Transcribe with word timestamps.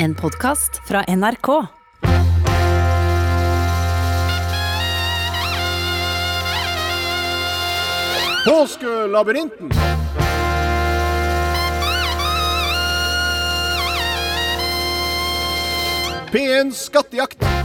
En 0.00 0.14
podkast 0.14 0.80
fra 0.86 1.04
NRK. 1.08 1.66
Påskelabyrinten. 8.44 9.70
P1 16.32 16.70
Skattejakt. 16.72 17.57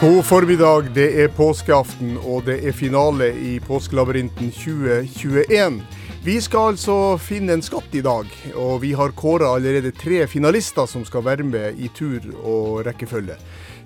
God 0.00 0.24
formiddag. 0.24 0.94
Det 0.94 1.08
er 1.22 1.30
påskeaften, 1.34 2.12
og 2.22 2.44
det 2.46 2.60
er 2.68 2.74
finale 2.76 3.32
i 3.34 3.56
Påskelabyrinten 3.58 4.52
2021. 4.54 5.80
Vi 6.22 6.36
skal 6.38 6.76
altså 6.76 7.16
finne 7.18 7.56
en 7.56 7.64
skatt 7.66 7.96
i 7.98 8.02
dag, 8.06 8.30
og 8.54 8.76
vi 8.84 8.92
har 8.94 9.10
kåra 9.18 9.48
allerede 9.56 9.90
tre 9.90 10.20
finalister 10.30 10.86
som 10.86 11.02
skal 11.02 11.24
være 11.26 11.42
med 11.42 11.82
i 11.82 11.90
tur 11.90 12.30
og 12.44 12.86
rekkefølge. 12.86 13.34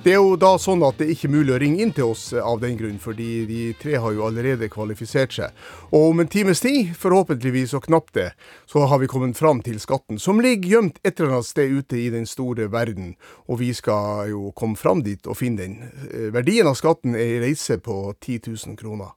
Det 0.02 0.10
er 0.10 0.18
jo 0.18 0.32
da 0.34 0.56
sånn 0.58 0.80
at 0.82 0.96
det 0.98 1.04
er 1.06 1.10
ikke 1.14 1.28
mulig 1.30 1.52
å 1.54 1.58
ringe 1.62 1.84
inn 1.84 1.92
til 1.94 2.08
oss 2.10 2.24
av 2.34 2.56
den 2.58 2.74
grunn, 2.74 2.96
fordi 2.98 3.44
de 3.46 3.60
tre 3.78 4.00
har 4.02 4.16
jo 4.16 4.24
allerede 4.26 4.66
kvalifisert 4.66 5.36
seg. 5.36 5.54
Og 5.94 6.08
om 6.08 6.24
en 6.24 6.30
times 6.32 6.58
tid, 6.64 6.90
forhåpentligvis 6.98 7.76
og 7.78 7.86
knapt 7.86 8.16
det, 8.18 8.26
så 8.66 8.82
har 8.90 8.98
vi 8.98 9.06
kommet 9.12 9.38
fram 9.38 9.62
til 9.62 9.78
skatten, 9.78 10.18
som 10.18 10.42
ligger 10.42 10.74
gjemt 10.74 10.98
et 11.06 11.22
eller 11.22 11.36
annet 11.36 11.50
sted 11.52 11.70
ute 11.70 12.02
i 12.02 12.10
den 12.10 12.26
store 12.26 12.66
verden. 12.74 13.14
Og 13.46 13.62
vi 13.62 13.70
skal 13.78 14.26
jo 14.32 14.50
komme 14.58 14.74
fram 14.74 15.06
dit 15.06 15.22
og 15.22 15.38
finne 15.38 15.62
den. 15.62 15.78
Eh, 16.10 16.32
Verdien 16.34 16.66
av 16.66 16.74
skatten 16.82 17.14
er 17.14 17.36
ei 17.36 17.42
reise 17.46 17.78
på 17.78 18.02
10 18.18 18.42
000 18.50 18.80
kroner. 18.82 19.14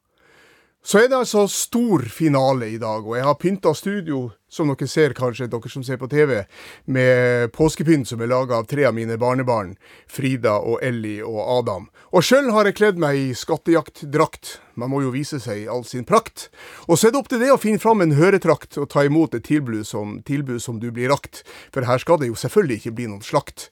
Så 0.85 0.99
er 1.01 1.07
det 1.09 1.17
altså 1.17 1.47
stor 1.49 2.03
finale 2.13 2.67
i 2.69 2.77
dag, 2.77 3.01
og 3.01 3.15
jeg 3.17 3.25
har 3.25 3.37
pynta 3.41 3.71
studio, 3.73 4.19
som 4.45 4.69
dere 4.69 4.85
ser 4.85 5.15
kanskje, 5.17 5.47
dere 5.49 5.71
som 5.73 5.81
ser 5.81 5.97
på 5.97 6.05
TV, 6.11 6.43
med 6.85 7.49
påskepynt 7.55 8.05
som 8.05 8.21
er 8.21 8.29
laga 8.29 8.59
av 8.59 8.67
tre 8.69 8.85
av 8.85 8.93
mine 8.93 9.17
barnebarn, 9.17 9.71
Frida 10.05 10.59
og 10.61 10.83
Ellie 10.85 11.25
og 11.25 11.41
Adam. 11.41 11.87
Og 12.13 12.21
sjøl 12.27 12.51
har 12.53 12.69
jeg 12.69 12.77
kledd 12.77 13.01
meg 13.01 13.17
i 13.17 13.33
skattejaktdrakt, 13.33 14.59
man 14.79 14.91
må 14.91 15.01
jo 15.03 15.13
vise 15.13 15.39
seg 15.41 15.63
i 15.63 15.67
all 15.71 15.85
sin 15.87 16.05
prakt. 16.07 16.49
Og 16.87 16.99
så 16.99 17.07
er 17.07 17.15
det 17.15 17.21
opp 17.21 17.29
til 17.31 17.41
det 17.41 17.51
å 17.53 17.59
finne 17.61 17.81
fram 17.81 18.03
en 18.03 18.15
høretrakt 18.17 18.77
og 18.81 18.89
ta 18.91 19.05
imot 19.07 19.35
et 19.37 19.45
tilbud 19.47 19.85
som, 19.87 20.19
tilbud 20.27 20.61
som 20.63 20.79
du 20.81 20.89
blir 20.95 21.09
rakt, 21.13 21.43
for 21.73 21.87
her 21.87 22.01
skal 22.01 22.19
det 22.21 22.29
jo 22.31 22.37
selvfølgelig 22.39 22.81
ikke 22.81 22.95
bli 22.99 23.09
noen 23.11 23.25
slakt. 23.25 23.69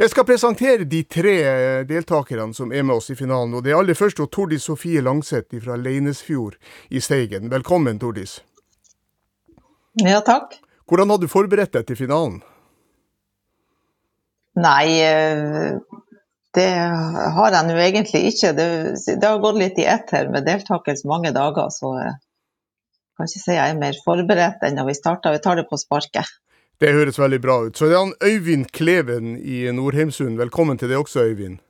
Jeg 0.00 0.12
skal 0.12 0.28
presentere 0.28 0.88
de 0.88 1.02
tre 1.04 1.36
deltakerne 1.88 2.54
som 2.56 2.72
er 2.72 2.84
med 2.86 2.98
oss 2.98 3.10
i 3.12 3.18
finalen, 3.18 3.54
og 3.56 3.64
det 3.64 3.74
er 3.74 3.80
aller 3.80 3.98
først 3.98 4.20
Tordis 4.32 4.66
Sofie 4.66 5.02
Langseth 5.04 5.56
fra 5.62 5.76
Leinesfjord 5.76 6.56
i 6.90 7.00
Steigen. 7.00 7.50
Velkommen, 7.52 8.00
Tordis. 8.00 8.40
Ja, 10.02 10.20
takk. 10.20 10.58
Hvordan 10.86 11.10
har 11.10 11.18
du 11.18 11.26
forberedt 11.28 11.72
deg 11.74 11.86
til 11.88 11.98
finalen? 11.98 12.42
Nei, 14.56 15.00
eh, 15.04 15.76
det 16.56 16.70
har 17.36 17.54
jeg 17.54 17.68
nå 17.68 17.76
egentlig 17.80 18.22
ikke. 18.32 18.52
Det, 18.56 18.68
det 19.06 19.28
har 19.28 19.42
gått 19.42 19.60
litt 19.60 19.78
i 19.82 19.86
ett 19.88 20.10
her 20.14 20.30
med 20.32 20.46
deltakelse 20.48 21.08
mange 21.08 21.32
dager, 21.36 21.68
så 21.74 21.92
jeg 22.00 22.14
kan 23.16 23.30
ikke 23.30 23.42
si 23.42 23.56
jeg 23.56 23.74
er 23.74 23.78
mer 23.80 24.00
forberedt 24.04 24.64
enn 24.66 24.80
da 24.80 24.86
vi 24.88 24.96
starta. 24.96 25.34
Vi 25.34 25.42
tar 25.44 25.60
det 25.60 25.68
på 25.70 25.78
sparket. 25.80 26.32
Det 26.80 26.92
høres 26.92 27.16
veldig 27.16 27.40
bra 27.40 27.60
ut. 27.64 27.76
Så 27.76 27.88
det 27.88 27.96
er 27.96 28.02
han 28.04 28.16
Øyvind 28.20 28.68
Kleven 28.76 29.36
i 29.40 29.64
Nordheimsund. 29.72 30.36
Velkommen 30.36 30.76
til 30.80 30.92
deg 30.92 31.00
også, 31.00 31.24
Øyvind. 31.30 31.60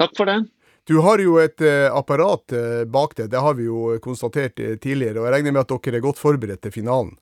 Takk 0.00 0.16
for 0.16 0.28
det. 0.28 0.38
Du 0.86 1.00
har 1.02 1.20
jo 1.20 1.36
et 1.42 1.60
uh, 1.66 1.90
apparat 1.98 2.54
uh, 2.54 2.84
bak 2.86 3.16
deg, 3.18 3.28
det 3.32 3.42
har 3.42 3.56
vi 3.58 3.66
jo 3.66 3.96
konstatert 4.02 4.60
uh, 4.62 4.76
tidligere. 4.78 5.18
og 5.18 5.26
Jeg 5.26 5.34
regner 5.34 5.56
med 5.56 5.64
at 5.64 5.72
dere 5.74 5.98
er 5.98 6.04
godt 6.04 6.20
forberedt 6.20 6.62
til 6.62 6.72
finalen? 6.72 7.16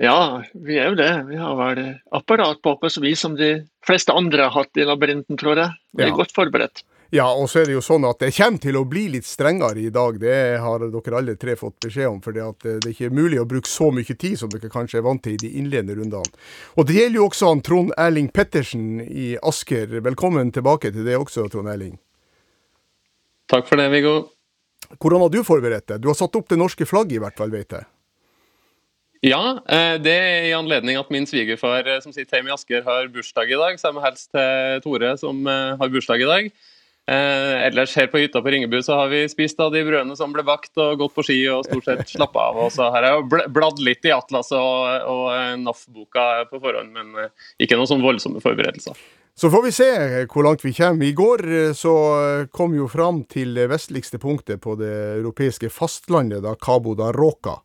Ja, 0.00 0.42
vi 0.56 0.78
er 0.80 0.88
jo 0.88 0.96
det. 0.96 1.10
Vi 1.28 1.36
har 1.36 1.56
vel 1.58 1.80
apparat 2.16 2.62
bak 2.64 2.84
oss, 2.88 2.96
vi 3.02 3.12
som 3.16 3.34
de 3.36 3.66
fleste 3.84 4.14
andre 4.16 4.46
har 4.48 4.54
hatt 4.54 4.78
i 4.80 4.86
labyrinten, 4.88 5.36
tror 5.36 5.58
jeg. 5.60 5.74
Vi 5.92 6.04
er 6.04 6.08
Ja. 6.08 6.16
godt 6.16 6.32
forberedt. 6.32 6.82
Ja, 7.12 7.26
og 7.26 7.48
så 7.50 7.60
er 7.60 7.66
det 7.66 7.72
jo 7.74 7.80
sånn 7.82 8.08
at 8.08 8.20
det 8.20 8.30
kommer 8.36 8.60
til 8.62 8.76
å 8.78 8.84
bli 8.88 9.08
litt 9.08 9.26
strengere 9.26 9.76
i 9.82 9.90
dag. 9.90 10.18
Det 10.20 10.60
har 10.62 10.78
dere 10.78 11.16
alle 11.18 11.34
tre 11.36 11.56
fått 11.56 11.80
beskjed 11.82 12.06
om. 12.08 12.20
For 12.20 12.32
det 12.32 12.40
er 12.40 12.86
ikke 12.86 13.10
mulig 13.10 13.40
å 13.40 13.44
bruke 13.50 13.66
så 13.66 13.90
mye 13.92 14.16
tid 14.16 14.38
som 14.38 14.48
dere 14.48 14.70
kanskje 14.70 14.98
er 14.98 15.02
vant 15.02 15.20
til 15.22 15.34
i 15.34 15.36
de 15.36 15.50
innledende 15.58 15.96
rundene. 15.98 16.30
Og 16.78 16.86
det 16.86 16.94
gjelder 16.94 17.18
jo 17.18 17.28
også 17.28 17.48
han 17.48 17.60
Trond 17.62 17.92
Erling 17.98 18.30
Pettersen 18.32 19.00
i 19.02 19.36
Asker. 19.42 20.00
Velkommen 20.00 20.52
tilbake 20.52 20.92
til 20.94 21.04
det 21.04 21.18
også, 21.18 21.50
Trond 21.50 21.68
Erling. 21.68 21.98
Takk 23.50 23.66
for 23.66 23.76
det, 23.76 23.90
Viggo. 23.90 24.30
Hvordan 25.00 25.20
har 25.20 25.28
du 25.34 25.42
forberedt 25.42 25.86
deg? 25.88 26.00
Du 26.00 26.08
har 26.08 26.14
satt 26.14 26.36
opp 26.36 26.48
det 26.48 26.58
norske 26.58 26.86
flagget 26.86 27.18
i 27.18 27.18
hvert 27.18 27.36
fall, 27.36 27.50
vet 27.50 27.68
jeg. 27.74 27.84
Ja, 29.20 29.60
eh, 29.68 29.98
det 30.00 30.12
er 30.16 30.46
i 30.48 30.56
anledning 30.56 30.96
at 30.96 31.10
min 31.12 31.26
svigerfar 31.28 31.84
eh, 31.84 32.00
som 32.00 32.12
sitter 32.14 32.38
hjemme 32.38 32.48
i 32.48 32.54
Asker 32.54 32.84
har 32.86 33.08
bursdag 33.12 33.50
i 33.52 33.58
dag, 33.60 33.76
så 33.76 33.90
jeg 33.90 33.96
må 33.98 34.04
helst 34.04 34.30
til 34.32 34.80
Tore 34.84 35.10
som 35.20 35.42
eh, 35.44 35.74
har 35.76 35.92
bursdag 35.92 36.24
i 36.24 36.28
dag. 36.30 36.52
Ellers 37.10 37.90
her 37.98 38.06
på 38.06 38.20
hytta 38.22 38.38
på 38.38 38.52
Ringebu 38.52 38.76
så 38.86 38.94
har 38.94 39.08
vi 39.10 39.24
spist 39.26 39.58
av 39.58 39.72
de 39.74 39.80
brødene 39.82 40.14
som 40.14 40.30
ble 40.30 40.44
bakt 40.46 40.78
og 40.78 41.00
gått 41.00 41.14
på 41.16 41.24
ski 41.26 41.38
og 41.50 41.64
stort 41.66 41.88
sett 41.88 42.10
slappa 42.12 42.44
av. 42.52 42.60
Og 42.62 42.68
så 42.70 42.86
har 42.94 43.02
jeg 43.02 43.24
bl- 43.32 43.48
bladd 43.50 43.80
litt 43.82 44.06
i 44.06 44.12
Atlas 44.14 44.52
og, 44.54 45.08
og 45.10 45.24
NAF-boka 45.58 46.26
på 46.52 46.60
forhånd, 46.62 46.92
men 46.94 47.32
ikke 47.58 47.80
noen 47.80 47.90
sånn 47.90 48.04
voldsomme 48.04 48.38
forberedelser. 48.44 48.94
Så 49.34 49.50
får 49.50 49.66
vi 49.66 49.74
se 49.74 49.90
hvor 50.30 50.46
langt 50.46 50.62
vi 50.62 50.74
kommer. 50.76 51.08
I 51.08 51.16
går 51.18 51.74
så 51.74 51.96
kom 52.54 52.76
vi 52.76 52.78
jo 52.78 52.86
fram 52.92 53.24
til 53.26 53.58
det 53.58 53.66
vestligste 53.72 54.22
punktet 54.22 54.62
på 54.62 54.78
det 54.78 54.94
europeiske 55.16 55.72
fastlandet, 55.72 56.44
da 56.46 56.54
Cabo 56.62 56.94
da 56.94 57.10
Roca. 57.16 57.58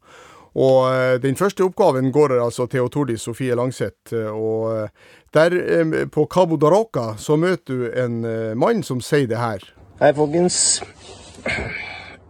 Og 0.56 0.88
eh, 0.88 1.18
den 1.20 1.36
første 1.36 1.66
oppgaven 1.66 2.14
går 2.16 2.38
altså 2.40 2.68
til 2.72 2.88
Tordis 2.92 3.26
Sofie 3.28 3.56
Langseth. 3.60 4.14
eh, 4.16 4.32
Og 4.32 4.72
eh, 4.72 4.90
der 5.36 5.52
på 6.08 6.28
Cabo 6.32 6.56
Daroca, 6.56 7.18
så 7.18 7.36
møter 7.36 7.74
du 7.76 7.90
en 7.92 8.22
mann 8.56 8.84
som 8.88 9.02
sier 9.04 9.28
det 9.28 9.36
her. 9.36 9.66
Hei, 10.00 10.14
folkens. 10.16 10.80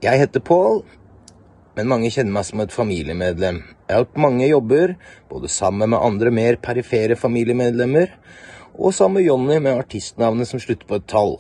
Jeg 0.02 0.20
heter 0.24 0.42
Pål, 0.42 0.82
men 1.78 1.92
mange 1.92 2.10
kjenner 2.10 2.34
meg 2.34 2.48
som 2.48 2.64
et 2.64 2.74
familiemedlem. 2.74 3.62
Jeg 3.86 3.94
har 3.94 4.08
hatt 4.08 4.18
mange 4.18 4.50
jobber, 4.50 4.96
både 5.30 5.54
sammen 5.54 5.94
med 5.94 6.02
andre 6.02 6.34
mer 6.34 6.58
perifere 6.58 7.14
familiemedlemmer, 7.14 8.10
og 8.74 8.94
sammen 8.98 9.20
med 9.20 9.30
Jonny 9.30 9.62
med 9.62 9.78
artistnavnet 9.86 10.50
som 10.50 10.60
slutter 10.60 10.90
på 10.90 10.98
et 10.98 11.06
tall. 11.06 11.38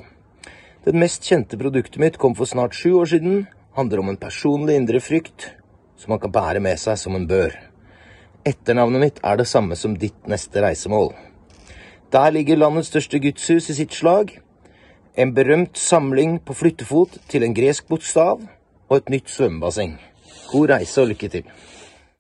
Det 0.85 0.93
mest 0.93 1.25
kjente 1.25 1.57
produktet 1.57 1.97
mitt 1.97 2.21
kom 2.21 2.37
for 2.37 2.45
snart 2.45 2.77
sju 2.77 2.93
år 3.01 3.09
siden, 3.09 3.47
handler 3.73 4.05
om 4.05 4.13
en 4.13 4.21
personlig 4.21 4.77
indre 4.77 5.01
frykt 5.01 5.49
som 5.97 6.13
man 6.13 6.21
kan 6.23 6.33
bære 6.33 6.61
med 6.63 6.79
seg 6.81 6.97
som 6.99 7.15
en 7.17 7.27
bør. 7.29 7.53
Etternavnet 8.45 9.01
mitt 9.01 9.21
er 9.23 9.39
det 9.39 9.47
samme 9.49 9.77
som 9.79 9.95
ditt 9.97 10.27
neste 10.29 10.61
reisemål. 10.61 11.13
Der 12.13 12.31
ligger 12.31 12.59
landets 12.59 12.91
største 12.91 13.19
gudshus 13.19 13.69
i 13.69 13.77
sitt 13.79 13.93
slag, 13.93 14.37
en 15.17 15.33
berømt 15.33 15.77
samling 15.77 16.37
på 16.45 16.53
flyttefot 16.53 17.17
til 17.31 17.43
en 17.43 17.55
gresk 17.55 17.87
bokstav 17.87 18.43
og 18.89 18.97
et 18.97 19.09
nytt 19.09 19.31
svømmebasseng. 19.31 19.95
God 20.51 20.69
reise 20.69 21.01
og 21.01 21.07
lykke 21.13 21.29
til. 21.29 21.49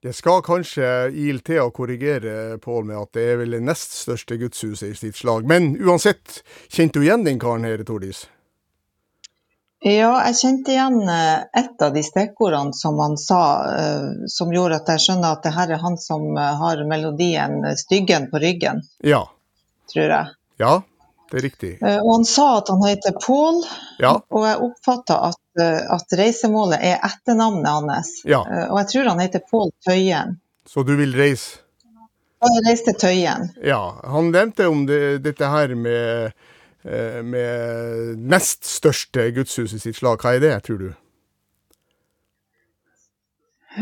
Det 0.05 0.13
skal 0.13 0.43
kanskje 0.45 0.87
ILT 1.17 1.49
å 1.63 1.71
korrigere 1.73 2.59
Pål 2.61 2.83
med 2.91 2.99
at 2.99 3.17
det 3.17 3.23
er 3.25 3.39
vel 3.39 3.55
det 3.57 3.63
nest 3.65 3.95
største 4.03 4.37
gudshuset 4.37 4.91
i 4.91 4.97
sitt 4.99 5.17
slag. 5.17 5.47
Men 5.49 5.73
uansett, 5.81 6.43
kjente 6.69 7.01
du 7.01 7.07
igjen 7.07 7.25
den 7.25 7.41
karen 7.41 7.65
her, 7.65 7.81
Tordis? 7.81 8.27
Ja, 9.85 10.15
jeg 10.25 10.37
kjente 10.39 10.73
igjen 10.73 10.95
eh, 11.13 11.43
et 11.61 11.81
av 11.85 11.91
de 11.93 12.01
stikkordene 12.01 12.73
som 12.73 12.97
han 13.03 13.17
sa, 13.21 13.41
eh, 13.69 14.07
som 14.33 14.49
gjorde 14.53 14.79
at 14.79 14.87
jeg 14.95 15.03
skjønner 15.03 15.35
at 15.35 15.43
det 15.45 15.51
her 15.53 15.73
er 15.75 15.81
han 15.83 15.97
som 16.01 16.23
eh, 16.41 16.55
har 16.57 16.81
melodien 16.89 17.59
'Styggen 17.77 18.31
på 18.31 18.41
ryggen', 18.41 18.81
Ja. 19.05 19.27
tror 19.93 20.09
jeg. 20.09 20.31
Ja, 20.57 20.71
det 21.29 21.37
er 21.37 21.43
riktig. 21.45 21.71
Og 21.83 22.09
han 22.15 22.25
sa 22.25 22.47
at 22.57 22.69
han 22.73 22.81
heter 22.87 23.13
Pål, 23.21 23.61
Ja. 23.99 24.15
og 24.31 24.45
jeg 24.47 24.57
oppfatta 24.69 25.19
at, 25.29 25.61
at 25.93 26.17
reisemålet 26.17 26.79
er 26.81 26.97
etternavnet 27.05 27.69
hans. 27.69 28.09
Ja. 28.25 28.41
Og 28.71 28.79
jeg 28.81 28.87
tror 28.89 29.09
han 29.09 29.19
heter 29.21 29.41
Pål 29.51 29.69
Tøyen. 29.85 30.39
Så 30.65 30.83
du 30.83 30.95
vil 30.97 31.13
reise? 31.13 31.59
Ja, 32.41 32.47
jeg 32.57 32.65
reiste 32.71 32.93
Tøyen. 32.97 33.51
Ja, 33.63 33.83
han 34.03 34.31
nevnte 34.31 34.65
om 34.67 34.85
det, 34.89 35.21
dette 35.23 35.45
her 35.45 35.75
med, 35.75 36.33
med 36.85 38.17
nest 38.29 38.65
største 38.69 39.31
gudshus 39.33 39.73
i 39.73 39.79
sitt 39.81 39.97
slag. 39.97 40.21
Hva 40.21 40.35
er 40.37 40.43
det, 40.43 40.51
tror 40.67 40.77
du? 40.77 40.89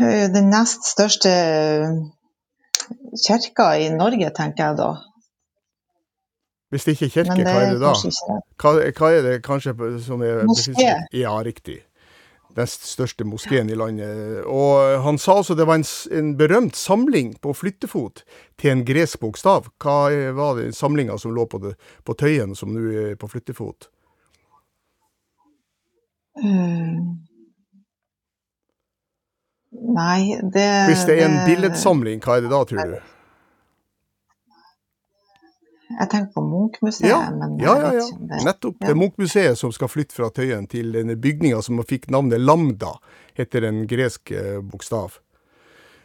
Eh, 0.00 0.26
Den 0.32 0.48
nest 0.50 0.86
største 0.88 1.32
kirka 3.26 3.74
i 3.78 3.90
Norge, 3.94 4.30
tenker 4.36 4.70
jeg 4.70 4.78
da. 4.80 4.88
Hvis 6.72 6.84
det 6.84 6.96
ikke 6.96 7.06
er 7.06 7.12
kirke, 7.18 7.42
hva 7.46 7.58
er 7.62 7.74
det 7.76 7.82
da? 7.84 7.92
Hva, 8.58 8.72
hva 8.98 9.10
er 9.14 9.22
det 9.28 9.34
kanskje 9.46 9.74
som 10.02 10.22
er 10.26 10.42
Moské. 10.48 10.88
Ja, 11.14 11.36
riktig 11.46 11.82
den 12.54 12.70
største 12.70 13.26
moskeen 13.26 13.70
i 13.70 13.78
landet. 13.78 14.44
Og 14.46 15.02
han 15.04 15.18
sa 15.20 15.38
også 15.40 15.56
det 15.58 15.66
var 15.68 15.80
en, 15.80 15.86
en 16.14 16.32
berømt 16.38 16.76
samling 16.78 17.34
på 17.42 17.54
flyttefot 17.56 18.22
til 18.60 18.72
en 18.72 18.84
gresk 18.86 19.20
bokstav. 19.24 19.70
Hva 19.82 19.98
var 20.36 20.60
den 20.60 20.74
samlinga 20.76 21.18
som 21.18 21.34
lå 21.34 21.46
på, 21.50 21.60
det, 21.64 21.74
på 22.04 22.16
Tøyen, 22.18 22.54
som 22.58 22.74
nå 22.74 22.86
er 22.92 23.18
på 23.20 23.30
flyttefot? 23.30 23.90
Uh, 26.34 26.98
nei, 29.94 30.34
det 30.54 30.68
Hvis 30.90 31.04
det 31.06 31.20
er 31.20 31.28
en 31.28 31.42
billedsamling, 31.46 32.22
hva 32.24 32.40
er 32.40 32.46
det 32.46 32.50
da, 32.50 32.62
tror 32.66 32.94
du? 32.94 33.13
Jeg 35.88 36.08
tenker 36.10 36.32
på 36.32 36.42
Munch-museet, 36.44 37.10
Ja, 37.10 37.18
men 37.30 37.58
ja, 37.60 37.74
ja. 37.80 37.90
ja. 37.98 38.06
det 38.18 38.44
Nettopp. 38.46 38.78
Det 38.80 38.92
er 38.92 38.96
Munch-museet 38.98 39.58
som 39.60 39.72
skal 39.74 39.90
flytte 39.92 40.16
fra 40.16 40.30
Tøyen 40.32 40.66
til 40.70 40.94
denne 40.96 41.16
bygninga 41.20 41.60
som 41.62 41.82
fikk 41.84 42.08
navnet 42.14 42.40
Lambda, 42.40 42.94
etter 43.36 43.68
en 43.68 43.84
gresk 43.90 44.32
eh, 44.32 44.58
bokstav. 44.64 45.20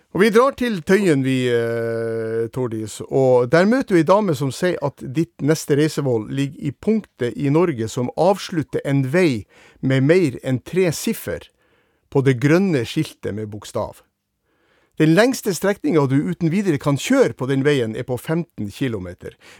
Og 0.09 0.23
Vi 0.23 0.31
drar 0.33 0.55
til 0.57 0.81
Tøyen, 0.81 1.23
vi, 1.23 1.45
eh, 1.53 2.49
Tordis. 2.49 2.99
Og 3.07 3.51
der 3.51 3.65
møter 3.69 3.93
du 3.93 3.99
ei 3.99 4.03
dame 4.03 4.33
som 4.35 4.51
sier 4.51 4.79
at 4.81 5.03
ditt 5.05 5.37
neste 5.41 5.77
reisemål 5.77 6.27
ligger 6.33 6.65
i 6.65 6.71
punktet 6.71 7.37
i 7.37 7.49
Norge 7.53 7.87
som 7.87 8.09
avslutter 8.17 8.81
en 8.85 9.03
vei 9.13 9.45
med 9.81 10.03
mer 10.03 10.39
enn 10.43 10.59
tre 10.65 10.89
siffer 10.91 11.45
på 12.09 12.25
det 12.25 12.39
grønne 12.41 12.81
skiltet 12.89 13.35
med 13.37 13.51
bokstav. 13.53 14.01
Den 14.99 15.13
lengste 15.15 15.53
strekninga 15.55 16.01
du 16.11 16.17
uten 16.27 16.49
videre 16.51 16.75
kan 16.77 16.97
kjøre 16.99 17.31
på 17.39 17.47
den 17.47 17.61
veien, 17.63 17.93
er 17.95 18.03
på 18.03 18.17
15 18.17 18.67
km. 18.67 19.07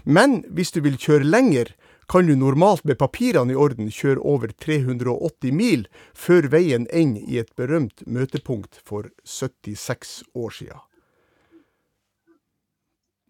Men 0.03 0.41
hvis 0.51 0.74
du 0.75 0.81
vil 0.83 0.97
kjøre 1.00 1.24
lenger, 1.24 1.71
kan 2.12 2.27
du 2.27 2.33
normalt 2.36 2.83
med 2.83 3.00
papirene 3.00 3.53
i 3.53 3.56
orden 3.56 3.88
kjøre 3.88 4.19
over 4.19 4.51
380 4.51 5.56
mil 5.56 5.86
før 6.12 6.50
veien 6.51 6.89
ender 6.91 7.24
i 7.24 7.39
et 7.39 7.56
berømt 7.56 8.03
møtepunkt 8.03 8.81
for 8.83 9.07
76 9.24 10.24
år 10.36 10.51
siden. 10.57 10.83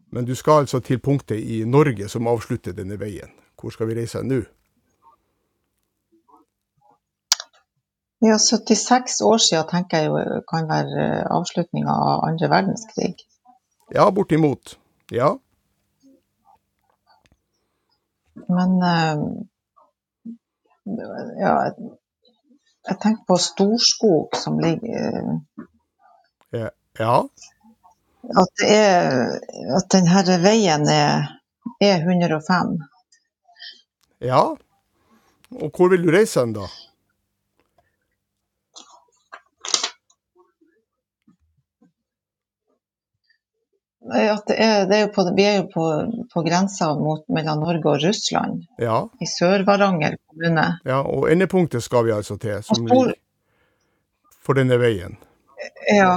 Men 0.10 0.26
du 0.26 0.34
skal 0.34 0.64
altså 0.64 0.80
til 0.82 0.98
punktet 0.98 1.38
i 1.38 1.62
Norge 1.62 2.10
som 2.10 2.26
avslutter 2.26 2.74
denne 2.74 2.98
veien. 2.98 3.30
Hvor 3.54 3.70
skal 3.70 3.92
vi 3.92 4.00
reise 4.00 4.24
nå? 4.26 4.48
Ja, 8.20 8.36
76 8.40 9.22
år 9.22 9.38
siden 9.38 9.68
tenker 9.70 9.98
jeg 9.98 10.10
jo 10.10 10.42
kan 10.52 10.66
være 10.70 11.04
avslutninga 11.32 11.94
av 11.94 12.26
andre 12.28 12.50
verdenskrig. 12.52 13.14
Ja, 13.96 14.10
bortimot. 14.12 14.76
Ja. 15.12 15.30
Men 18.50 18.76
eh, 18.84 19.24
ja, 21.40 21.54
jeg- 21.64 22.98
tenker 23.02 23.24
på 23.28 23.38
Storskog 23.38 24.36
som 24.36 24.60
ligger 24.60 25.18
eh, 26.54 26.70
Ja. 27.00 27.28
At, 28.36 28.50
det 28.60 28.70
er, 28.76 29.40
at 29.78 29.86
denne 29.94 30.38
veien 30.44 30.88
er 30.92 31.30
E105. 31.84 32.74
Ja. 34.20 34.42
Og 35.62 35.72
hvor 35.72 35.90
vil 35.90 36.04
du 36.04 36.12
reise 36.12 36.40
hen, 36.44 36.54
da? 36.58 36.68
Er, 44.08 44.86
det 44.88 44.96
er 44.96 45.02
jo 45.06 45.10
på, 45.16 45.26
vi 45.36 45.44
er 45.44 45.56
jo 45.60 45.66
på, 45.74 45.86
på 46.34 46.44
grensa 46.46 46.94
mot, 46.96 47.26
mellom 47.30 47.60
Norge 47.66 47.90
og 47.92 48.04
Russland, 48.04 48.64
Ja. 48.80 49.02
i 49.20 49.28
Sør-Varanger 49.28 50.16
kommune. 50.30 50.80
ja. 50.86 51.02
Og 51.02 51.28
endepunktet 51.32 51.84
skal 51.84 52.06
vi 52.06 52.12
altså 52.16 52.38
til, 52.38 52.64
som 52.64 52.86
ligger 52.88 53.14
for 54.42 54.54
denne 54.58 54.80
veien. 54.80 55.18
Ja. 55.92 56.16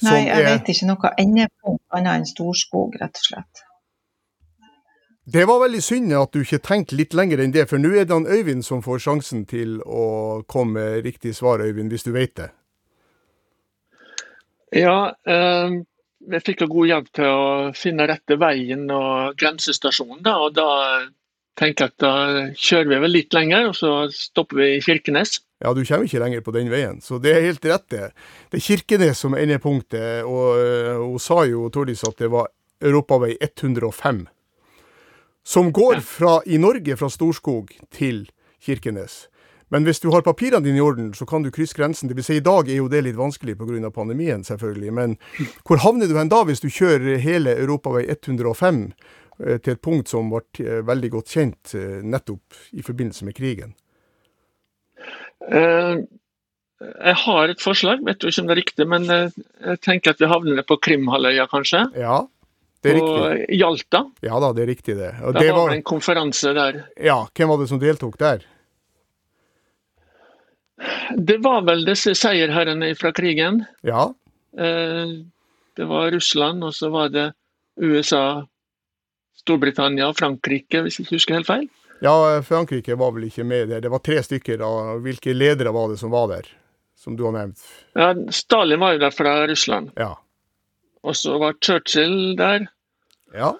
Som 0.00 0.08
Nei, 0.10 0.24
jeg 0.26 0.40
er 0.40 0.48
vet 0.48 0.68
ikke 0.72 0.86
noe 0.88 1.10
endepunkt 1.20 1.84
annet 1.94 2.16
enn 2.22 2.26
Storskog, 2.26 2.96
rett 3.00 3.20
og 3.20 3.28
slett. 3.28 3.62
Det 5.24 5.46
var 5.48 5.60
veldig 5.62 5.80
synd 5.82 6.12
at 6.12 6.32
du 6.34 6.42
ikke 6.42 6.58
tenkte 6.60 6.96
litt 6.98 7.14
lenger 7.16 7.40
enn 7.40 7.52
det, 7.54 7.68
for 7.70 7.80
nå 7.80 7.94
er 7.96 8.04
det 8.04 8.12
han 8.12 8.26
Øyvind 8.28 8.64
som 8.64 8.82
får 8.84 8.98
sjansen 9.06 9.46
til 9.48 9.78
å 9.86 10.42
komme 10.48 10.80
med 10.80 11.04
riktig 11.06 11.32
svar, 11.36 11.62
Øyvind, 11.64 11.88
hvis 11.92 12.04
du 12.04 12.10
vet 12.12 12.34
det. 12.36 12.50
Ja, 14.74 15.14
eh, 15.26 15.70
jeg 16.32 16.44
fikk 16.46 16.64
jo 16.64 16.70
god 16.72 16.90
hjelp 16.90 17.10
til 17.16 17.28
å 17.28 17.44
finne 17.76 18.06
rette 18.08 18.38
veien 18.40 18.86
og 18.92 19.36
grensestasjonen. 19.40 20.22
Da, 20.24 20.36
og 20.46 20.54
da 20.56 20.68
tenker 21.58 21.86
jeg 21.86 21.94
at 21.94 22.02
da 22.02 22.14
kjører 22.58 22.90
vi 22.90 23.00
vel 23.04 23.14
litt 23.14 23.36
lenger, 23.36 23.70
og 23.70 23.76
så 23.78 23.92
stopper 24.14 24.62
vi 24.62 24.70
i 24.76 24.84
Kirkenes. 24.84 25.38
Ja, 25.62 25.72
du 25.72 25.84
kommer 25.86 26.08
ikke 26.08 26.22
lenger 26.22 26.44
på 26.44 26.54
den 26.56 26.70
veien, 26.72 27.00
så 27.04 27.20
det 27.22 27.32
er 27.32 27.46
helt 27.46 27.66
rett 27.68 27.86
det. 27.94 28.08
Det 28.52 28.60
er 28.60 28.66
Kirkenes 28.66 29.22
som 29.22 29.36
er 29.36 29.46
endepunktet, 29.46 30.24
og 30.28 30.60
øh, 30.60 30.94
hun 31.04 31.22
sa 31.22 31.44
jo, 31.48 31.68
Tordis, 31.72 32.04
at 32.06 32.18
det 32.20 32.30
var 32.32 32.50
Europavei 32.84 33.36
105. 33.40 34.26
Som 35.44 35.70
går 35.76 36.00
fra, 36.04 36.38
i 36.46 36.58
Norge 36.60 36.96
fra 36.96 37.10
Storskog 37.12 37.72
til 37.92 38.24
Kirkenes. 38.64 39.26
Men 39.74 39.82
hvis 39.88 39.98
du 39.98 40.12
har 40.14 40.22
papirene 40.22 40.62
dine 40.62 40.78
i 40.78 40.82
orden, 40.84 41.08
så 41.18 41.26
kan 41.26 41.42
du 41.42 41.50
krysse 41.50 41.74
grensen. 41.74 42.06
Det 42.06 42.14
vil 42.14 42.22
si, 42.22 42.36
I 42.38 42.46
dag 42.46 42.68
er 42.70 42.76
jo 42.78 42.86
det 42.86 43.00
litt 43.02 43.18
vanskelig 43.18 43.56
pga. 43.58 43.90
pandemien, 43.90 44.44
selvfølgelig. 44.46 44.92
Men 44.94 45.16
hvor 45.66 45.82
havner 45.82 46.06
du 46.06 46.14
hen 46.14 46.30
da, 46.30 46.44
hvis 46.46 46.62
du 46.62 46.68
kjører 46.70 47.18
hele 47.18 47.56
Europavei 47.58 48.04
105 48.06 48.92
eh, 49.40 49.58
til 49.58 49.72
et 49.74 49.82
punkt 49.82 50.12
som 50.12 50.30
ble 50.30 50.44
eh, 50.62 50.84
veldig 50.86 51.10
godt 51.16 51.34
kjent 51.34 51.74
eh, 51.74 51.98
nettopp 52.06 52.60
i 52.70 52.86
forbindelse 52.86 53.26
med 53.26 53.34
krigen? 53.34 53.74
Jeg 55.50 57.16
har 57.24 57.50
et 57.50 57.60
forslag, 57.60 58.06
vet 58.06 58.22
jo 58.22 58.30
ikke 58.30 58.44
om 58.44 58.46
det 58.46 58.54
er 58.54 58.62
riktig, 58.62 58.86
men 58.88 59.10
jeg 59.10 59.82
tenker 59.82 60.14
at 60.14 60.22
vi 60.22 60.30
havner 60.30 60.62
på 60.62 60.78
Krimhalvøya, 60.86 61.50
kanskje. 61.50 61.82
Ja, 61.98 62.22
det 62.84 62.94
er 62.94 63.02
Og 63.02 63.10
På 63.10 63.36
Jalta. 63.58 64.06
Ja 64.22 64.38
da, 64.38 64.54
det 64.54 64.68
er 64.68 64.70
riktig 64.70 64.96
det. 65.02 65.12
Og 65.18 65.34
det, 65.34 65.48
det 65.48 65.52
var 65.52 65.66
var, 65.66 65.76
en 65.76 65.82
konferanse 65.82 66.54
der. 66.54 66.84
ja, 66.94 67.24
hvem 67.34 67.50
var 67.50 67.58
det 67.58 67.72
som 67.74 67.82
deltok 67.82 68.20
der? 68.22 68.44
Det 71.16 71.36
var 71.44 71.62
vel 71.66 71.84
disse 71.86 72.14
seierherrene 72.18 72.94
fra 72.98 73.12
krigen. 73.12 73.64
Ja, 73.82 74.12
Eh, 74.56 75.06
Det 75.76 75.84
var 75.90 76.10
Russland, 76.14 76.62
og 76.64 76.70
så 76.74 76.86
var 76.90 77.08
det 77.10 77.32
USA, 77.82 78.46
Storbritannia 79.40 80.06
og 80.06 80.14
Frankrike, 80.18 80.84
hvis 80.84 80.98
jeg 81.00 81.06
ikke 81.08 81.16
husker 81.16 81.34
helt 81.34 81.48
feil. 81.48 81.64
ja 82.04 82.12
Frankrike 82.46 82.94
var 83.00 83.10
vel 83.16 83.24
ikke 83.26 83.42
med 83.44 83.68
der. 83.72 83.80
Det 83.80 83.90
var 83.90 83.98
tre 83.98 84.20
stykker. 84.22 84.58
Da. 84.60 84.68
Hvilke 85.02 85.34
ledere 85.34 85.72
var 85.74 85.88
det 85.90 85.98
som 85.98 86.10
var 86.14 86.28
der? 86.30 86.46
Som 86.94 87.16
du 87.16 87.24
har 87.26 87.32
nevnt. 87.34 87.58
Ja, 87.98 88.12
Stalin 88.30 88.78
var 88.80 88.92
jo 88.94 88.98
der 89.02 89.10
fra 89.10 89.34
Russland. 89.50 89.90
Ja. 89.98 90.12
Og 91.02 91.16
så 91.18 91.34
var 91.42 91.54
Churchill 91.60 92.36
der, 92.38 92.68
Ja, 93.34 93.50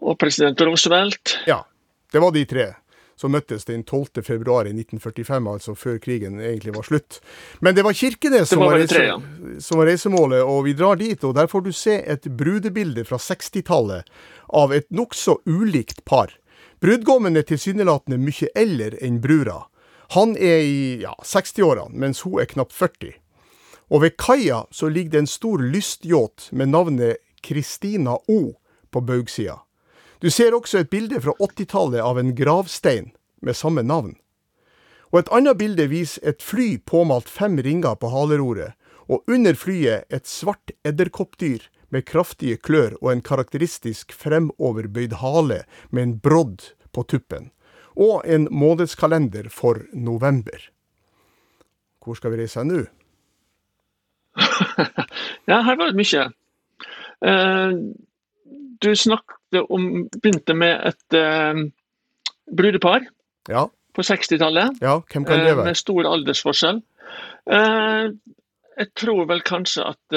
og 0.00 0.18
president 0.18 0.60
Roosevelt. 0.60 1.38
ja. 1.46 1.64
Det 2.12 2.20
var 2.22 2.30
de 2.30 2.44
tre 2.46 2.68
som 3.16 3.32
møttes 3.32 3.64
den 3.64 3.82
12. 3.82 4.22
februar 4.22 4.68
i 4.68 4.74
1945, 4.74 5.48
altså 5.52 5.74
før 5.74 5.98
krigen 6.02 6.40
egentlig 6.40 6.74
var 6.76 6.86
slutt. 6.86 7.20
Men 7.64 7.76
det 7.76 7.84
var 7.86 7.96
Kirkenes 7.96 8.50
som 8.52 8.60
var 8.60 8.76
reise, 8.76 9.04
som 9.64 9.80
var 9.80 9.88
reisemålet, 9.90 10.42
og 10.44 10.64
vi 10.68 10.76
drar 10.76 11.00
dit. 11.00 11.24
og 11.24 11.34
Der 11.34 11.48
får 11.48 11.64
du 11.64 11.72
se 11.72 11.96
et 12.04 12.28
brudebilde 12.28 13.04
fra 13.08 13.16
60-tallet 13.16 14.04
av 14.48 14.74
et 14.76 14.90
nokså 14.90 15.40
ulikt 15.46 16.04
par. 16.04 16.34
Brudgommen 16.80 17.36
er 17.36 17.46
tilsynelatende 17.48 18.20
mye 18.20 18.52
eldre 18.54 19.00
enn 19.00 19.20
brura. 19.24 19.62
Han 20.14 20.36
er 20.36 20.60
i 20.62 20.80
ja, 21.02 21.16
60-årene, 21.24 21.96
mens 21.96 22.20
hun 22.26 22.40
er 22.42 22.50
knapt 22.50 22.76
40. 22.76 23.16
Og 23.90 24.02
ved 24.02 24.16
kaia 24.20 24.64
så 24.74 24.90
ligger 24.92 25.16
det 25.16 25.24
en 25.24 25.30
stor 25.30 25.62
lystyacht 25.62 26.50
med 26.52 26.74
navnet 26.74 27.22
Kristina 27.42 28.18
O 28.28 28.40
på 28.90 29.00
baugsida. 29.00 29.62
Du 30.20 30.30
ser 30.30 30.54
også 30.56 30.80
et 30.80 30.90
bilde 30.90 31.20
fra 31.20 31.34
80-tallet 31.42 32.00
av 32.00 32.18
en 32.18 32.32
gravstein 32.36 33.10
med 33.44 33.56
samme 33.56 33.84
navn. 33.84 34.14
Og 35.12 35.20
et 35.20 35.32
annet 35.34 35.58
bilde 35.60 35.86
viser 35.92 36.24
et 36.32 36.42
fly 36.42 36.76
påmalt 36.78 37.28
fem 37.30 37.58
ringer 37.62 37.98
på 38.00 38.10
haleroret, 38.10 38.74
og 39.06 39.22
under 39.30 39.54
flyet 39.54 40.08
et 40.10 40.26
svart 40.26 40.72
edderkoppdyr 40.86 41.68
med 41.94 42.06
kraftige 42.08 42.58
klør 42.58 42.96
og 43.00 43.12
en 43.12 43.22
karakteristisk 43.22 44.14
fremoverbøyd 44.16 45.20
hale 45.20 45.62
med 45.90 46.02
en 46.02 46.16
brodd 46.18 46.72
på 46.96 47.04
tuppen. 47.06 47.52
Og 47.96 48.24
en 48.28 48.48
månedskalender 48.50 49.48
for 49.52 49.84
november. 49.92 50.58
Hvor 52.02 52.18
skal 52.18 52.34
vi 52.34 52.42
reise 52.42 52.64
nå? 52.66 52.84
Ja, 55.46 55.60
her 55.62 55.76
var 55.78 55.92
det 55.92 56.00
mye. 56.00 56.22
Eh, 57.22 57.74
Du 58.82 58.90
snakket 58.96 59.62
om, 59.70 60.06
begynte 60.20 60.54
med 60.54 60.80
et 60.90 61.16
uh, 61.16 61.60
brudepar 62.52 63.06
Ja, 63.48 63.66
på 63.94 64.02
60-tallet. 64.04 64.80
ja, 64.82 64.98
hvem 65.12 65.24
kan 65.24 65.38
det 65.38 65.50
Eh, 65.50 65.56
være? 65.56 65.64
Med 65.70 65.76
stor 65.76 66.04
aldersforskjell. 66.10 66.82
Uh, 67.50 68.10
Jeg 68.76 68.90
tror 68.94 69.22
vel 69.30 69.40
kanskje 69.40 69.86
at 69.88 70.12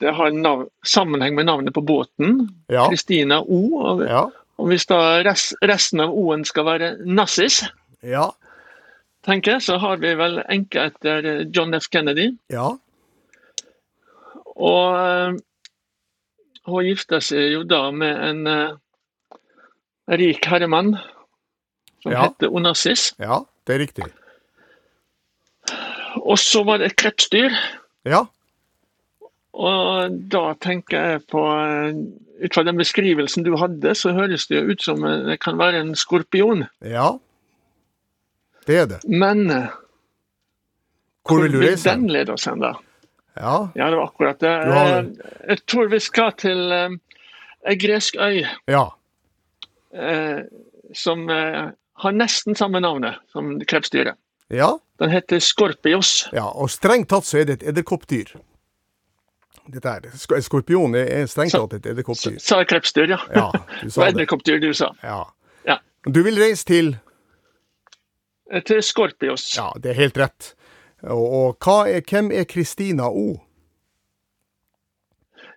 det 0.00 0.12
har 0.16 0.30
nav 0.32 0.62
sammenheng 0.88 1.34
med 1.36 1.44
navnet 1.44 1.74
på 1.76 1.82
båten. 1.84 2.46
Ja, 2.72 2.86
Kristina 2.88 3.42
O. 3.44 3.58
Og, 3.76 4.00
ja, 4.08 4.22
og 4.56 4.70
hvis 4.70 4.86
da 4.88 5.20
res 5.26 5.50
resten 5.60 6.00
av 6.00 6.14
O-en 6.16 6.46
skal 6.48 6.64
være 6.64 6.88
Nassis, 7.04 7.58
ja, 8.02 8.30
tenker 9.28 9.52
jeg, 9.58 9.62
så 9.68 9.76
har 9.84 10.00
vi 10.00 10.14
vel 10.16 10.40
enke 10.48 10.86
etter 10.88 11.44
John 11.52 11.74
F. 11.76 11.90
Kennedy. 11.92 12.30
ja, 12.48 12.70
Og 14.56 15.36
hun 16.66 16.84
gifta 16.86 17.20
seg 17.24 17.52
jo 17.56 17.62
da 17.68 17.90
med 17.90 18.22
en 18.28 18.46
uh, 18.46 18.76
rik 20.08 20.44
herremann 20.46 20.94
som 22.02 22.12
Ja. 22.12 22.22
heter 22.28 22.50
Onassis. 22.54 23.12
ja, 23.18 23.40
det 23.66 23.74
er 23.74 23.78
riktig. 23.78 24.04
Og 26.22 26.38
så 26.38 26.62
var 26.66 26.78
det 26.78 26.86
et 26.92 26.96
krepsdyr. 26.96 27.54
Ja, 28.04 28.24
Og 29.52 30.14
da 30.32 30.54
tenker 30.64 30.96
jeg 31.12 31.20
på 31.28 31.40
eh, 31.60 31.92
Ut 32.42 32.54
fra 32.56 32.62
den 32.66 32.78
beskrivelsen 32.80 33.44
du 33.44 33.52
hadde, 33.60 33.92
så 33.94 34.10
høres 34.16 34.46
det 34.50 34.62
ut 34.64 34.82
som 34.82 35.02
det 35.04 35.36
kan 35.44 35.58
være 35.60 35.78
en 35.84 35.92
skorpion. 35.94 36.64
Ja, 36.80 37.12
det 38.66 38.78
er 38.80 38.86
det. 38.90 38.98
Men 39.06 39.44
eh, 39.50 39.68
Hvor 41.28 41.42
vil 41.44 41.52
du 41.52 41.58
vil 41.62 41.76
den 41.84 42.08
lede 42.10 42.32
oss 42.34 42.48
hen, 42.48 42.58
da? 42.64 42.72
Ja, 43.36 43.70
Ja, 43.74 43.90
det 43.90 43.96
var 43.96 44.04
akkurat 44.10 44.40
det. 44.40 44.50
Eh, 44.50 45.04
Jeg 45.48 45.62
tror 45.66 45.88
vi 45.88 46.00
skal 46.00 46.32
til 46.36 46.72
eh, 46.72 46.90
ei 47.70 47.76
gresk 47.80 48.16
øy 48.20 48.42
ja. 48.68 48.82
eh, 49.94 50.42
som 50.94 51.28
eh, 51.30 51.70
har 52.02 52.12
nesten 52.12 52.54
samme 52.58 52.80
navnet 52.80 53.14
som 53.32 53.54
krepsdyret. 53.60 54.18
Ja, 54.52 54.78
Den 54.98 55.10
heter 55.10 55.38
Skorpios. 55.40 56.28
ja. 56.32 56.44
Og 56.52 56.70
strengt 56.70 57.08
tatt 57.08 57.24
så 57.24 57.38
er 57.40 57.44
det 57.48 57.62
et 57.62 57.68
edderkoppdyr. 57.72 58.34
Dette 59.72 59.88
er, 59.88 60.40
Skorpion 60.42 60.94
er 60.98 61.24
strengt 61.30 61.54
tatt 61.54 61.72
et 61.78 61.86
edderkoppdyr. 61.86 62.36
Sa 62.42 62.58
jeg 62.60 62.68
krepsdyr, 62.68 63.08
ja. 63.14 63.18
Ja, 63.34 63.46
du 63.54 63.62
Det 63.86 63.92
sa 63.94 64.00
var 64.02 64.12
edderkoppdyr 64.12 64.60
du 64.60 64.72
sa. 64.74 64.90
Ja. 65.02 65.22
Ja. 65.66 65.78
Du 66.04 66.20
vil 66.26 66.36
reise 66.42 66.64
til 66.68 66.96
Eh, 68.52 68.60
Til 68.68 68.82
Skorpios. 68.84 69.46
Ja, 69.56 69.70
det 69.80 69.90
er 69.94 69.94
helt 69.96 70.18
rett. 70.20 70.50
Og, 71.02 71.56
og 71.62 71.88
er, 71.88 72.00
hvem 72.10 72.30
er 72.30 72.44
Kristina 72.44 73.08
O? 73.10 73.40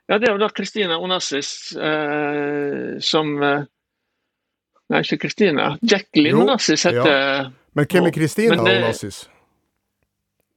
Ja, 0.09 0.17
det 0.17 0.29
er 0.29 0.35
jo 0.35 0.41
da 0.41 0.49
Kristina 0.53 0.97
Onassis 1.01 1.75
eh, 1.77 2.97
som 3.01 3.37
eh, 3.43 3.65
Nei, 4.85 4.99
ikke 5.01 5.17
Kristina. 5.23 5.71
Jacqueline 5.81 6.43
Onassis 6.43 6.83
heter 6.85 7.49
Men 7.73 7.87
hvem 7.89 8.09
er 8.11 8.13
Kristina 8.13 8.59
Onassis? 8.61 9.23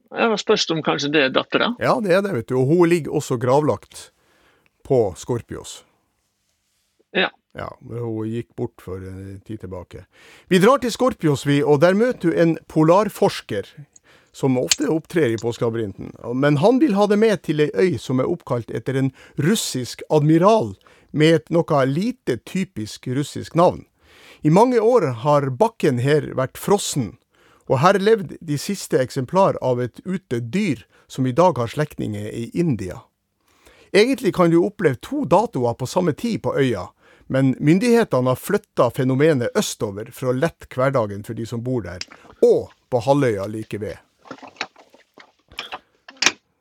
Jeg 0.09 0.29
var 0.29 0.41
spørs 0.41 0.65
om 0.73 0.81
kanskje 0.85 1.09
det 1.13 1.23
er 1.27 1.33
dattera. 1.33 1.73
Ja, 1.81 1.95
det 2.01 2.13
er 2.13 2.21
det, 2.25 2.33
vet 2.33 2.49
du. 2.49 2.55
Og 2.61 2.69
hun 2.69 2.89
ligger 2.89 3.17
også 3.17 3.37
gravlagt 3.41 4.09
på 4.85 5.13
Skorpios. 5.17 5.83
Ja. 7.13 7.29
Ja, 7.57 7.67
hun 7.81 8.29
gikk 8.29 8.53
bort 8.57 8.81
for 8.81 9.01
en 9.01 9.41
tid 9.45 9.61
tilbake. 9.65 10.05
Vi 10.49 10.61
drar 10.61 10.81
til 10.81 10.93
Skorpios, 10.93 11.45
vi, 11.49 11.59
og 11.65 11.81
der 11.81 11.97
møter 11.97 12.29
du 12.29 12.37
en 12.37 12.57
polarforsker 12.69 13.69
som 14.31 14.57
ofte 14.57 14.87
opptrer 14.87 15.33
i 15.33 15.37
Påskelabyrinten. 15.37 16.13
Men 16.35 16.57
han 16.57 16.79
vil 16.79 16.93
ha 16.93 17.07
det 17.07 17.17
med 17.17 17.41
til 17.43 17.65
ei 17.65 17.69
øy 17.73 17.97
som 17.97 18.19
er 18.19 18.29
oppkalt 18.29 18.71
etter 18.71 18.97
en 18.99 19.11
russisk 19.37 20.03
admiral 20.09 20.75
med 21.11 21.35
et 21.35 21.49
noe 21.53 21.85
lite 21.85 22.37
typisk 22.45 23.07
russisk 23.07 23.55
navn. 23.55 23.85
I 24.41 24.49
mange 24.49 24.79
år 24.79 25.09
har 25.25 25.49
bakken 25.49 25.99
her 25.99 26.31
vært 26.37 26.57
frossen, 26.57 27.17
og 27.67 27.81
her 27.83 27.99
levde 27.99 28.37
de 28.41 28.57
siste 28.57 28.97
eksemplar 28.97 29.57
av 29.61 29.81
et 29.81 29.99
utdødd 30.05 30.49
dyr 30.53 30.85
som 31.07 31.27
i 31.27 31.35
dag 31.35 31.57
har 31.57 31.67
slektninger 31.67 32.29
i 32.31 32.49
India. 32.53 33.01
Egentlig 33.91 34.35
kan 34.35 34.49
du 34.49 34.61
oppleve 34.61 35.01
to 35.01 35.25
datoer 35.25 35.73
på 35.73 35.85
samme 35.85 36.13
tid 36.13 36.41
på 36.45 36.55
øya, 36.57 36.87
men 37.27 37.55
myndighetene 37.59 38.29
har 38.29 38.41
flytta 38.41 38.89
fenomenet 38.89 39.57
østover 39.57 40.09
for 40.13 40.31
å 40.31 40.37
lette 40.37 40.69
hverdagen 40.73 41.25
for 41.25 41.37
de 41.37 41.45
som 41.45 41.61
bor 41.65 41.83
der, 41.85 42.05
og 42.41 42.69
på 42.89 43.01
halvøya 43.05 43.45
like 43.49 43.81
ved. 43.81 43.97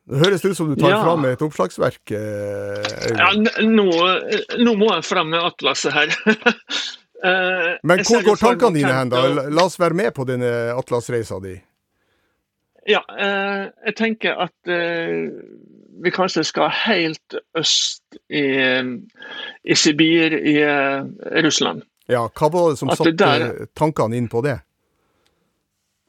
Det 0.09 0.23
høres 0.23 0.45
ut 0.45 0.57
som 0.57 0.71
du 0.71 0.77
tar 0.81 0.91
Ja. 0.95 1.03
fram 1.05 1.25
et 1.29 1.43
oppslagsverk. 1.45 2.11
eh, 2.13 3.13
Ja, 3.19 3.33
nå, 3.61 3.85
nå 4.65 4.75
må 4.81 4.95
jeg 4.95 5.05
fram 5.05 5.29
med 5.31 5.41
atlaset 5.45 5.93
her. 5.93 6.09
Eh, 7.19 7.73
Men 7.83 7.99
hvor 8.07 8.23
går 8.23 8.37
tankene 8.39 8.75
dine 8.79 8.93
hen, 8.95 9.09
da? 9.11 9.25
La 9.51 9.65
oss 9.65 9.75
være 9.81 9.97
med 9.99 10.13
på 10.15 10.23
denne 10.25 10.71
atlasreisa 10.79 11.41
di. 11.43 11.57
Ja, 12.87 13.01
eh, 13.11 13.65
jeg 13.89 13.95
tenker 13.99 14.39
at 14.45 14.71
eh, 14.71 15.27
vi 15.99 16.13
kanskje 16.15 16.45
skal 16.47 16.71
helt 16.71 17.35
øst 17.59 18.21
i, 18.31 18.45
i 19.67 19.75
Sibir 19.75 20.31
i 20.39 20.55
eh, 20.63 21.03
Russland. 21.43 21.83
Ja, 22.07 22.29
hva 22.29 22.53
var 22.55 22.71
det 22.71 22.79
som 22.79 22.95
satte 22.95 23.67
tankene 23.75 24.15
inn 24.15 24.29
på 24.31 24.45
det? 24.47 24.61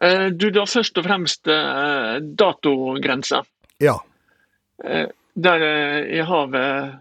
Eh, 0.02 0.26
du, 0.32 0.50
da 0.56 0.66
først 0.70 0.98
og 0.98 1.06
fremst 1.08 1.48
eh, 1.52 2.20
datogrensa. 2.40 3.42
Ja. 3.84 3.98
Eh, 4.84 5.08
der 5.40 5.66
i 6.12 6.20
havet, 6.26 6.96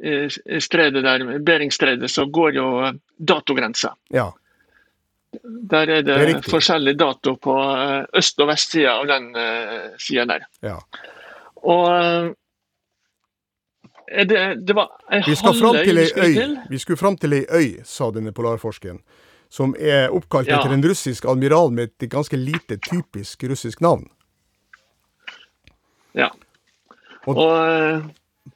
i 0.00 0.60
stredet 0.64 1.02
der, 1.04 1.24
Beringstredet, 1.44 2.08
så 2.08 2.24
går 2.32 2.54
jo 2.56 2.68
datogrensa. 3.18 3.90
Ja. 4.08 4.30
Der 5.42 5.82
er 5.82 6.02
det, 6.02 6.06
Det 6.06 6.30
er 6.30 6.46
forskjellig 6.48 6.94
dato 6.98 7.34
på 7.36 7.56
øst- 8.16 8.40
og 8.40 8.48
vestsida 8.48 8.94
av 8.96 9.06
den 9.10 9.28
sida 9.98 10.24
der. 10.26 10.46
ja. 10.62 10.78
Og 11.62 12.34
det, 14.24 14.66
det 14.66 14.74
var 14.74 14.88
ei 15.12 15.20
halvøy. 15.20 16.56
Vi 16.70 16.78
skulle 16.78 16.96
fram 16.96 17.16
til 17.16 17.32
ei 17.36 17.44
øy, 17.44 17.84
sa 17.84 18.10
denne 18.10 18.32
polarforskeren. 18.32 19.02
Som 19.50 19.74
er 19.78 20.12
oppkalt 20.14 20.46
Ja. 20.46 20.60
etter 20.60 20.72
en 20.76 20.82
russisk 20.86 21.24
admiral 21.26 21.72
med 21.74 21.90
et 21.90 22.08
ganske 22.10 22.36
lite 22.38 22.76
typisk 22.78 23.42
russisk 23.50 23.80
navn. 23.80 24.06
Ja. 26.14 26.30
Og- 27.26 27.36
Og 27.36 27.68
eh, 27.68 28.02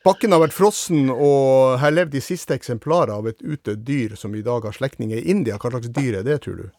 Bakken 0.04 0.32
har 0.32 0.40
vært 0.40 0.52
frossen, 0.56 1.10
og 1.10 1.78
her 1.80 1.90
levde 1.90 2.12
de 2.12 2.20
siste 2.20 2.54
eksemplarer 2.54 3.12
av 3.12 3.26
et 3.26 3.38
utdødd 3.42 3.84
dyr 3.84 4.14
som 4.16 4.34
i 4.34 4.42
dag 4.42 4.62
har 4.64 4.72
slektninger 4.72 5.16
i 5.18 5.28
India. 5.30 5.56
Hva 5.58 5.70
slags 5.70 5.88
dyr 5.92 6.18
er 6.18 6.22
det, 6.22 6.40
tror 6.42 6.56
du? 6.56 6.70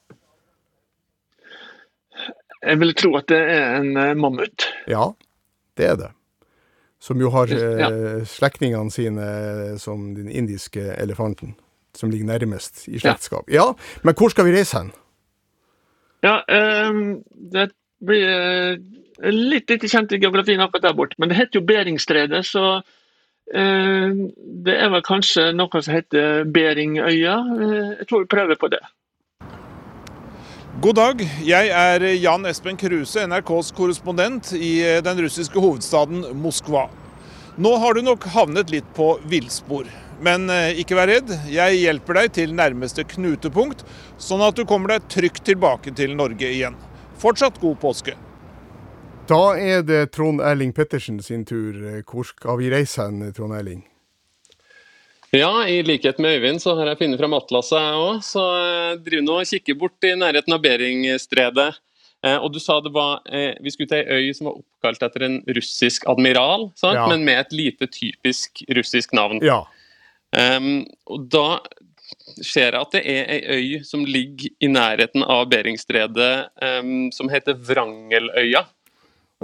jeg 2.65 2.79
vil 2.81 2.93
tro 2.97 3.11
at 3.19 3.27
det 3.27 3.37
er 3.37 3.75
en 3.79 3.97
eh, 3.97 4.13
mammut. 4.17 4.65
Ja, 4.89 5.11
det 5.77 5.85
er 5.91 5.95
det. 5.99 6.11
Som 6.99 7.19
jo 7.21 7.29
har 7.29 7.51
eh, 7.53 7.79
Ja. 7.79 7.89
slektningene 8.25 8.91
sine 8.91 9.77
som 9.79 10.13
den 10.15 10.29
indiske 10.31 10.81
elefanten, 10.97 11.55
som 11.97 12.11
ligger 12.11 12.29
nærmest 12.29 12.87
i 12.87 12.99
slektskap. 12.99 13.49
Ja, 13.51 13.71
men 14.03 14.17
hvor 14.17 14.33
skal 14.33 14.47
vi 14.47 14.55
reise 14.55 14.81
hen? 14.81 14.91
Ja, 16.25 16.39
um, 16.89 17.21
det 17.53 17.69
blir 18.05 18.25
uh, 18.25 19.31
litt 19.31 19.69
lite 19.69 19.89
kjent 19.91 20.13
i 20.15 20.19
geografien 20.21 20.63
akkurat 20.63 20.89
der 20.89 20.97
borte, 20.97 21.19
men 21.19 21.29
det 21.29 21.37
heter 21.39 21.59
jo 21.59 21.67
Beringstredet, 21.67 22.45
så 22.47 22.65
uh, 22.81 24.09
det 24.65 24.75
er 24.75 24.91
vel 24.93 25.05
kanskje 25.05 25.51
noe 25.55 25.81
som 25.81 25.95
heter 25.95 26.45
Beringøya. 26.49 27.39
Uh, 27.55 27.89
jeg 28.01 28.09
tror 28.09 28.25
vi 28.25 28.31
prøver 28.35 28.59
på 28.59 28.71
det. 28.73 28.83
God 30.83 30.97
dag, 30.99 31.21
jeg 31.47 31.69
er 31.71 32.03
Jan 32.19 32.45
Espen 32.49 32.75
Kruse, 32.75 33.21
NRKs 33.31 33.69
korrespondent 33.77 34.49
i 34.57 34.73
eh, 34.83 34.97
den 34.99 35.21
russiske 35.23 35.55
hovedstaden 35.55 36.25
Moskva. 36.43 36.89
Nå 37.55 37.71
har 37.79 37.95
du 37.95 38.03
nok 38.03 38.27
havnet 38.33 38.73
litt 38.73 38.89
på 38.97 39.13
villspor. 39.31 39.87
Men 40.23 40.49
eh, 40.49 40.79
ikke 40.79 40.95
vær 40.97 41.09
redd, 41.11 41.31
jeg 41.51 41.81
hjelper 41.81 42.21
deg 42.21 42.35
til 42.37 42.53
nærmeste 42.55 43.03
knutepunkt, 43.15 43.83
sånn 44.21 44.43
at 44.45 44.55
du 44.55 44.63
kommer 44.67 44.95
deg 44.95 45.09
trygt 45.11 45.43
tilbake 45.47 45.91
til 45.95 46.15
Norge 46.15 46.47
igjen. 46.47 46.77
Fortsatt 47.19 47.59
god 47.61 47.79
påske. 47.81 48.15
Da 49.27 49.57
er 49.57 49.81
det 49.81 50.11
Trond 50.13 50.43
Erling 50.45 50.71
Pettersen 50.75 51.17
sin 51.25 51.43
tur. 51.49 51.73
Hvor 52.05 52.27
skal 52.29 52.59
vi 52.61 52.69
reise 52.69 53.07
hen, 53.07 53.23
Trond 53.33 53.57
Erling? 53.57 53.81
Ja, 55.35 55.67
i 55.67 55.81
likhet 55.83 56.19
med 56.21 56.37
Øyvind 56.37 56.61
så 56.61 56.75
har 56.77 56.87
jeg 56.91 56.99
funnet 57.01 57.19
fram 57.19 57.33
atlaset 57.35 57.75
jeg 57.75 58.03
òg, 58.03 58.19
så 58.23 58.43
jeg 58.55 58.99
driver 59.07 59.25
nå 59.25 59.39
og 59.41 59.49
kikker 59.49 59.79
bort 59.81 60.07
i 60.07 60.13
nærheten 60.15 60.55
av 60.55 60.61
Beringstredet. 60.63 61.71
Eh, 62.25 62.37
og 62.37 62.53
du 62.53 62.59
sa 62.63 62.79
det 62.81 62.93
var 62.95 63.19
eh, 63.27 63.53
Vi 63.61 63.73
skulle 63.73 63.91
til 63.91 64.01
ei 64.01 64.29
øy 64.29 64.33
som 64.33 64.47
var 64.49 64.59
oppkalt 64.61 65.03
etter 65.05 65.25
en 65.27 65.39
russisk 65.57 66.07
admiral, 66.09 66.69
sant? 66.79 66.97
Ja. 66.97 67.07
men 67.11 67.25
med 67.27 67.41
et 67.41 67.53
lite 67.53 67.89
typisk 67.91 68.63
russisk 68.77 69.13
navn. 69.17 69.41
Ja. 69.45 69.63
Em, 70.35 70.85
og 71.09 71.27
da 71.31 71.47
ser 72.43 72.73
jeg 72.73 72.81
at 72.81 72.95
det 72.95 73.03
er 73.07 73.29
ei 73.31 73.41
øy 73.57 73.83
som 73.85 74.05
ligger 74.05 74.51
i 74.59 74.69
nærheten 74.71 75.23
av 75.23 75.45
Beringstredet, 75.51 76.31
um, 76.61 77.11
som 77.15 77.29
heter 77.31 77.57
Vrangeløya. 77.57 78.65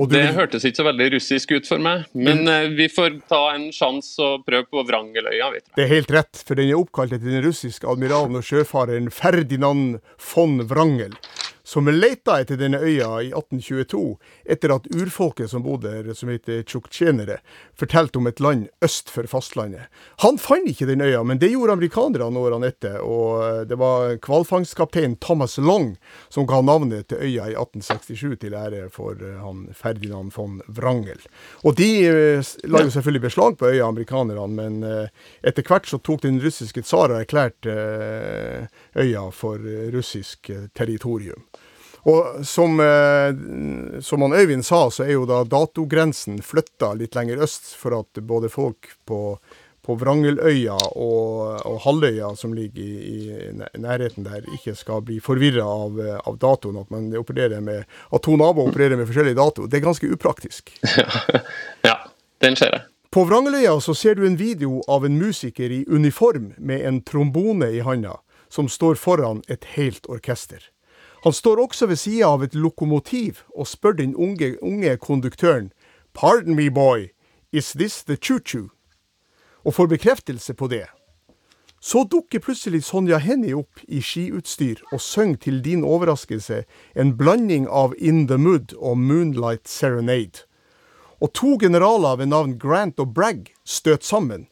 Du 0.01 0.05
Det 0.07 0.31
hørtes 0.33 0.63
ikke 0.65 0.79
så 0.79 0.85
veldig 0.87 1.07
russisk 1.13 1.51
ut 1.51 1.67
for 1.67 1.81
meg, 1.83 2.05
men 2.15 2.47
eh, 2.49 2.69
vi 2.73 2.87
får 2.89 3.19
ta 3.29 3.41
en 3.53 3.67
sjanse 3.75 4.23
og 4.23 4.45
prøve 4.47 4.65
på 4.71 4.83
Vrangeløya. 4.87 5.49
vet 5.51 5.65
du. 5.67 5.71
det 5.75 5.83
er 5.83 5.91
helt 5.91 6.13
rett, 6.15 6.39
for 6.47 6.57
den 6.57 6.71
er 6.71 6.79
oppkalt 6.79 7.13
etter 7.17 7.27
den 7.27 7.43
russiske 7.43 7.85
admiralen 7.91 8.39
og 8.39 8.45
sjøfareren 8.47 9.11
Ferdinand 9.13 9.99
von 10.31 10.63
Wrangel, 10.71 11.13
som 11.71 11.87
leita 11.87 12.35
etter 12.41 12.57
denne 12.59 12.81
øya 12.83 13.07
i 13.23 13.29
1822, 13.31 14.17
etter 14.43 14.73
at 14.75 14.87
urfolket 14.91 15.53
som 15.53 15.63
bodde 15.63 15.87
der, 15.87 16.09
som 16.17 16.27
heter 16.27 16.65
tsjuksjenere, 16.67 17.37
fortalte 17.79 18.19
om 18.19 18.27
et 18.27 18.41
land 18.43 18.65
øst 18.83 19.07
for 19.13 19.29
fastlandet. 19.31 19.87
Han 20.25 20.35
fant 20.41 20.67
ikke 20.67 20.89
den 20.89 21.03
øya, 21.05 21.21
men 21.23 21.39
det 21.39 21.53
gjorde 21.53 21.77
amerikanerne 21.77 22.43
årene 22.43 22.73
etter, 22.73 22.97
og 22.99 23.45
eh, 23.45 23.61
det 23.69 23.77
var 23.79 24.17
hvalfangstkaptein 24.17 25.15
Thomas 25.23 25.55
Long 25.63 25.93
som 26.27 26.49
ga 26.49 26.59
navnet 26.59 27.07
til 27.07 27.23
øya 27.23 27.47
i 27.53 27.55
1867 27.55 28.41
til 28.43 28.59
ære 28.59 28.83
for 28.91 29.15
eh, 29.15 29.39
han 29.39 29.63
Ferdinand 29.71 30.35
von 30.35 30.59
Wrangel. 30.67 31.23
Og 31.63 31.79
de 31.79 31.89
eh, 32.09 32.53
la 32.67 32.83
jo 32.83 32.91
selvfølgelig 32.91 33.25
beslag 33.29 33.57
på 33.61 33.71
øya, 33.71 33.87
amerikanerne, 33.87 34.49
men 34.51 34.83
etter 35.39 35.63
hvert 35.63 35.87
så 35.87 36.01
tok 36.03 36.25
den 36.27 36.43
russiske 36.43 36.83
tsar 36.83 37.13
og 37.13 37.21
erklærte 37.21 37.73
øya 38.99 39.29
for 39.31 39.61
russisk 39.95 40.51
territorium. 40.75 41.47
Og 42.09 42.45
som, 42.47 42.79
eh, 42.79 44.01
som 44.01 44.21
han 44.21 44.33
Øyvind 44.33 44.65
sa, 44.65 44.89
så 44.91 45.03
er 45.05 45.13
jo 45.13 45.25
da 45.29 45.43
datogrensen 45.45 46.41
flytta 46.41 46.93
litt 46.97 47.15
lenger 47.15 47.43
øst 47.45 47.75
for 47.77 47.99
at 47.99 48.21
både 48.25 48.49
folk 48.49 48.89
på, 49.05 49.37
på 49.85 49.97
Vrangeløya 50.01 50.77
og, 50.95 51.61
og 51.67 51.77
Halvøya, 51.85 52.33
som 52.35 52.55
ligger 52.57 52.81
i, 52.81 53.19
i 53.49 53.81
nærheten 53.81 54.25
der, 54.25 54.45
ikke 54.57 54.73
skal 54.77 55.05
bli 55.05 55.19
forvirra 55.21 55.65
av, 55.65 55.99
av, 56.23 56.39
datoen. 56.41 56.81
At, 56.81 56.89
man 56.93 57.11
opererer 57.17 57.61
med, 57.61 57.85
at 57.85 58.25
to 58.25 58.37
naboer 58.37 58.73
opererer 58.73 58.97
med 58.97 59.09
forskjellig 59.09 59.37
dato. 59.37 59.67
Det 59.69 59.77
er 59.77 59.85
ganske 59.85 60.09
upraktisk. 60.09 60.73
ja, 61.89 61.99
den 62.41 62.57
ser 62.57 62.73
jeg. 62.77 62.87
På 63.11 63.25
Vrangeløya 63.27 63.75
så 63.83 63.93
ser 63.93 64.15
du 64.15 64.23
en 64.25 64.37
video 64.39 64.79
av 64.87 65.05
en 65.05 65.17
musiker 65.19 65.69
i 65.69 65.83
uniform 65.87 66.53
med 66.57 66.85
en 66.87 67.01
trombone 67.03 67.67
i 67.75 67.81
handa, 67.83 68.21
som 68.49 68.69
står 68.71 68.95
foran 68.95 69.41
et 69.51 69.67
helt 69.75 70.07
orkester. 70.07 70.63
Han 71.23 71.33
står 71.33 71.59
også 71.61 71.85
ved 71.85 71.99
sida 72.01 72.31
av 72.33 72.43
et 72.43 72.55
lokomotiv 72.55 73.43
og 73.55 73.67
spør 73.69 73.99
den 73.99 74.15
unge, 74.15 74.55
unge 74.61 74.95
konduktøren 74.97 75.69
Pardon 76.13 76.55
me, 76.55 76.69
boy, 76.69 77.11
is 77.51 77.73
this 77.73 78.03
the 78.03 78.17
choo-choo? 78.17 78.69
Og 79.63 79.73
får 79.73 79.87
bekreftelse 79.87 80.53
på 80.53 80.67
det. 80.67 80.87
Så 81.79 82.03
dukker 82.03 82.39
plutselig 82.39 82.83
Sonja 82.83 83.17
Hennie 83.17 83.55
opp 83.57 83.79
i 83.87 84.01
skiutstyr 84.01 84.81
og 84.91 85.01
synger 85.01 85.39
til 85.45 85.61
din 85.65 85.85
overraskelse 85.85 86.63
en 86.95 87.13
blanding 87.17 87.67
av 87.69 87.93
In 87.97 88.27
the 88.27 88.37
Mood 88.37 88.73
og 88.77 88.97
Moonlight 88.97 89.69
Serenade. 89.69 90.45
Og 91.21 91.33
to 91.33 91.57
generaler 91.61 92.17
ved 92.17 92.29
navn 92.33 92.57
Grant 92.59 92.99
og 92.99 93.13
Bragg 93.13 93.49
støter 93.65 94.05
sammen, 94.05 94.47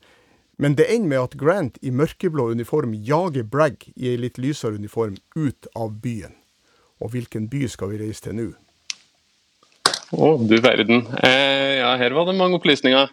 men 0.58 0.78
det 0.78 0.90
ender 0.90 1.10
med 1.10 1.22
at 1.22 1.38
Grant 1.38 1.78
i 1.82 1.90
mørkeblå 1.90 2.52
uniform 2.52 2.94
jager 2.94 3.44
Bragg 3.44 3.90
i 3.96 4.10
ei 4.10 4.18
litt 4.18 4.38
lysere 4.38 4.78
uniform 4.78 5.18
ut 5.36 5.70
av 5.76 5.98
byen. 6.02 6.34
Og 7.00 7.14
hvilken 7.14 7.48
by 7.52 7.66
skal 7.72 7.94
vi 7.94 8.02
reise 8.02 8.26
til 8.26 8.36
nå? 8.38 8.48
Å, 10.10 10.30
du 10.42 10.56
verden. 10.64 11.06
Eh, 11.24 11.80
ja, 11.80 11.94
her 12.02 12.16
var 12.18 12.28
det 12.28 12.38
mange 12.40 12.58
opplysninger. 12.60 13.12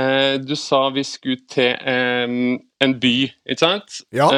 Eh, 0.00 0.34
du 0.42 0.54
sa 0.58 0.86
vi 0.94 1.02
skulle 1.06 1.42
til 1.50 1.74
eh, 1.74 2.36
en 2.84 2.98
by, 3.00 3.16
ikke 3.46 3.60
sant? 3.60 4.00
Ja. 4.14 4.30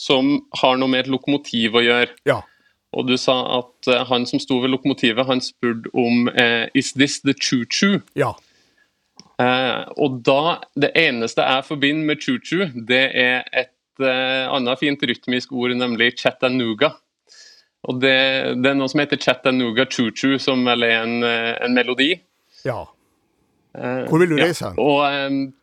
som 0.00 0.36
har 0.60 0.78
noe 0.78 0.88
med 0.88 1.04
et 1.04 1.10
lokomotiv 1.12 1.74
å 1.76 1.82
gjøre. 1.84 2.14
Ja. 2.28 2.40
Og 2.96 3.06
du 3.06 3.16
sa 3.20 3.36
at 3.60 3.90
eh, 3.90 4.04
han 4.08 4.26
som 4.26 4.42
sto 4.42 4.58
ved 4.62 4.72
lokomotivet, 4.72 5.26
han 5.28 5.42
spurte 5.44 5.90
om 5.94 6.30
eh, 6.34 6.66
Is 6.74 6.92
this 6.98 7.20
the 7.22 7.34
choo-choo? 7.34 8.00
Ja. 8.18 8.32
Eh, 9.40 9.82
og 9.96 10.20
da 10.26 10.58
Det 10.74 10.90
eneste 10.98 11.46
jeg 11.46 11.68
forbinder 11.68 12.10
med 12.10 12.24
choo-choo, 12.24 12.70
det 12.74 13.04
er 13.14 13.46
et 13.52 13.76
annet 14.00 14.80
fint 14.80 15.02
rytmisk 15.04 15.50
ord, 15.52 15.74
nemlig 15.76 16.14
chattanooga. 16.16 16.94
Og 17.88 18.00
det, 18.02 18.16
det, 18.60 18.72
er 18.72 18.76
noe 18.76 18.90
som 18.92 19.00
heter 19.00 19.20
Chattanooga 19.20 19.86
Choo 19.88 20.10
Choo, 20.12 20.40
som 20.42 20.66
vel 20.68 20.84
er 20.84 20.98
en, 21.00 21.22
eh, 21.24 21.54
en 21.64 21.76
melodi. 21.76 22.12
Ja. 22.66 22.82
Eh, 23.72 24.04
Hvor 24.10 24.20
vil 24.20 24.34
du 24.34 24.36
reise 24.40 24.68
hen? 24.68 24.76
Ja. 24.76 24.84
Og, 24.84 25.54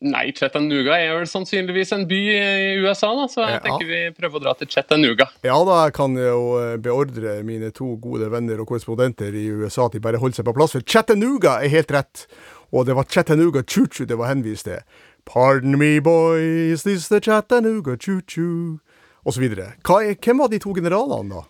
Nei, 0.00 0.30
Chattanooga 0.32 0.94
er 0.96 1.10
vel 1.12 1.26
sannsynligvis 1.28 1.90
en 1.92 2.06
by 2.08 2.18
i 2.32 2.76
USA, 2.80 3.10
da, 3.18 3.26
så 3.28 3.42
jeg 3.44 3.58
ja. 3.58 3.60
tenker 3.66 3.88
vi 3.90 3.98
prøver 4.16 4.38
å 4.38 4.42
dra 4.46 4.54
til 4.56 4.70
Chattanooga. 4.72 5.26
Ja 5.44 5.58
da, 5.68 5.74
jeg 5.84 5.92
kan 5.98 6.14
jo 6.16 6.38
eh, 6.56 6.78
beordre 6.80 7.34
mine 7.44 7.68
to 7.76 7.90
gode 8.00 8.30
venner 8.32 8.62
og 8.62 8.70
korrespondenter 8.70 9.36
i 9.36 9.44
USA 9.52 9.90
til 9.92 10.00
bare 10.00 10.16
holder 10.16 10.24
holde 10.24 10.38
seg 10.40 10.48
på 10.48 10.54
plass, 10.56 10.72
for 10.72 10.86
Chattanooga 10.88 11.58
er 11.60 11.74
helt 11.74 11.92
rett. 11.92 12.24
Og 12.72 12.88
det 12.88 12.96
var 12.96 13.10
Chattanooga 13.12 13.60
Choo-Choo 13.60 14.08
det 14.08 14.16
var 14.16 14.32
henvist 14.32 14.70
til. 14.70 14.80
Pardon 15.28 15.76
me, 15.76 15.98
boy, 16.00 16.40
is 16.72 16.86
this 16.88 17.10
the 17.12 17.20
Chattanooga 17.20 17.98
Choo-Choo? 18.00 18.78
Og 19.20 19.36
så 19.36 19.42
videre. 19.42 19.74
Hvem 19.84 20.40
var 20.40 20.48
de 20.48 20.62
to 20.64 20.72
generalene, 20.72 21.42
da? 21.42 21.44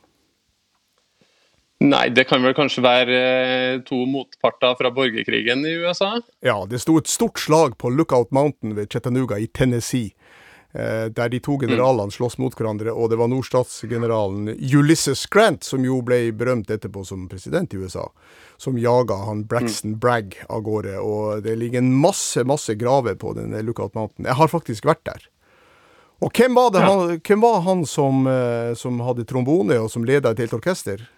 Nei, 1.81 2.11
det 2.13 2.27
kan 2.29 2.43
vel 2.45 2.53
kanskje 2.53 2.83
være 2.85 3.19
eh, 3.19 3.79
to 3.89 4.03
motparter 4.05 4.75
fra 4.77 4.91
borgerkrigen 4.93 5.65
i 5.65 5.79
USA? 5.81 6.19
Ja, 6.45 6.59
det 6.69 6.83
sto 6.83 6.99
et 7.01 7.09
stort 7.09 7.41
slag 7.41 7.79
på 7.81 7.89
Lookout 7.95 8.35
Mountain 8.37 8.75
ved 8.77 8.93
Chattanooga 8.93 9.39
i 9.41 9.47
Tennessee. 9.49 10.11
Eh, 10.73 11.09
der 11.11 11.29
de 11.33 11.41
to 11.41 11.57
mm. 11.57 11.63
generalene 11.65 12.13
slåss 12.13 12.37
mot 12.39 12.55
hverandre, 12.55 12.93
og 12.93 13.09
det 13.11 13.17
var 13.19 13.31
nordstatsgeneralen 13.33 14.53
Ulysses 14.61 15.25
Grant, 15.27 15.65
som 15.67 15.83
jo 15.83 15.97
ble 16.07 16.29
berømt 16.37 16.71
etterpå 16.71 17.03
som 17.09 17.25
president 17.33 17.73
i 17.75 17.81
USA, 17.81 18.05
som 18.61 18.79
jaga 18.79 19.17
han 19.25 19.47
Braxton 19.51 19.97
mm. 19.97 20.01
Bragg 20.05 20.37
av 20.47 20.63
gårde. 20.69 20.99
Og 21.01 21.41
det 21.47 21.57
ligger 21.59 21.81
en 21.81 21.95
masse, 21.97 22.45
masse 22.47 22.77
graver 22.79 23.17
på 23.19 23.33
denne 23.41 23.65
Lookout 23.67 23.97
Mountain. 23.97 24.29
Jeg 24.29 24.39
har 24.39 24.53
faktisk 24.53 24.87
vært 24.87 25.03
der. 25.09 25.25
Og 26.21 26.29
hvem 26.37 26.55
var, 26.55 26.69
det, 26.77 26.85
han, 26.85 27.17
hvem 27.25 27.41
var 27.41 27.65
han 27.65 27.87
som, 27.89 28.27
eh, 28.29 28.77
som 28.77 29.01
hadde 29.03 29.25
trombone, 29.25 29.81
og 29.81 29.89
som 29.91 30.05
leda 30.05 30.37
et 30.37 30.45
helt 30.45 30.55
orkester? 30.61 31.09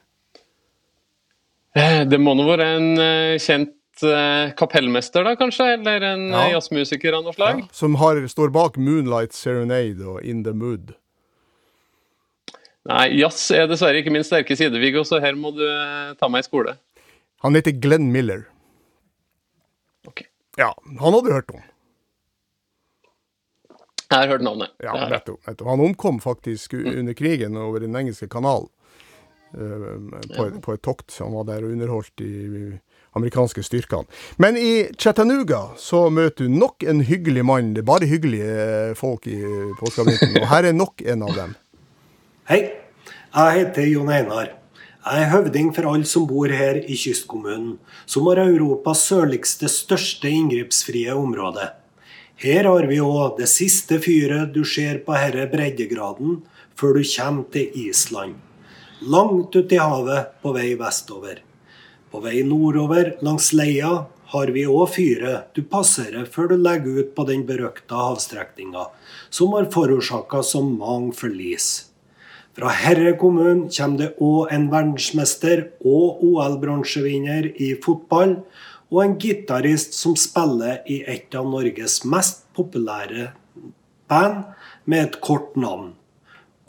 Eh, 1.74 2.02
det 2.04 2.18
må 2.20 2.34
nå 2.36 2.44
være 2.50 2.66
en 2.76 2.88
uh, 3.00 3.38
kjent 3.40 4.04
uh, 4.04 4.52
kapellmester, 4.58 5.24
da 5.24 5.32
kanskje? 5.40 5.70
Eller 5.78 6.04
en 6.10 6.26
ja. 6.28 6.44
jazzmusiker 6.56 7.16
av 7.16 7.24
noe 7.24 7.36
slag? 7.36 7.62
Ja. 7.64 7.70
Som 7.76 7.96
har, 8.00 8.20
står 8.28 8.52
bak 8.52 8.76
'Moonlight 8.76 9.32
Serenade' 9.36 10.04
og 10.04 10.20
'In 10.20 10.44
the 10.44 10.52
Mood'. 10.52 10.92
Nei, 12.90 13.06
jazz 13.14 13.46
er 13.54 13.68
dessverre 13.70 14.02
ikke 14.02 14.12
min 14.12 14.26
sterke 14.26 14.56
side, 14.58 14.74
Viggo, 14.82 15.04
så 15.06 15.20
her 15.22 15.36
må 15.38 15.52
du 15.54 15.62
ta 16.18 16.26
meg 16.26 16.42
i 16.42 16.48
skole. 16.48 16.74
Han 17.46 17.54
heter 17.54 17.76
Glenn 17.78 18.10
Miller. 18.10 18.48
Ok. 20.06 20.24
Ja, 20.58 20.72
han 20.98 21.14
hadde 21.14 21.28
du 21.28 21.32
hørt 21.32 21.54
om. 21.54 21.62
Jeg 24.12 24.18
har 24.18 24.28
hørt 24.28 24.44
navnet. 24.44 24.74
Ja, 24.82 24.92
nettopp. 25.08 25.40
Han 25.46 25.80
omkom 25.80 26.18
faktisk 26.20 26.74
mm. 26.76 26.98
under 26.98 27.14
krigen 27.16 27.56
over 27.56 27.80
Den 27.80 27.96
engelske 27.96 28.28
kanalen. 28.28 28.68
Eh, 29.52 30.36
på, 30.36 30.60
på, 30.60 30.74
et 30.74 30.82
tokt. 30.82 31.12
Han 31.20 31.34
var 31.36 31.48
der 31.50 31.66
og 31.66 31.74
underholdt 31.74 32.12
de 32.20 32.78
amerikanske 33.12 33.64
styrkene. 33.66 34.08
Men 34.40 34.56
i 34.56 34.88
Chattanooga 34.96 35.74
så 35.80 36.06
møter 36.10 36.48
du 36.48 36.54
nok 36.56 36.84
en 36.88 37.02
hyggelig 37.04 37.44
mann. 37.44 37.74
Det 37.76 37.82
er 37.82 37.90
bare 37.90 38.08
hyggelige 38.08 38.94
folk 38.96 39.28
i 39.28 39.40
påskeavisen, 39.80 40.38
og 40.40 40.48
her 40.54 40.70
er 40.70 40.76
nok 40.76 41.04
en 41.04 41.26
av 41.26 41.36
dem. 41.36 41.52
Hei, 42.48 42.62
jeg 43.32 43.58
heter 43.58 43.88
Jon 43.90 44.12
Einar. 44.12 44.54
Jeg 45.02 45.24
er 45.24 45.32
høvding 45.32 45.72
for 45.74 45.88
alle 45.90 46.06
som 46.06 46.24
bor 46.30 46.52
her 46.54 46.78
i 46.78 46.96
kystkommunen, 46.96 47.74
som 48.06 48.28
har 48.30 48.40
Europas 48.44 49.02
sørligste, 49.10 49.68
største 49.68 50.30
inngrepsfrie 50.30 51.12
område. 51.12 51.66
Her 52.42 52.68
har 52.70 52.86
vi 52.88 53.02
òg 53.02 53.36
det 53.38 53.50
siste 53.50 53.98
fyret 54.02 54.54
du 54.54 54.62
ser 54.66 55.02
på 55.04 55.14
herre 55.18 55.44
breddegraden 55.50 56.40
før 56.78 56.96
du 56.96 57.04
kommer 57.04 57.50
til 57.52 57.76
Island 57.82 58.38
langt 59.06 59.56
uti 59.56 59.78
havet 59.78 60.36
på 60.42 60.52
vei 60.54 60.72
vestover. 60.78 61.42
På 62.10 62.20
vei 62.20 62.42
nordover 62.46 63.16
langs 63.24 63.52
leia 63.56 63.92
har 64.32 64.50
vi 64.54 64.64
òg 64.68 64.94
fyret 64.94 65.52
du 65.56 65.62
passerer 65.68 66.26
før 66.28 66.52
du 66.52 66.58
legger 66.60 67.00
ut 67.00 67.14
på 67.16 67.24
den 67.28 67.44
berøkta 67.48 67.98
havstrekninga, 68.08 68.86
som 69.30 69.56
har 69.56 69.70
forårsaka 69.72 70.42
så 70.46 70.62
mange 70.64 71.12
forlis. 71.16 71.88
Fra 72.52 72.68
Herre 72.68 73.14
kommune 73.16 73.70
kommer 73.72 73.98
det 73.98 74.10
òg 74.20 74.52
en 74.52 74.68
verdensmester 74.72 75.64
og 75.80 76.20
OL-bronsevinner 76.28 77.48
i 77.56 77.72
fotball, 77.80 78.36
og 78.92 78.98
en 79.00 79.16
gitarist 79.16 79.96
som 79.96 80.16
spiller 80.20 80.84
i 80.84 81.00
et 81.08 81.32
av 81.32 81.48
Norges 81.48 82.02
mest 82.04 82.44
populære 82.52 83.30
band 84.12 84.44
med 84.84 85.06
et 85.06 85.20
kort 85.24 85.56
navn. 85.56 85.94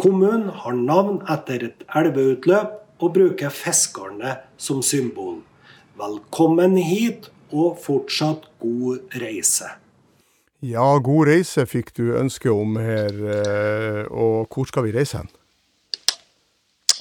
Kommunen 0.04 0.50
har 0.52 0.76
navn 0.76 1.22
etter 1.32 1.62
et 1.70 1.84
elveutløp 1.96 2.74
og 3.00 3.14
bruker 3.16 3.54
fiskerne 3.56 4.34
som 4.60 4.82
symbol. 4.84 5.38
Velkommen 5.96 6.76
hit, 6.76 7.30
og 7.56 7.78
fortsatt 7.80 8.50
god 8.60 9.14
reise. 9.22 9.70
Ja, 10.60 10.90
god 11.06 11.30
reise 11.30 11.64
fikk 11.70 11.94
du 11.96 12.18
ønske 12.20 12.52
om 12.52 12.76
her. 12.84 13.16
Eh, 13.16 14.02
og 14.12 14.52
hvor 14.52 14.68
skal 14.68 14.90
vi 14.90 14.92
reise 14.98 15.22
hen? 15.22 15.32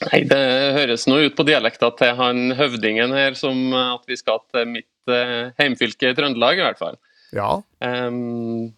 Nei, 0.05 0.23
Det 0.31 0.45
høres 0.79 1.09
nå 1.11 1.19
ut 1.25 1.35
på 1.35 1.47
dialekta 1.49 1.91
til 1.99 2.15
han 2.21 2.55
høvdingen 2.59 3.17
her 3.19 3.35
som 3.39 3.75
at 3.81 4.07
vi 4.07 4.21
skal 4.21 4.45
til 4.55 4.71
mitt 4.77 5.11
eh, 5.11 5.51
heimfylke 5.59 6.13
i 6.13 6.15
Trøndelag, 6.21 6.61
i 6.61 6.67
hvert 6.69 6.79
fall. 6.79 7.01
Ja. 7.35 7.51
Um, 7.83 8.71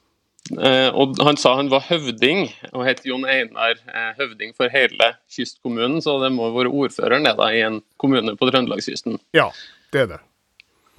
og 0.52 1.16
Han 1.24 1.38
sa 1.40 1.54
han 1.56 1.70
var 1.72 1.86
høvding, 1.88 2.50
og 2.74 2.84
het 2.84 3.00
Jon 3.08 3.24
Einar 3.24 3.78
eh, 3.88 4.10
høvding 4.18 4.52
for 4.56 4.68
hele 4.68 5.14
kystkommunen. 5.32 6.02
Så 6.04 6.18
det 6.20 6.32
må 6.34 6.50
være 6.52 6.72
ordføreren 6.72 7.24
det 7.24 7.36
da, 7.38 7.48
i 7.48 7.62
en 7.64 7.80
kommune 8.00 8.36
på 8.36 8.50
Trøndelagskysten. 8.50 9.16
Ja, 9.36 9.48
det 9.94 10.04
er 10.04 10.10
det. 10.12 10.20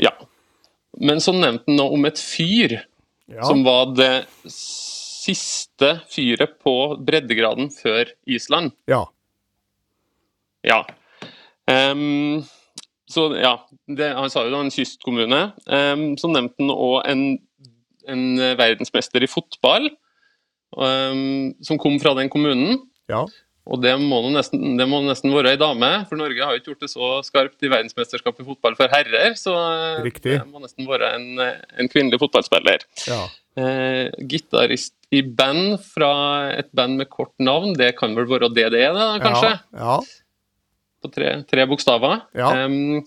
Ja. 0.02 0.16
Men 0.98 1.22
så 1.22 1.36
nevnte 1.36 1.70
han 1.70 1.78
noe 1.78 1.94
om 1.94 2.10
et 2.10 2.22
fyr, 2.22 2.80
ja. 3.30 3.46
som 3.46 3.62
var 3.68 3.94
det 3.94 4.26
siste 4.50 5.92
fyret 6.12 6.58
på 6.64 6.76
breddegraden 7.06 7.70
før 7.74 8.10
Island. 8.26 8.74
Ja. 8.90 9.06
Ja. 10.66 10.82
Um, 11.70 12.44
så 13.10 13.30
ja, 13.38 13.60
det, 13.86 14.14
Han 14.18 14.30
sa 14.34 14.46
jo 14.46 14.54
da 14.54 14.62
en 14.66 14.74
kystkommune. 14.74 15.42
Um, 15.66 16.14
så 16.18 16.30
nevnte 16.32 16.62
han 16.64 16.74
òg 16.74 17.02
en 17.10 17.26
en 18.12 18.26
eh, 18.40 18.58
verdensmester 18.60 19.24
i 19.26 19.30
fotball 19.32 19.90
um, 20.76 21.54
som 21.66 21.80
kom 21.82 21.98
fra 22.02 22.16
den 22.20 22.32
kommunen. 22.32 22.80
Ja. 23.12 23.26
Og 23.66 23.82
det 23.82 23.96
må, 23.98 24.20
nesten, 24.30 24.76
det 24.78 24.86
må 24.90 25.00
nesten 25.02 25.34
være 25.34 25.56
ei 25.56 25.58
dame, 25.58 25.90
for 26.06 26.20
Norge 26.20 26.44
har 26.44 26.54
jo 26.54 26.62
ikke 26.62 26.74
gjort 26.74 26.84
det 26.86 26.92
så 26.92 27.08
skarpt 27.26 27.66
i 27.66 27.72
verdensmesterskapet 27.72 28.44
i 28.44 28.50
fotball 28.52 28.78
for 28.78 28.94
herrer. 28.94 29.34
Så 29.40 29.56
eh, 29.56 30.04
Riktig. 30.06 30.36
det 30.38 30.46
må 30.52 30.62
nesten 30.62 30.86
være 30.90 31.16
en, 31.18 31.42
en 31.42 31.90
kvinnelig 31.90 32.22
fotballspiller. 32.22 32.86
Ja. 33.10 33.24
Eh, 33.56 34.12
Gitarist 34.30 34.94
i 35.16 35.24
band 35.26 35.80
fra 35.82 36.12
et 36.58 36.70
band 36.76 37.00
med 37.00 37.10
kort 37.10 37.34
navn, 37.42 37.74
det 37.78 37.96
kan 37.98 38.14
vel 38.18 38.28
være 38.30 38.52
DDE, 38.54 38.86
da, 38.94 39.10
kanskje? 39.24 39.56
Ja. 39.74 39.98
På 41.02 41.12
tre, 41.14 41.32
tre 41.50 41.66
bokstaver. 41.70 42.22
Ja. 42.38 42.52
Em, 42.66 43.06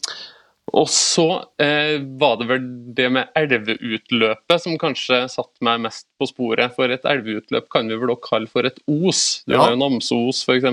og 0.72 0.88
så 0.92 1.24
eh, 1.62 1.96
var 2.20 2.36
det 2.40 2.46
vel 2.50 2.64
det 2.94 3.08
med 3.14 3.28
elveutløpet 3.38 4.62
som 4.62 4.76
kanskje 4.80 5.22
satte 5.32 5.64
meg 5.64 5.80
mest 5.86 6.06
på 6.20 6.28
sporet. 6.30 6.74
For 6.76 6.90
et 6.92 7.06
elveutløp 7.08 7.68
kan 7.72 7.88
vi 7.90 7.98
vel 8.00 8.12
også 8.14 8.28
kalle 8.30 8.50
for 8.52 8.68
et 8.68 8.78
os. 8.88 9.42
Du 9.46 9.54
Ja. 9.54 9.62
har 9.64 9.70
jo 9.74 9.80
Namsos 9.80 10.42
f.eks. 10.44 10.66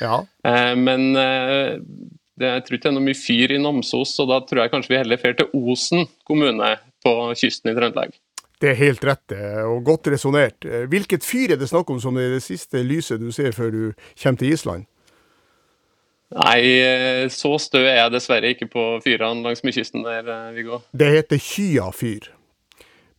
ja. 0.00 0.20
Eh, 0.44 0.74
men 0.76 1.16
eh, 1.16 1.78
det, 2.36 2.46
jeg 2.52 2.64
tror 2.66 2.76
ikke 2.76 2.82
det 2.88 2.92
er 2.92 2.98
noe 2.98 3.06
mye 3.08 3.18
fyr 3.18 3.52
i 3.56 3.58
Namsos, 3.62 4.14
så 4.16 4.26
da 4.28 4.40
tror 4.44 4.62
jeg 4.64 4.70
kanskje 4.74 4.92
vi 4.94 4.98
heller 5.00 5.16
drar 5.22 5.36
til 5.38 5.52
Osen 5.56 6.06
kommune 6.28 6.74
på 7.04 7.14
kysten 7.34 7.72
i 7.72 7.76
Trøndelag. 7.76 8.12
Det 8.60 8.70
er 8.72 8.78
helt 8.80 9.02
rett, 9.04 9.32
og 9.68 9.82
godt 9.84 10.08
resonnert. 10.08 10.64
Eh, 10.64 10.86
Hvilket 10.88 11.24
fyr 11.24 11.52
er 11.52 11.56
det 11.60 11.68
snakk 11.68 11.90
om 11.92 12.00
som 12.00 12.16
er 12.16 12.36
det 12.38 12.42
siste 12.44 12.80
lyset 12.84 13.20
du 13.20 13.30
ser 13.32 13.52
før 13.52 13.70
du 13.72 13.82
kommer 14.22 14.38
til 14.40 14.52
Island? 14.56 14.86
Nei, 16.34 16.62
eh, 16.82 17.28
så 17.30 17.52
stø 17.62 17.84
er 17.84 18.00
jeg 18.00 18.14
dessverre 18.16 18.50
ikke 18.50 18.66
på 18.72 18.86
fyrene 19.04 19.44
langs 19.46 19.62
med 19.62 19.76
kysten 19.76 20.02
der, 20.02 20.26
eh, 20.26 20.54
Viggo. 20.56 20.80
Det 20.90 21.12
heter 21.12 21.38
Kya 21.38 21.90
fyr. 21.94 22.32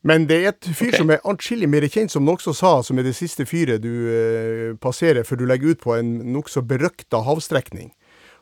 Men 0.04 0.28
det 0.28 0.38
er 0.44 0.50
et 0.50 0.68
fyr 0.76 0.92
okay. 0.92 1.00
som 1.00 1.10
er 1.12 1.24
atskillig 1.26 1.70
mer 1.70 1.88
kjent, 1.88 2.12
som 2.12 2.26
du 2.26 2.32
også 2.32 2.54
sa, 2.56 2.82
som 2.86 3.00
er 3.00 3.08
det 3.08 3.16
siste 3.18 3.48
fyret 3.48 3.82
du 3.84 3.92
eh, 4.12 4.76
passerer 4.80 5.24
før 5.28 5.40
du 5.42 5.46
legger 5.50 5.76
ut 5.76 5.84
på 5.84 5.96
en 5.98 6.18
nokså 6.36 6.64
berøkta 6.68 7.24
havstrekning, 7.28 7.94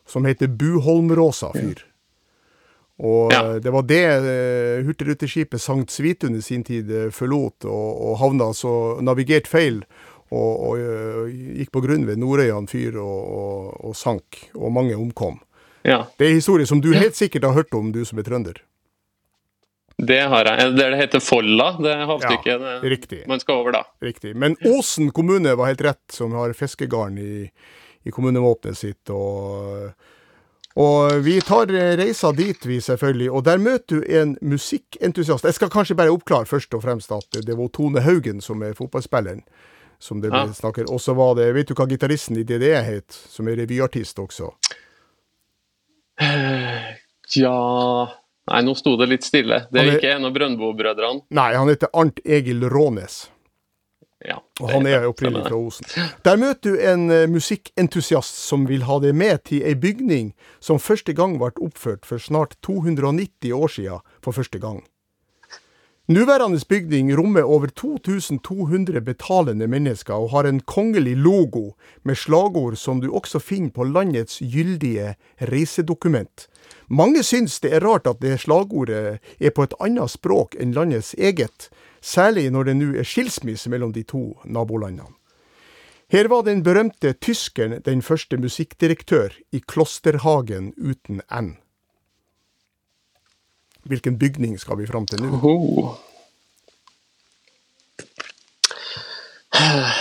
som 0.06 0.26
heter 0.28 0.50
Buholmråsa 0.50 1.52
fyr. 1.56 1.82
Og 2.98 3.32
Ja. 3.32 3.54
eh, 3.54 3.60
det 3.60 3.72
var 3.72 3.82
det 3.82 4.04
eh, 4.04 4.84
hurtigruteskipet 4.86 5.60
Sankt 5.60 5.90
Svitun 5.90 6.36
i 6.36 6.42
sin 6.42 6.64
tid 6.64 6.90
eh, 6.90 7.10
forlot, 7.10 7.64
og, 7.64 7.88
og 8.10 8.18
havna 8.18 8.50
altså 8.52 9.00
navigert 9.04 9.46
feil. 9.46 9.84
Og, 10.34 10.52
og 10.70 10.78
eh, 10.82 11.34
gikk 11.60 11.70
på 11.74 11.82
grunn 11.84 12.06
ved 12.08 12.18
Nordøyan 12.18 12.66
fyr 12.66 12.96
og, 12.98 13.18
og, 13.40 13.74
og 13.90 13.96
sank, 13.96 14.40
og 14.54 14.72
mange 14.74 14.96
omkom. 14.98 15.38
Ja, 15.86 16.06
Det 16.18 16.26
er 16.26 16.30
en 16.34 16.40
historie 16.40 16.66
som 16.66 16.80
du 16.82 16.88
helt 16.94 17.14
sikkert 17.14 17.44
har 17.46 17.54
hørt 17.54 17.74
om, 17.74 17.92
du 17.94 18.00
som 18.04 18.18
er 18.18 18.26
trønder. 18.26 18.58
det 19.98 20.20
har 20.28 20.44
jeg. 20.44 20.72
Det 20.74 20.90
det 20.90 20.96
heter 20.98 21.20
Folla, 21.22 21.76
det 21.80 21.94
havstykket 22.10 22.60
ja, 22.60 22.80
Riktig. 22.82 23.22
man 23.28 23.40
skal 23.40 23.62
over 23.62 23.72
da. 23.72 23.84
Riktig. 24.02 24.34
Men 24.36 24.56
Åsen 24.66 25.10
kommune 25.10 25.54
var 25.56 25.66
helt 25.70 25.80
rett, 25.80 26.02
som 26.12 26.32
har 26.32 26.52
fiskegarn 26.52 27.18
i, 27.18 27.46
i 28.02 28.10
kommunevåpenet 28.10 28.76
sitt. 28.76 29.10
Og, 29.10 29.92
og 30.76 31.14
vi 31.24 31.38
tar 31.40 31.70
reisa 31.96 32.32
dit, 32.32 32.66
vi 32.66 32.80
selvfølgelig. 32.80 33.30
Og 33.30 33.44
der 33.46 33.58
møter 33.62 34.02
du 34.02 34.02
en 34.20 34.36
musikkentusiast. 34.42 35.44
Jeg 35.44 35.54
skal 35.54 35.70
kanskje 35.72 35.96
bare 35.96 36.12
oppklare 36.12 36.50
først 36.50 36.74
og 36.74 36.82
fremst 36.82 37.14
at 37.14 37.40
det 37.46 37.56
var 37.56 37.70
Tone 37.72 38.02
Haugen 38.04 38.42
som 38.44 38.60
er 38.62 38.74
fotballspilleren. 38.76 39.46
Som 39.98 40.20
det 40.20 40.30
ble 40.30 40.52
snakket. 40.54 40.90
Og 40.92 41.00
så 41.00 41.14
var 41.16 41.34
det, 41.38 41.54
vet 41.54 41.68
du 41.68 41.74
hva 41.74 41.86
gitaristen 41.88 42.36
i 42.36 42.44
DDE 42.44 42.82
het, 42.84 43.12
som 43.12 43.48
er 43.48 43.56
revyartist 43.56 44.18
også? 44.18 44.50
Ja 47.36 47.56
Nei, 48.46 48.60
nå 48.62 48.76
sto 48.78 48.92
det 48.96 49.08
litt 49.10 49.24
stille. 49.26 49.64
Det 49.72 49.80
er 49.80 49.88
er- 49.88 49.96
ikke 49.98 50.12
en 50.14 50.24
av 50.28 50.32
Brøndbo-brødrene. 50.36 51.24
Nei, 51.34 51.48
han 51.54 51.66
heter 51.66 51.88
Arnt 51.92 52.20
Egil 52.24 52.62
Rånes. 52.70 53.28
Ja, 54.24 54.38
Og 54.60 54.70
han 54.70 54.86
er 54.86 55.04
opprinnelig 55.08 55.48
fra 55.48 55.56
Osen. 55.58 55.84
Der 56.24 56.36
møter 56.36 56.72
du 56.72 56.78
en 56.80 57.10
eh, 57.10 57.26
musikkentusiast 57.26 58.38
som 58.38 58.64
vil 58.66 58.82
ha 58.88 58.98
deg 59.02 59.14
med 59.14 59.44
til 59.44 59.62
ei 59.66 59.74
bygning 59.74 60.32
som 60.60 60.78
første 60.78 61.12
gang 61.12 61.36
ble 61.38 61.50
oppført 61.60 62.06
for 62.06 62.18
snart 62.18 62.54
290 62.62 63.52
år 63.52 63.68
siden 63.68 64.00
for 64.22 64.32
første 64.32 64.58
gang. 64.62 64.86
Nuværende 66.06 66.60
bygning 66.68 67.08
rommer 67.18 67.42
over 67.42 67.66
2200 67.66 69.00
betalende 69.00 69.66
mennesker 69.66 70.14
og 70.14 70.30
har 70.30 70.46
en 70.46 70.60
kongelig 70.60 71.16
logo 71.16 71.72
med 72.04 72.14
slagord 72.14 72.76
som 72.78 73.00
du 73.02 73.08
også 73.10 73.40
finner 73.42 73.72
på 73.74 73.82
landets 73.84 74.38
gyldige 74.38 75.16
reisedokument. 75.42 76.46
Mange 76.88 77.24
syns 77.26 77.58
det 77.58 77.74
er 77.74 77.82
rart 77.82 78.06
at 78.06 78.22
det 78.22 78.38
slagordet 78.38 79.18
er 79.40 79.50
på 79.50 79.66
et 79.66 79.74
annet 79.82 80.14
språk 80.14 80.54
enn 80.54 80.78
landets 80.78 81.10
eget, 81.18 81.70
særlig 81.98 82.52
når 82.54 82.70
det 82.70 82.78
nå 82.78 82.94
er 82.94 83.10
skilsmisse 83.10 83.66
mellom 83.66 83.90
de 83.90 84.06
to 84.06 84.38
nabolandene. 84.44 85.10
Her 86.06 86.30
var 86.30 86.46
den 86.46 86.62
berømte 86.62 87.16
tyskeren 87.18 87.80
den 87.82 87.98
første 87.98 88.38
musikkdirektør 88.38 89.34
i 89.50 89.58
Klosterhagen 89.58 90.70
uten 90.78 91.18
N. 91.34 91.56
Hvilken 93.86 94.18
bygning 94.18 94.56
skal 94.58 94.78
vi 94.80 94.86
fram 94.88 95.06
til 95.06 95.22
nå? 95.22 95.38
Oh. 95.46 95.96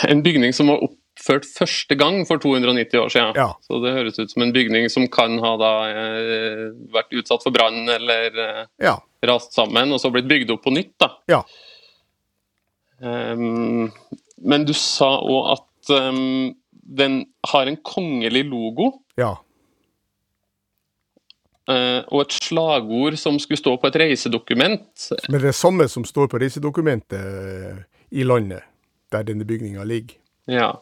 En 0.10 0.24
bygning 0.26 0.54
som 0.54 0.68
var 0.72 0.82
oppført 0.84 1.46
første 1.48 1.96
gang 1.98 2.24
for 2.28 2.42
290 2.44 3.00
år 3.00 3.14
siden. 3.14 3.38
Ja. 3.40 3.48
Så 3.64 3.80
det 3.84 3.94
høres 3.96 4.20
ut 4.20 4.34
som 4.34 4.44
en 4.46 4.54
bygning 4.56 4.90
som 4.92 5.08
kan 5.12 5.38
ha 5.44 5.54
da, 5.62 5.72
eh, 5.92 6.66
vært 6.94 7.16
utsatt 7.16 7.46
for 7.46 7.56
brann 7.56 7.86
eller 7.90 8.42
eh, 8.48 8.66
Ja. 8.84 8.98
rast 9.26 9.54
sammen, 9.56 9.94
og 9.94 10.02
så 10.02 10.12
blitt 10.14 10.28
bygd 10.30 10.52
opp 10.52 10.64
på 10.66 10.74
nytt. 10.76 10.94
da. 11.00 11.12
Ja. 11.32 11.44
Um, 13.00 13.92
men 14.40 14.64
du 14.66 14.74
sa 14.74 15.18
òg 15.20 15.50
at 15.58 15.90
um, 15.92 16.56
den 16.72 17.26
har 17.48 17.68
en 17.68 17.78
kongelig 17.78 18.46
logo. 18.50 19.02
Ja. 19.18 19.36
Eh, 21.70 22.02
og 22.12 22.22
et 22.26 22.36
slagord 22.38 23.18
som 23.18 23.38
skulle 23.40 23.58
stå 23.62 23.76
på 23.82 23.88
et 23.88 23.96
reisedokument. 24.02 25.10
Men 25.30 25.42
det 25.42 25.50
er 25.52 25.58
samme 25.58 25.88
som 25.92 26.06
står 26.06 26.28
på 26.32 26.40
reisedokumentet 26.42 27.20
eh, 27.20 27.84
i 28.12 28.24
landet, 28.24 28.64
der 29.12 29.24
denne 29.28 29.46
bygninga 29.48 29.84
ligger. 29.84 30.18
Ja. 30.48 30.74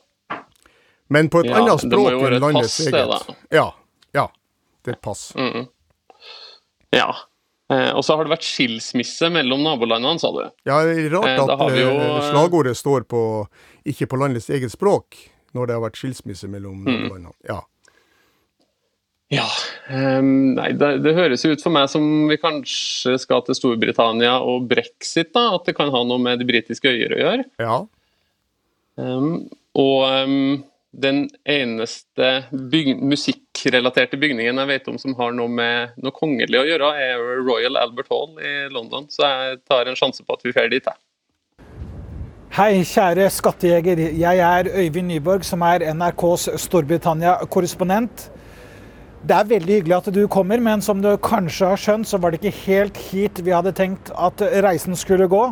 Men 1.10 1.30
på 1.30 1.44
et 1.44 1.52
Ja, 1.52 1.60
annet 1.62 1.82
det 1.84 1.98
må 1.98 2.08
språk 2.08 2.12
jo 2.12 2.24
være 2.24 2.36
et 2.36 2.42
landets 2.42 2.78
pass, 2.78 2.86
det, 2.88 2.94
eget. 2.94 3.28
da. 3.28 3.36
Ja. 3.52 3.68
Ja. 4.14 4.28
Det 4.84 4.92
er 4.92 4.98
et 4.98 5.02
pass. 5.06 5.22
Mm. 5.36 5.68
Ja. 6.94 7.10
Eh, 7.72 7.92
og 7.96 8.04
så 8.06 8.16
har 8.18 8.26
det 8.28 8.34
vært 8.36 8.46
skilsmisse 8.46 9.30
mellom 9.34 9.64
nabolandene, 9.64 10.20
sa 10.22 10.30
du. 10.36 10.42
Ja, 10.68 10.82
det 10.86 10.98
er 11.06 11.14
rart 11.16 11.40
at 11.50 11.78
jo, 11.80 11.92
slagordet 12.30 12.76
står 12.78 13.06
på, 13.10 13.22
ikke 13.88 14.08
på 14.12 14.20
landets 14.20 14.50
eget 14.54 14.74
språk, 14.74 15.16
når 15.56 15.70
det 15.70 15.78
har 15.78 15.84
vært 15.86 16.00
skilsmisse 16.02 16.50
mellom 16.52 16.84
Mm. 16.84 16.92
nabolandene. 16.92 17.34
Ja. 17.48 17.62
Ja. 19.34 19.48
um, 19.90 20.54
nei, 20.58 20.70
det, 20.78 20.92
det 21.04 21.16
høres 21.18 21.46
ut 21.48 21.64
for 21.64 21.74
meg 21.74 21.90
som 21.92 22.06
vi 22.30 22.38
kanskje 22.42 23.18
skal 23.22 23.42
til 23.48 23.58
Storbritannia 23.58 24.36
og 24.46 24.68
brexit, 24.70 25.34
da. 25.34 25.50
At 25.58 25.66
det 25.70 25.76
kan 25.78 25.92
ha 25.94 26.04
noe 26.08 26.22
med 26.22 26.42
de 26.42 26.48
britiske 26.50 26.92
øyer 26.94 27.18
å 27.18 27.24
gjøre. 27.24 27.50
ja. 27.64 27.82
Um, 28.94 29.48
og 29.74 30.04
um, 30.06 30.60
den 30.94 31.24
eneste 31.50 32.28
byg 32.52 33.00
musikkrelaterte 33.02 34.20
bygningen 34.22 34.60
jeg 34.62 34.70
vet 34.70 34.90
om 34.92 35.00
som 35.02 35.16
har 35.18 35.34
noe 35.34 35.50
med 35.50 35.96
noe 35.98 36.14
kongelig 36.14 36.60
å 36.60 36.68
gjøre, 36.68 36.92
er 37.02 37.24
Royal 37.42 37.80
Albert 37.82 38.12
Hall 38.14 38.38
i 38.38 38.54
London. 38.70 39.10
Så 39.10 39.26
jeg 39.26 39.64
tar 39.66 39.90
en 39.90 39.98
sjanse 39.98 40.22
på 40.22 40.38
at 40.38 40.46
vi 40.46 40.54
drar 40.54 40.70
dit. 40.70 40.86
jeg. 40.86 41.02
Hei, 42.54 42.84
kjære 42.86 43.32
skattejeger. 43.34 43.98
Jeg 44.14 44.46
er 44.46 44.70
Øyvind 44.70 45.10
Nyborg, 45.10 45.42
som 45.42 45.66
er 45.66 45.88
NRKs 45.90 46.52
Storbritannia-korrespondent. 46.68 48.28
Det 49.24 49.36
er 49.38 49.48
veldig 49.48 49.76
hyggelig 49.78 49.96
at 49.96 50.08
du 50.12 50.24
kommer, 50.28 50.60
men 50.60 50.82
som 50.84 51.00
du 51.00 51.14
kanskje 51.24 51.70
har 51.72 51.80
skjønt, 51.80 52.08
så 52.10 52.18
var 52.20 52.34
det 52.34 52.42
ikke 52.42 52.66
helt 52.66 52.98
hit 53.12 53.40
vi 53.40 53.54
hadde 53.56 53.72
tenkt 53.76 54.12
at 54.20 54.44
reisen 54.66 54.98
skulle 55.00 55.30
gå. 55.32 55.46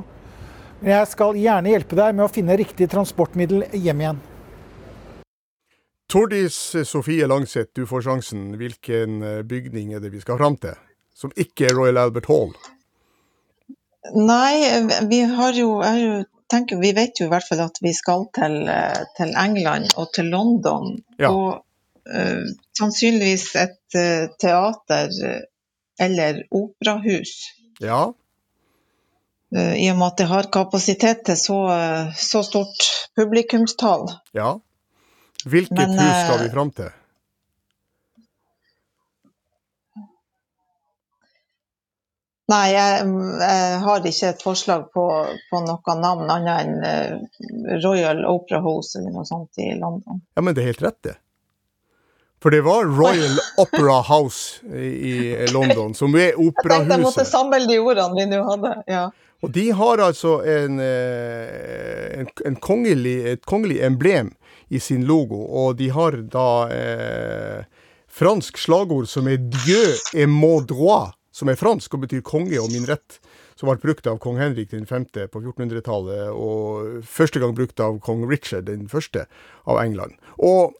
Men 0.81 0.91
jeg 0.97 1.07
skal 1.13 1.39
gjerne 1.39 1.71
hjelpe 1.71 1.95
deg 1.95 2.17
med 2.17 2.25
å 2.25 2.34
finne 2.34 2.57
riktig 2.60 2.89
transportmiddel 2.91 3.63
hjem 3.71 4.03
igjen. 4.03 4.19
Tordis 6.12 6.57
Sofie 6.89 7.29
Langseth, 7.31 7.71
du 7.77 7.86
får 7.88 8.03
sjansen. 8.10 8.49
Hvilken 8.60 9.21
eh, 9.23 9.39
bygning 9.47 9.95
er 9.95 10.03
det 10.03 10.12
vi 10.12 10.19
skal 10.19 10.41
fram 10.41 10.60
til? 10.60 10.75
Som 11.15 11.31
ikke 11.39 11.69
er 11.69 11.77
Royal 11.77 12.01
Albert 12.01 12.27
Hall? 12.27 12.51
Nei, 14.17 14.84
vi 15.07 15.21
har 15.31 15.55
jo, 15.55 15.77
jeg 15.79 15.93
har 15.93 16.03
jo 16.03 16.21
tenker, 16.51 16.81
Vi 16.81 16.91
vet 16.97 17.21
jo 17.21 17.29
i 17.29 17.31
hvert 17.31 17.47
fall 17.47 17.63
at 17.63 17.79
vi 17.79 17.95
skal 17.95 18.27
til, 18.36 18.65
eh, 18.67 19.03
til 19.15 19.31
England 19.39 19.93
og 19.95 20.12
til 20.17 20.27
London. 20.34 20.97
Ja. 21.21 21.31
Og 21.31 21.62
sannsynligvis 22.77 23.55
et 23.55 23.97
eh, 23.97 24.29
teater 24.41 25.11
eh, 25.27 25.41
eller 26.01 26.43
operahus. 26.49 27.33
Ja. 27.79 28.13
eh, 29.55 29.75
I 29.85 29.91
og 29.91 29.99
med 29.99 30.07
at 30.07 30.17
det 30.17 30.29
har 30.31 30.49
kapasitet 30.53 31.25
til 31.25 31.37
så, 31.37 31.59
eh, 31.75 32.15
så 32.15 32.43
stort 32.43 32.89
publikumstall. 33.15 34.09
Ja. 34.37 34.55
Hvilket 35.45 35.77
Men, 35.77 35.99
hus 35.99 36.17
skal 36.25 36.39
eh, 36.39 36.43
vi 36.43 36.49
fram 36.55 36.73
til? 36.79 36.91
Nei, 42.51 42.65
jeg, 42.73 43.03
jeg, 43.39 43.75
har 43.79 44.07
ikke 44.09 44.29
et 44.33 44.41
forslag 44.43 44.89
på, 44.91 45.03
på 45.47 45.59
noe 45.63 45.93
navn 45.95 46.33
annet 46.33 46.65
enn 46.65 47.77
Royal 47.79 48.25
Opera 48.27 48.59
House 48.65 48.99
eller 48.99 49.13
noe 49.15 49.23
sånt 49.29 49.61
i 49.63 49.69
London. 49.79 50.19
Ja, 50.35 50.43
men 50.43 50.57
det 50.57 50.65
er 50.65 50.73
helt 50.73 50.83
rett, 50.83 50.99
det. 51.07 51.13
For 52.41 52.54
det 52.54 52.63
var 52.65 52.88
Royal 52.89 53.38
Opera 53.62 53.99
House 54.01 54.65
i, 54.73 55.36
London, 55.54 55.93
som 55.93 56.15
er 56.17 56.34
operahuset. 56.34 56.65
Jeg 56.65 56.80
tenkte 56.80 56.95
jeg 56.95 57.04
måtte 57.06 57.25
samle 57.30 57.60
de 57.69 57.77
ordene 57.82 58.17
vi 58.17 58.30
nå 58.32 58.41
hadde. 58.47 58.77
ja. 58.89 59.10
Og 59.41 59.49
de 59.49 59.71
har 59.73 59.97
altså 60.06 60.36
en, 60.45 60.80
eh, 60.80 62.19
en, 62.21 62.27
en 62.45 62.58
kongelig, 62.62 63.15
et 63.25 63.45
kongelig 63.49 63.80
emblem 63.82 64.30
i 64.69 64.80
sin 64.80 65.08
logo, 65.10 65.39
og 65.49 65.80
de 65.80 65.89
har 65.89 66.17
da 66.30 66.49
eh, 66.69 67.63
fransk 68.06 68.62
slagord 68.62 69.10
som 69.10 69.27
er 69.27 69.41
'Dieu 69.41 69.97
et 70.13 70.30
mon 70.30 70.62
droit', 70.65 71.17
som 71.32 71.49
er 71.49 71.58
fransk 71.58 71.93
og 71.93 72.06
betyr 72.06 72.21
konge 72.21 72.60
og 72.62 72.71
min 72.71 72.86
rett. 72.86 73.19
Som 73.56 73.69
ble 73.69 73.77
brukt 73.77 74.08
av 74.08 74.17
kong 74.17 74.39
Henrik 74.39 74.71
5. 74.73 75.06
på 75.30 75.39
1400-tallet, 75.39 76.32
og 76.34 77.04
første 77.06 77.39
gang 77.39 77.54
brukt 77.54 77.80
av 77.80 77.99
kong 78.01 78.23
Richard 78.25 78.65
den 78.65 78.88
første 78.89 79.27
av 79.69 79.77
England. 79.77 80.15
Og 80.39 80.73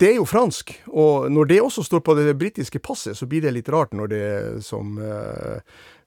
det 0.00 0.10
er 0.10 0.18
jo 0.18 0.28
fransk, 0.28 0.72
og 0.92 1.30
når 1.32 1.44
det 1.44 1.62
også 1.62 1.82
står 1.86 2.02
på 2.04 2.14
det 2.18 2.38
britiske 2.38 2.78
passet, 2.78 3.16
så 3.16 3.26
blir 3.26 3.44
det 3.46 3.54
litt 3.56 3.68
rart 3.72 3.94
når 3.96 4.10
det, 4.12 4.26
som 4.66 4.98
uh, 5.00 5.56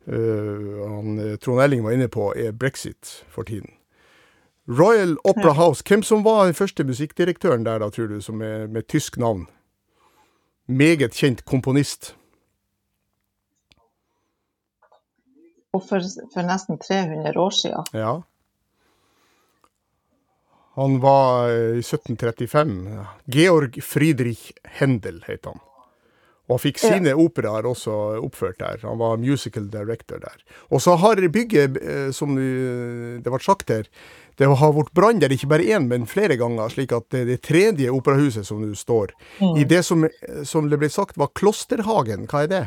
uh, 0.09 0.79
han, 0.83 1.17
Trond 1.41 1.63
Elling 1.63 1.83
var 1.83 1.97
inne 1.97 2.09
på, 2.11 2.29
er 2.37 2.51
brexit 2.51 3.23
for 3.33 3.47
tiden. 3.49 3.71
Royal 4.69 5.17
Opera 5.23 5.55
House, 5.57 5.81
hvem 5.87 6.03
som 6.03 6.23
var 6.23 6.45
den 6.45 6.53
første 6.53 6.83
musikkdirektøren 6.85 7.65
der, 7.65 7.79
da, 7.81 7.89
tror 7.89 8.07
du, 8.11 8.19
som 8.21 8.41
er 8.45 8.67
med 8.67 8.85
tysk 8.87 9.17
navn? 9.17 9.47
Meget 10.67 11.15
kjent 11.17 11.45
komponist. 11.45 12.13
Og 15.73 15.81
for, 15.89 16.05
for 16.33 16.45
nesten 16.45 16.77
300 16.77 17.33
år 17.37 17.49
siden. 17.49 17.89
Ja. 17.93 18.19
Han 20.79 20.99
var 21.03 21.49
eh, 21.49 21.55
i 21.55 21.81
1735 21.83 23.05
Georg 23.25 23.83
Friedrich 23.83 24.51
Händel, 24.63 25.23
het 25.27 25.49
han. 25.49 25.59
Og 26.49 26.55
han 26.55 26.61
fikk 26.63 26.79
sine 26.81 27.11
ja. 27.11 27.17
operaer 27.19 27.67
også 27.67 27.95
oppført 28.23 28.61
der. 28.61 28.79
Han 28.87 28.97
var 29.01 29.19
musical 29.21 29.67
director 29.69 30.21
der. 30.23 30.39
Og 30.71 30.81
så 30.81 30.95
har 30.97 31.19
bygget, 31.19 31.77
eh, 31.83 32.07
som 32.15 32.33
det 32.39 33.27
ble 33.27 33.41
sagt 33.43 33.69
her, 33.69 33.91
det 34.39 34.47
har 34.47 34.73
vært 34.73 34.95
brann 34.95 35.19
der 35.19 35.35
ikke 35.35 35.51
bare 35.51 35.67
én, 35.67 35.89
men 35.91 36.07
flere 36.07 36.39
ganger. 36.39 36.71
Slik 36.71 36.95
at 36.95 37.09
det, 37.11 37.25
det 37.27 37.41
tredje 37.43 37.91
operahuset 37.91 38.47
som 38.47 38.63
nå 38.63 38.71
står, 38.71 39.11
mm. 39.43 39.59
i 39.59 39.67
det 39.67 39.83
som, 39.83 40.07
som 40.47 40.71
det 40.71 40.79
ble 40.79 40.87
sagt 40.89 41.19
var 41.19 41.33
Klosterhagen, 41.35 42.23
hva 42.31 42.47
er 42.47 42.53
det? 42.55 42.65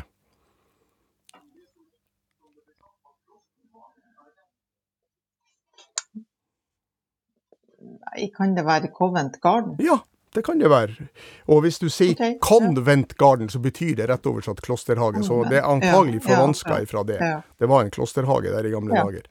Kan 8.37 8.55
det 8.55 8.65
være 8.65 8.89
Covent 8.93 9.39
Garden? 9.41 9.75
Ja, 9.83 9.99
det 10.33 10.41
kan 10.45 10.59
det 10.59 10.69
være. 10.69 11.07
Og 11.45 11.61
hvis 11.61 11.77
du 11.79 11.89
sier 11.93 12.15
okay, 12.15 12.37
Convent 12.41 13.13
Garden, 13.17 13.49
så 13.49 13.59
betyr 13.61 13.95
det 13.99 14.07
rett 14.09 14.25
oversatt 14.25 14.61
klosterhage. 14.65 15.21
Så 15.25 15.43
det 15.49 15.59
er 15.59 15.69
antagelig 15.69 16.23
forvanska 16.25 16.79
ifra 16.81 17.03
det. 17.05 17.19
Det 17.59 17.69
var 17.69 17.85
en 17.85 17.93
klosterhage 17.93 18.49
der 18.53 18.65
i 18.65 18.73
gamle 18.73 18.97
dager. 18.97 19.27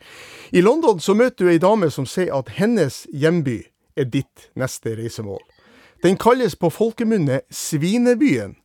I 0.53 0.63
London 0.63 1.01
så 1.01 1.15
møter 1.19 1.45
du 1.45 1.51
ei 1.51 1.63
dame 1.63 1.91
som 1.91 2.07
sier 2.07 2.35
at 2.37 2.55
hennes 2.59 3.03
hjemby 3.11 3.59
er 3.99 4.09
ditt 4.09 4.49
neste 4.55 4.95
reisemål. 4.99 5.43
Den 6.03 6.17
kalles 6.19 6.55
på 6.59 6.71
folkemunne 6.71 7.43
Svinebyen, 7.51 8.57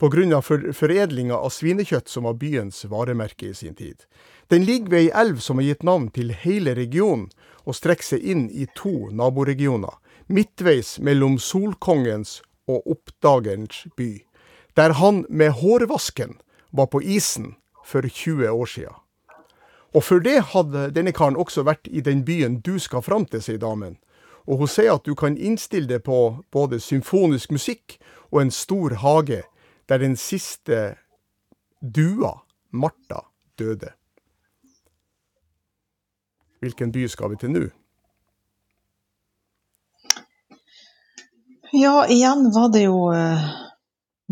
pga. 0.00 0.40
For 0.44 0.72
foredlinga 0.76 1.36
av 1.36 1.52
svinekjøtt 1.52 2.08
som 2.12 2.28
var 2.28 2.36
byens 2.40 2.84
varemerke 2.88 3.50
i 3.50 3.54
sin 3.54 3.74
tid. 3.74 4.04
Den 4.52 4.64
ligger 4.64 4.92
ved 4.92 5.06
ei 5.06 5.10
elv 5.12 5.40
som 5.40 5.58
har 5.58 5.70
gitt 5.70 5.82
navn 5.82 6.10
til 6.12 6.32
hele 6.44 6.74
regionen, 6.76 7.30
og 7.66 7.74
strekker 7.74 8.14
seg 8.14 8.24
inn 8.24 8.46
i 8.50 8.66
to 8.78 9.10
naboregioner, 9.10 9.98
midtveis 10.26 10.96
mellom 11.02 11.38
Solkongens 11.42 12.40
og 12.70 12.86
Oppdagerens 12.86 13.86
by, 13.98 14.24
der 14.76 14.96
han 15.00 15.24
med 15.28 15.58
hårvasken 15.60 16.38
var 16.72 16.86
på 16.92 17.02
isen 17.02 17.54
for 17.84 18.06
20 18.06 18.50
år 18.50 18.70
sia. 18.70 18.94
Og 19.96 20.04
for 20.04 20.20
det 20.20 20.52
hadde 20.52 20.90
denne 20.92 21.14
karen 21.16 21.38
også 21.40 21.64
vært 21.64 21.88
i 21.88 22.02
den 22.04 22.24
byen 22.26 22.60
du 22.60 22.76
skal 22.82 23.02
fram 23.02 23.24
til, 23.24 23.40
sier 23.42 23.60
damen. 23.62 23.96
Og 24.46 24.60
hun 24.60 24.70
sier 24.70 24.98
at 24.98 25.06
du 25.06 25.14
kan 25.18 25.38
innstille 25.38 25.88
deg 25.88 26.04
på 26.06 26.44
både 26.52 26.80
symfonisk 26.82 27.54
musikk 27.54 27.96
og 28.30 28.42
en 28.42 28.52
stor 28.52 28.98
hage, 29.00 29.42
der 29.88 30.02
den 30.02 30.16
siste 30.20 30.98
dua, 31.80 32.42
Martha, 32.70 33.24
døde. 33.58 33.95
Hvilken 36.60 36.92
by 36.92 37.04
skal 37.08 37.30
vi 37.30 37.40
til 37.40 37.52
nå? 37.52 37.66
Ja, 41.76 42.06
igjen 42.08 42.50
var 42.54 42.70
det 42.72 42.86
jo 42.86 43.10
uh, 43.12 43.48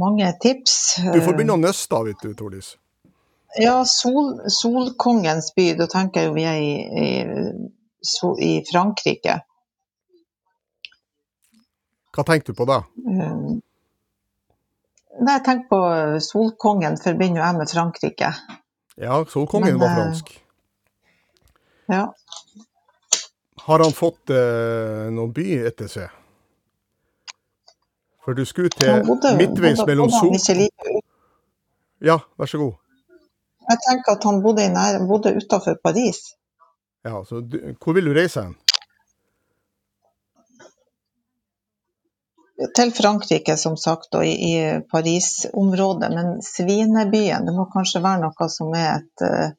mange 0.01 0.31
tips. 0.41 0.97
Du 1.03 1.21
får 1.21 1.35
begynne 1.37 1.59
å 1.59 1.61
nøste, 1.61 2.01
vet 2.07 2.23
du, 2.23 2.33
Tordis. 2.39 2.75
Ja, 3.61 3.83
Sol, 3.87 4.39
Solkongens 4.51 5.53
by. 5.55 5.67
Da 5.79 5.89
tenker 5.91 6.25
jeg 6.25 6.31
jo 6.31 6.37
vi 6.39 6.47
er 6.49 6.63
i, 6.63 6.73
i, 7.05 7.11
i 8.47 8.53
Frankrike. 8.71 9.37
Hva 12.15 12.25
tenker 12.27 12.55
du 12.55 12.59
på 12.59 12.67
da? 12.71 12.81
Uh, 13.03 13.59
nei, 15.19 15.37
jeg 15.37 15.45
tenker 15.51 15.69
på 15.75 15.83
Solkongen 16.25 16.97
forbinder 17.03 17.45
jeg 17.45 17.61
med 17.61 17.75
Frankrike. 17.75 18.33
Ja, 18.97 19.21
Solkongen 19.29 19.75
Men, 19.75 19.83
var 19.83 19.99
fransk. 19.99 20.37
Ja. 21.87 22.15
Har 23.67 23.79
han 23.79 23.93
fått 23.93 24.31
eh, 24.31 25.09
noen 25.15 25.33
by 25.33 25.47
etter 25.69 25.89
seg? 25.89 26.21
For 28.25 28.37
du 28.37 28.45
skulle 28.49 28.73
til 28.73 29.05
midtveis 29.39 29.81
mellom 29.85 30.13
Sol... 30.13 30.37
Ja, 32.05 32.19
vær 32.41 32.49
så 32.49 32.61
god. 32.61 32.75
Jeg 33.65 33.81
tenker 33.87 34.17
at 34.19 34.27
han 34.29 34.43
bodde, 34.45 34.67
nær, 34.73 34.99
bodde 35.09 35.33
utafor 35.37 35.79
Paris. 35.85 36.21
Ja, 37.05 37.25
så 37.25 37.41
du, 37.41 37.59
Hvor 37.81 37.97
vil 37.97 38.09
du 38.09 38.13
reise 38.17 38.45
hen? 38.45 38.55
Til 42.77 42.93
Frankrike, 42.95 43.57
som 43.57 43.77
sagt, 43.77 44.15
og 44.15 44.27
i, 44.27 44.35
i 44.53 44.81
Paris-området. 44.93 46.13
Men 46.13 46.39
Svinebyen, 46.45 47.49
det 47.49 47.57
må 47.57 47.67
kanskje 47.73 48.05
være 48.05 48.23
noe 48.25 48.49
som 48.53 48.73
er 48.79 48.91
et 49.01 49.25
uh, 49.27 49.57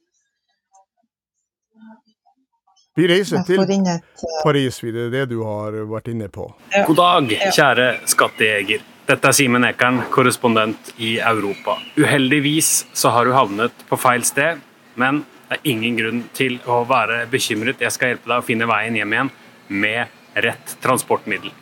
vi 2.96 3.08
reiser 3.12 3.44
til 3.48 3.62
eh, 3.62 4.02
Paris, 4.44 4.80
det 4.80 5.08
er 5.08 5.14
det 5.14 5.24
du 5.34 5.42
har 5.44 5.76
vært 5.90 6.10
inne 6.14 6.30
på. 6.32 6.48
God 6.88 7.00
dag, 7.00 7.34
kjære 7.52 7.88
skattejeger. 8.10 8.84
Dette 9.06 9.30
er 9.30 9.36
Simen 9.38 9.68
Ekern, 9.68 10.00
korrespondent 10.14 10.94
i 10.98 11.18
Europa. 11.20 11.76
Uheldigvis 12.00 12.88
så 12.98 13.12
har 13.14 13.28
du 13.28 13.36
havnet 13.36 13.86
på 13.90 14.00
feil 14.02 14.26
sted, 14.26 14.64
men 14.98 15.22
det 15.46 15.60
er 15.60 15.68
ingen 15.76 16.00
grunn 16.00 16.24
til 16.34 16.58
å 16.66 16.80
være 16.90 17.26
bekymret. 17.30 17.84
Jeg 17.84 17.94
skal 17.94 18.16
hjelpe 18.16 18.32
deg 18.32 18.42
å 18.42 18.48
finne 18.48 18.70
veien 18.70 18.98
hjem 18.98 19.14
igjen 19.14 19.32
med 19.70 20.42
rett 20.48 20.76
transportmiddel. 20.82 21.54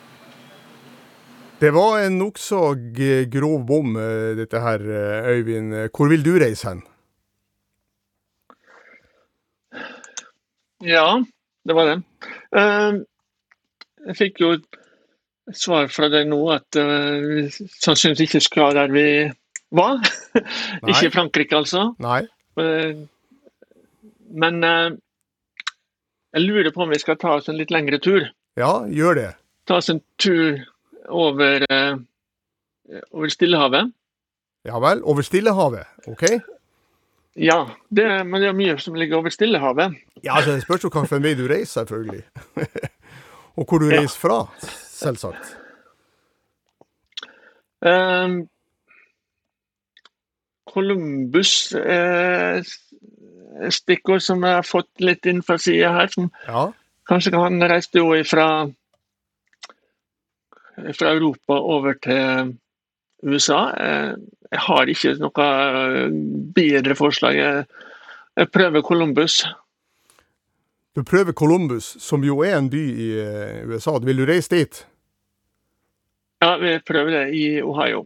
Det 1.60 1.70
var 1.74 2.00
en 2.06 2.16
nokså 2.18 2.62
grov 3.30 3.60
bom, 3.68 3.94
eh, 3.96 4.34
dette 4.38 4.60
her, 4.60 4.80
eh, 4.80 5.30
Øyvind. 5.36 5.90
Hvor 5.92 6.08
vil 6.08 6.22
du 6.22 6.38
reise 6.38 6.68
hen? 6.68 6.82
Ja, 10.84 11.24
det 11.64 11.76
var 11.76 11.88
det. 11.88 11.96
Uh, 12.52 13.00
jeg 14.10 14.18
fikk 14.18 14.42
jo 14.42 14.50
svar 15.56 15.88
fra 15.92 16.10
deg 16.12 16.28
nå 16.28 16.40
at 16.52 16.76
uh, 16.76 17.24
vi 17.24 17.46
sannsynligvis 17.52 18.28
ikke 18.28 18.44
skal 18.44 18.76
der 18.76 18.92
vi 18.92 19.06
var. 19.74 20.04
ikke 20.88 21.08
i 21.08 21.14
Frankrike, 21.14 21.56
altså. 21.56 21.88
Nei. 22.04 22.22
Uh, 22.60 23.04
men 24.34 24.60
jeg 24.64 26.42
lurer 26.42 26.72
på 26.74 26.82
om 26.82 26.90
vi 26.90 26.98
skal 26.98 27.16
ta 27.20 27.36
oss 27.38 27.46
en 27.48 27.58
litt 27.58 27.70
lengre 27.70 28.00
tur. 28.02 28.26
Ja, 28.58 28.82
gjør 28.90 29.14
det. 29.20 29.28
Ta 29.70 29.78
oss 29.78 29.92
en 29.92 30.00
tur 30.18 30.58
over, 31.06 31.62
over 33.14 33.30
Stillehavet. 33.30 33.92
Ja 34.66 34.80
vel. 34.82 35.04
Over 35.06 35.22
Stillehavet, 35.22 35.86
OK? 36.10 36.24
Ja, 37.36 37.66
det, 37.90 38.06
men 38.26 38.40
det 38.42 38.48
er 38.48 38.56
mye 38.56 38.76
som 38.78 38.94
ligger 38.94 39.18
over 39.18 39.32
Stillehavet. 39.34 39.96
Ja, 40.22 40.36
altså, 40.36 40.52
Det 40.52 40.62
spørs 40.62 40.84
jo 40.84 40.90
hvilken 40.94 41.22
vei 41.22 41.34
du 41.34 41.46
reiser, 41.50 41.82
selvfølgelig. 41.82 42.22
Og 43.58 43.66
hvor 43.68 43.78
du 43.78 43.88
ja. 43.88 44.00
reiser 44.00 44.20
fra, 44.20 44.38
selvsagt. 44.94 45.56
Um, 47.84 48.48
Columbus 50.70 51.72
er 51.74 52.62
stikkord 53.70 54.22
som 54.24 54.42
jeg 54.42 54.58
har 54.58 54.66
fått 54.66 55.02
litt 55.02 55.26
inn 55.26 55.42
fra 55.42 55.58
sida 55.58 55.92
her. 55.94 56.08
som 56.14 56.30
ja. 56.46 56.70
Kanskje 57.08 57.36
han 57.36 57.62
reiste 57.70 58.00
jo 58.00 58.14
ifra 58.16 58.46
fra 60.74 61.12
Europa 61.14 61.54
over 61.54 61.94
til 62.02 62.54
USA. 63.24 63.60
Eh, 63.74 64.14
jeg 64.54 64.62
har 64.68 64.90
ikke 64.92 65.16
noe 65.18 65.48
bedre 66.54 66.94
forslag. 66.94 67.40
Jeg 68.38 68.50
prøver 68.54 68.84
Columbus. 68.86 69.42
Du 70.94 71.02
prøver 71.02 71.34
Columbus, 71.34 71.96
som 71.98 72.22
jo 72.22 72.38
er 72.46 72.54
en 72.54 72.70
by 72.70 72.80
i 72.80 73.06
eh, 73.18 73.62
USA. 73.66 73.96
Vil 73.98 74.20
du 74.22 74.28
reise 74.28 74.52
dit? 74.52 74.84
Ja, 76.44 76.52
vi 76.60 76.76
prøver 76.86 77.16
det 77.16 77.24
i 77.34 77.46
Ohio. 77.62 78.04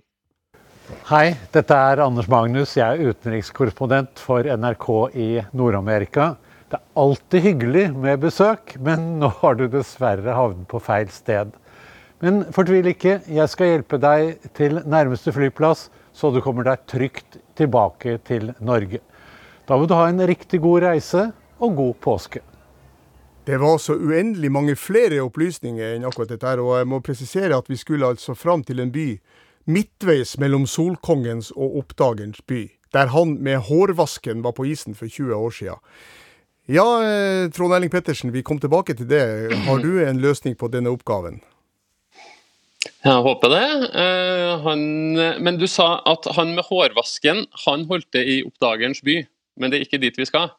Hei, 1.11 1.35
dette 1.53 1.77
er 1.77 2.01
Anders 2.01 2.31
Magnus. 2.33 2.73
Jeg 2.79 2.97
er 2.97 3.13
utenrikskorrespondent 3.13 4.23
for 4.25 4.49
NRK 4.49 4.89
i 5.21 5.29
Nord-Amerika. 5.53 6.31
Det 6.69 6.79
er 6.79 7.03
alltid 7.03 7.45
hyggelig 7.45 7.85
med 7.93 8.23
besøk, 8.25 8.79
men 8.81 9.19
nå 9.21 9.29
har 9.43 9.59
du 9.61 9.67
dessverre 9.73 10.37
havnet 10.37 10.65
på 10.71 10.81
feil 10.81 11.13
sted. 11.13 11.53
Men 12.25 12.43
fortvil 12.55 12.89
ikke, 12.91 13.21
jeg 13.31 13.51
skal 13.53 13.73
hjelpe 13.73 13.99
deg 14.03 14.49
til 14.59 14.81
nærmeste 14.91 15.31
flyplass, 15.35 15.87
så 16.11 16.33
du 16.35 16.41
kommer 16.43 16.67
deg 16.67 16.83
trygt 16.91 17.39
tilbake 17.59 18.17
til 18.27 18.51
Norge. 18.59 18.99
Da 19.69 19.77
vil 19.79 19.87
du 19.87 19.95
ha 19.95 20.09
en 20.11 20.25
riktig 20.27 20.59
god 20.65 20.83
reise 20.89 21.29
og 21.63 21.77
god 21.79 21.95
påske. 22.03 22.43
Det 23.47 23.57
var 23.63 23.79
så 23.81 23.95
uendelig 23.95 24.51
mange 24.53 24.75
flere 24.77 25.23
opplysninger 25.25 25.95
enn 25.95 26.05
akkurat 26.05 26.35
dette 26.35 26.57
og 26.61 26.75
jeg 26.77 26.89
må 26.91 26.99
presisere 27.01 27.57
at 27.57 27.71
vi 27.71 27.79
skulle 27.81 28.11
altså 28.11 28.35
fram 28.37 28.65
til 28.67 28.83
en 28.83 28.91
by 28.93 29.07
midtveis 29.69 30.35
mellom 30.43 30.67
Solkongens 30.67 31.53
og 31.55 31.79
Oppdagerens 31.81 32.43
by, 32.45 32.67
der 32.93 33.13
han 33.15 33.37
med 33.45 33.63
hårvasken 33.69 34.43
var 34.45 34.57
på 34.57 34.67
isen 34.73 34.99
for 34.99 35.07
20 35.07 35.35
år 35.37 35.55
siden. 35.55 35.81
Ja, 36.69 36.85
eh, 37.01 37.49
Trond 37.49 37.73
Erling 37.73 37.93
Pettersen, 37.93 38.33
vi 38.33 38.43
kom 38.43 38.59
tilbake 38.61 38.95
til 38.95 39.09
det. 39.09 39.55
Har 39.65 39.79
du 39.81 40.03
en 40.05 40.21
løsning 40.21 40.57
på 40.57 40.69
denne 40.69 40.93
oppgaven? 40.93 41.41
Jeg 43.05 43.25
håper 43.25 43.53
det. 43.55 43.67
Uh, 43.95 44.53
han, 44.65 44.81
men 45.45 45.59
du 45.61 45.67
sa 45.71 45.99
at 46.09 46.27
han 46.37 46.55
med 46.57 46.67
hårvasken, 46.69 47.45
han 47.67 47.85
holdt 47.91 48.11
det 48.17 48.25
i 48.27 48.41
Oppdagerens 48.47 49.03
by. 49.07 49.21
Men 49.59 49.71
det 49.73 49.79
er 49.79 49.87
ikke 49.89 50.01
dit 50.03 50.19
vi 50.19 50.27
skal? 50.29 50.53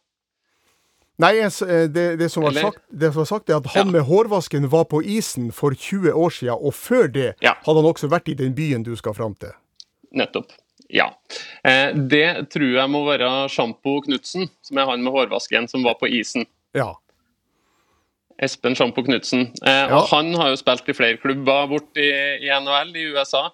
Nei, 1.20 1.34
eh, 1.44 1.52
det, 1.92 2.06
det, 2.20 2.30
som 2.32 2.46
sagt, 2.56 2.80
det, 2.88 3.12
som 3.12 3.20
var 3.20 3.28
sagt, 3.28 3.50
er 3.50 3.60
at 3.60 3.68
han 3.74 3.90
ja. 3.90 3.92
med 3.98 4.06
hårvasken 4.08 4.70
var 4.72 4.86
på 4.88 5.02
isen 5.04 5.50
for 5.52 5.76
20 5.76 6.16
år 6.16 6.32
siden, 6.32 6.56
og 6.56 6.74
før 6.76 7.12
det 7.12 7.34
ja. 7.44 7.58
hadde 7.66 7.82
han 7.82 7.90
også 7.90 8.08
vært 8.12 8.32
i 8.32 8.38
den 8.40 8.56
byen 8.56 8.86
du 8.88 8.94
skal 9.00 9.18
fram 9.18 9.36
til. 9.40 9.52
Nettopp. 10.16 10.56
Ja. 10.90 11.10
Eh, 11.68 11.92
det 11.92 12.52
tror 12.54 12.72
jeg 12.72 12.92
må 12.92 13.04
være 13.10 13.50
Sjampo 13.52 14.00
Knutsen, 14.06 14.48
som 14.64 14.80
er 14.80 14.88
han 14.90 15.04
med 15.04 15.14
hårvasken, 15.14 15.68
som 15.68 15.84
var 15.84 16.00
på 16.00 16.08
isen. 16.08 16.48
Ja. 16.78 16.94
Espen 18.40 18.76
Sjampo 18.78 19.04
Knutsen. 19.04 19.50
Eh, 19.66 19.86
ja. 19.92 20.04
Han 20.12 20.34
har 20.40 20.54
jo 20.54 20.60
spilt 20.60 20.88
i 20.90 20.96
flere 20.96 21.20
klubber 21.20 21.68
bort 21.72 22.00
i, 22.00 22.10
i 22.46 22.52
NHL 22.52 22.94
i 22.96 23.10
USA. 23.14 23.50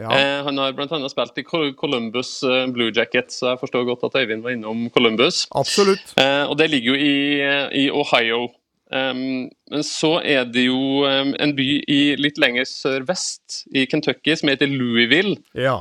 Ja. 0.00 0.08
Eh, 0.16 0.38
han 0.46 0.58
har 0.58 0.72
bl.a. 0.72 1.00
spilt 1.12 1.38
i 1.42 1.44
Columbus 1.76 2.38
uh, 2.46 2.64
Blue 2.72 2.92
Jackets, 2.96 3.42
så 3.42 3.52
jeg 3.52 3.60
forstår 3.60 3.84
godt 3.90 4.06
at 4.08 4.16
Øyvind 4.22 4.46
var 4.46 4.56
innom 4.56 4.86
Columbus. 4.94 5.44
Absolutt. 5.52 6.14
Eh, 6.16 6.46
og 6.48 6.56
det 6.58 6.70
ligger 6.72 6.94
jo 6.94 6.96
i, 6.96 7.84
i 7.84 7.90
Ohio. 7.92 8.48
Um, 8.90 9.46
men 9.70 9.84
så 9.86 10.16
er 10.26 10.48
det 10.50 10.64
jo 10.66 11.04
um, 11.06 11.34
en 11.38 11.52
by 11.54 11.66
i 11.86 12.00
litt 12.18 12.40
lenger 12.42 12.66
sørvest, 12.66 13.60
i 13.70 13.84
Kentucky, 13.86 14.34
som 14.34 14.50
heter 14.50 14.72
Louisville. 14.72 15.36
Ja. 15.54 15.76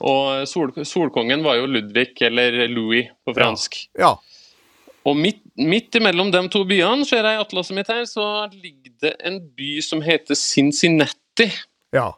Og 0.00 0.46
sol, 0.48 0.72
solkongen 0.86 1.44
var 1.44 1.58
jo 1.58 1.68
Ludvig, 1.68 2.14
eller 2.24 2.64
Louis 2.72 3.10
på 3.26 3.34
fransk. 3.36 3.82
Ja. 3.98 4.14
ja. 4.14 4.92
Og 5.04 5.18
midt, 5.20 5.43
midt 5.56 5.94
imellom 5.94 6.30
de 6.34 6.42
to 6.50 6.64
byene, 6.68 7.06
ser 7.06 7.24
jeg 7.24 7.38
i 7.38 7.42
atlaset 7.42 7.76
mitt 7.76 7.90
her, 7.92 8.04
så 8.08 8.46
ligger 8.52 8.92
det 9.04 9.14
en 9.26 9.40
by 9.54 9.76
som 9.84 10.02
heter 10.02 10.38
Cincinnati 10.38 11.50
ja. 11.94 12.08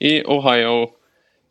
i 0.00 0.18
Ohio. 0.24 0.88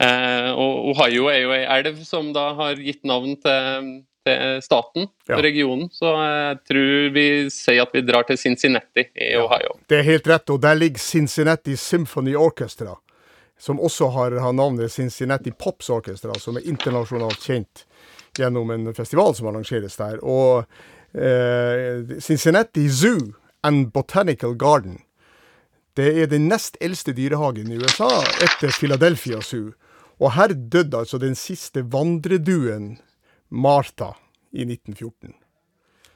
Eh, 0.01 0.49
og 0.51 0.91
Ohio 0.91 1.29
er 1.31 1.39
jo 1.45 1.53
ei 1.55 1.63
elv 1.77 2.01
som 2.03 2.33
da 2.35 2.49
har 2.57 2.81
gitt 2.81 3.05
navn 3.07 3.37
til, 3.39 3.91
til 4.25 4.59
staten 4.65 5.07
og 5.07 5.45
regionen. 5.45 5.87
Så 5.93 6.11
jeg 6.11 6.59
tror 6.71 7.13
vi 7.15 7.27
sier 7.53 7.85
at 7.85 7.95
vi 7.95 8.03
drar 8.07 8.27
til 8.27 8.39
Cincinnati 8.41 9.07
i 9.13 9.31
ja, 9.35 9.45
Ohio. 9.45 9.77
Det 9.87 10.01
er 10.01 10.09
helt 10.09 10.27
rett, 10.31 10.51
og 10.51 10.61
der 10.65 10.81
ligger 10.81 11.03
Cincinnati 11.03 11.77
Symphony 11.79 12.35
Orchestra. 12.35 12.97
Som 13.57 13.79
også 13.79 14.09
har, 14.11 14.33
har 14.43 14.51
navnet 14.51 14.91
Cincinnati 14.91 15.53
Pops 15.55 15.87
Orchestra, 15.89 16.33
som 16.43 16.57
er 16.59 16.65
internasjonalt 16.67 17.39
kjent 17.39 17.85
gjennom 18.35 18.73
en 18.73 18.89
festival 18.93 19.31
som 19.37 19.47
arrangeres 19.47 19.95
der. 19.95 20.19
Og 20.19 20.65
Cincinnati 22.19 22.89
Zoo 22.91 23.33
and 23.63 23.93
Botanical 23.93 24.55
Garden 24.59 24.97
det 25.95 26.11
er 26.21 26.27
den 26.27 26.49
nest 26.51 26.75
eldste 26.83 27.13
dyrehagen 27.15 27.71
i 27.71 27.77
USA 27.79 28.09
etter 28.43 28.73
Philadelphia 28.75 29.39
Zoo. 29.41 29.71
Og 30.19 30.33
her 30.35 30.51
døde 30.51 30.97
altså 30.97 31.17
den 31.19 31.35
siste 31.35 31.85
vandreduen, 31.91 32.97
Martha, 33.49 34.11
i 34.51 34.63
1914. 34.63 35.33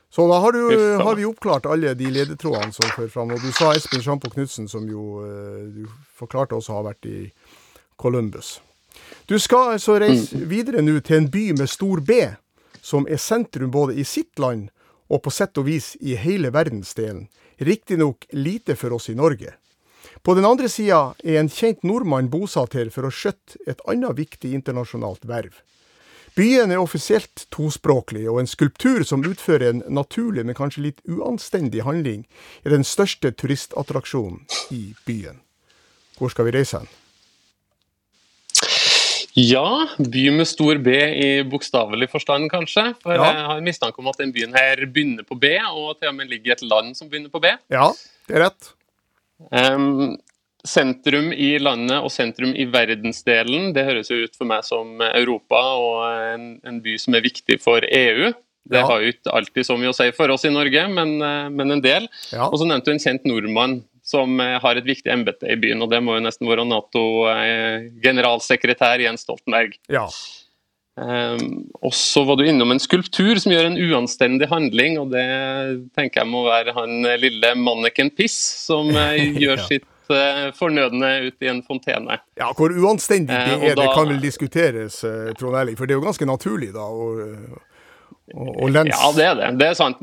Så 0.10 0.26
da 0.28 0.40
har, 0.42 0.52
du, 0.52 0.62
har, 1.04 1.16
vi 1.16 1.26
oppklart 1.28 1.68
alle 1.70 1.94
de 1.94 2.10
ledetrådene 2.12 2.74
som 2.74 2.92
fører 2.96 3.12
fram. 3.14 3.32
Og 3.36 3.44
du 3.44 3.52
sa 3.54 3.74
Espen 3.76 4.02
Sjampo 4.02 4.32
Knutsen, 4.34 4.68
som 4.68 4.88
jo 4.90 5.22
uh, 5.22 5.68
du 5.70 5.84
forklarte 6.18 6.58
også 6.58 6.80
har 6.80 6.88
vært 6.90 7.08
i 7.08 7.20
Columbus. 8.00 8.58
Du 9.30 9.38
skal 9.40 9.76
altså 9.78 10.00
reise 10.02 10.40
mm. 10.40 10.48
videre 10.50 10.82
nå 10.84 10.98
til 11.06 11.22
en 11.22 11.30
by 11.32 11.46
med 11.60 11.70
stor 11.70 12.02
B, 12.04 12.24
som 12.82 13.06
er 13.08 13.22
sentrum 13.22 13.72
både 13.72 14.00
i 14.02 14.08
sitt 14.08 14.40
land 14.42 14.72
og 15.10 15.24
på 15.26 15.34
sett 15.34 15.58
og 15.58 15.68
vis 15.68 15.96
i 16.00 16.16
hele 16.16 16.52
verdensdelen. 16.54 17.28
Riktignok 17.60 18.26
lite 18.32 18.76
for 18.80 18.96
oss 18.96 19.10
i 19.10 19.18
Norge. 19.18 19.56
På 20.24 20.36
den 20.36 20.46
andre 20.46 20.70
sida 20.70 21.16
er 21.24 21.40
en 21.40 21.50
kjent 21.52 21.84
nordmann 21.88 22.30
bosatt 22.32 22.76
her 22.78 22.92
for 22.94 23.08
å 23.08 23.14
skjøtte 23.14 23.60
et 23.68 23.82
annet 23.90 24.18
viktig 24.20 24.54
internasjonalt 24.56 25.26
verv. 25.28 25.54
Byen 26.38 26.72
er 26.72 26.80
offisielt 26.80 27.48
tospråklig, 27.52 28.28
og 28.30 28.40
en 28.40 28.48
skulptur 28.48 29.04
som 29.04 29.26
utfører 29.26 29.74
en 29.74 29.84
naturlig, 29.92 30.46
men 30.46 30.56
kanskje 30.56 30.86
litt 30.86 31.02
uanstendig 31.10 31.84
handling, 31.84 32.26
er 32.64 32.76
den 32.76 32.86
største 32.88 33.34
turistattraksjonen 33.34 34.46
i 34.72 34.94
byen. 35.08 35.42
Hvor 36.20 36.32
skal 36.32 36.48
vi 36.48 36.56
reise 36.56 36.80
hen? 36.84 36.99
Ja, 39.40 39.88
by 39.98 40.24
med 40.36 40.48
stor 40.50 40.80
B 40.84 40.94
i 41.00 41.28
bokstavelig 41.48 42.10
forstand, 42.12 42.50
kanskje. 42.52 42.90
For 43.04 43.16
ja. 43.16 43.28
jeg 43.30 43.46
har 43.52 43.62
mistanke 43.64 44.02
om 44.02 44.10
at 44.12 44.20
den 44.20 44.34
byen 44.36 44.56
her 44.58 44.82
begynner 44.92 45.28
på 45.28 45.38
B, 45.40 45.54
og 45.70 46.00
til 46.00 46.12
og 46.12 46.18
med 46.18 46.32
ligger 46.32 46.52
i 46.52 46.56
et 46.58 46.66
land 46.66 46.98
som 46.98 47.08
begynner 47.12 47.32
på 47.32 47.42
B. 47.44 47.54
Ja, 47.72 47.88
det 48.28 48.36
er 48.36 48.46
rett. 48.50 48.74
Um, 49.56 50.18
sentrum 50.68 51.32
i 51.32 51.54
landet 51.62 52.02
og 52.04 52.12
sentrum 52.12 52.52
i 52.52 52.68
verdensdelen, 52.68 53.72
det 53.78 53.88
høres 53.88 54.12
jo 54.12 54.20
ut 54.26 54.36
for 54.36 54.50
meg 54.50 54.66
som 54.68 55.00
Europa 55.08 55.62
og 55.80 56.04
en, 56.34 56.50
en 56.68 56.84
by 56.84 56.98
som 57.00 57.16
er 57.16 57.24
viktig 57.24 57.62
for 57.64 57.86
EU. 57.88 58.34
Det 58.70 58.82
ja. 58.82 58.86
har 58.86 59.02
jo 59.02 59.14
ikke 59.14 59.38
alltid 59.40 59.66
så 59.66 59.78
mye 59.80 59.94
å 59.94 59.96
si 59.96 60.10
for 60.18 60.34
oss 60.34 60.44
i 60.46 60.52
Norge, 60.54 60.84
men, 60.92 61.16
eh, 61.26 61.48
men 61.54 61.78
en 61.78 61.86
del. 61.86 62.10
Ja. 62.34 62.50
Og 62.50 62.60
så 62.60 62.68
nevnte 62.68 62.92
du 62.92 62.98
en 62.98 63.02
kjent 63.02 63.24
nordmann 63.30 63.80
som 64.10 64.40
eh, 64.42 64.56
har 64.64 64.80
et 64.80 64.88
viktig 64.88 65.12
embete 65.14 65.52
i 65.52 65.58
byen, 65.60 65.82
og 65.86 65.92
det 65.94 66.02
må 66.04 66.12
jo 66.18 66.26
nesten 66.26 66.50
være 66.50 66.66
Nato-generalsekretær 66.70 68.98
Jens 69.04 69.22
Stoltenberg. 69.26 69.72
Ja. 69.92 70.06
Um, 71.00 71.70
og 71.80 71.94
så 71.96 72.26
var 72.28 72.36
du 72.36 72.44
innom 72.50 72.72
en 72.74 72.84
skulptur 72.84 73.40
som 73.40 73.54
gjør 73.54 73.66
en 73.70 73.80
uanstendig 73.80 74.48
handling, 74.52 75.00
og 75.00 75.08
det 75.14 75.28
tenker 75.96 76.22
jeg 76.24 76.32
må 76.32 76.40
være 76.50 76.72
han 76.76 76.92
lille 77.22 77.50
Manneken 77.56 78.10
Piss 78.12 78.36
som 78.66 78.86
gjør 79.44 79.58
ja. 79.62 79.66
sitt 79.70 79.88
uh, 80.12 80.52
fornødne 80.58 81.10
ut 81.30 81.38
i 81.46 81.48
en 81.54 81.62
fontene. 81.64 82.18
Ja, 82.40 82.48
Hvor 82.58 82.70
uanstendig 82.74 83.32
det 83.32 83.40
er, 83.40 83.58
uh, 83.62 83.66
da, 83.70 83.76
det 83.80 83.88
kan 83.96 84.08
vel 84.12 84.22
diskuteres, 84.26 84.94
Trond 85.40 85.56
Erling, 85.62 85.78
for 85.80 85.86
det 85.88 85.94
er 85.96 86.00
jo 86.02 86.08
ganske 86.10 86.28
naturlig, 86.28 86.70
da. 86.76 86.84
Og, 86.84 87.10
og, 88.36 88.50
og 88.66 88.70
lens, 88.74 88.92
ja, 88.92 89.00
det 89.16 89.26
er 89.30 89.36
det. 89.40 89.48
Det 89.62 89.68
er 89.70 89.76
sant. 89.80 89.98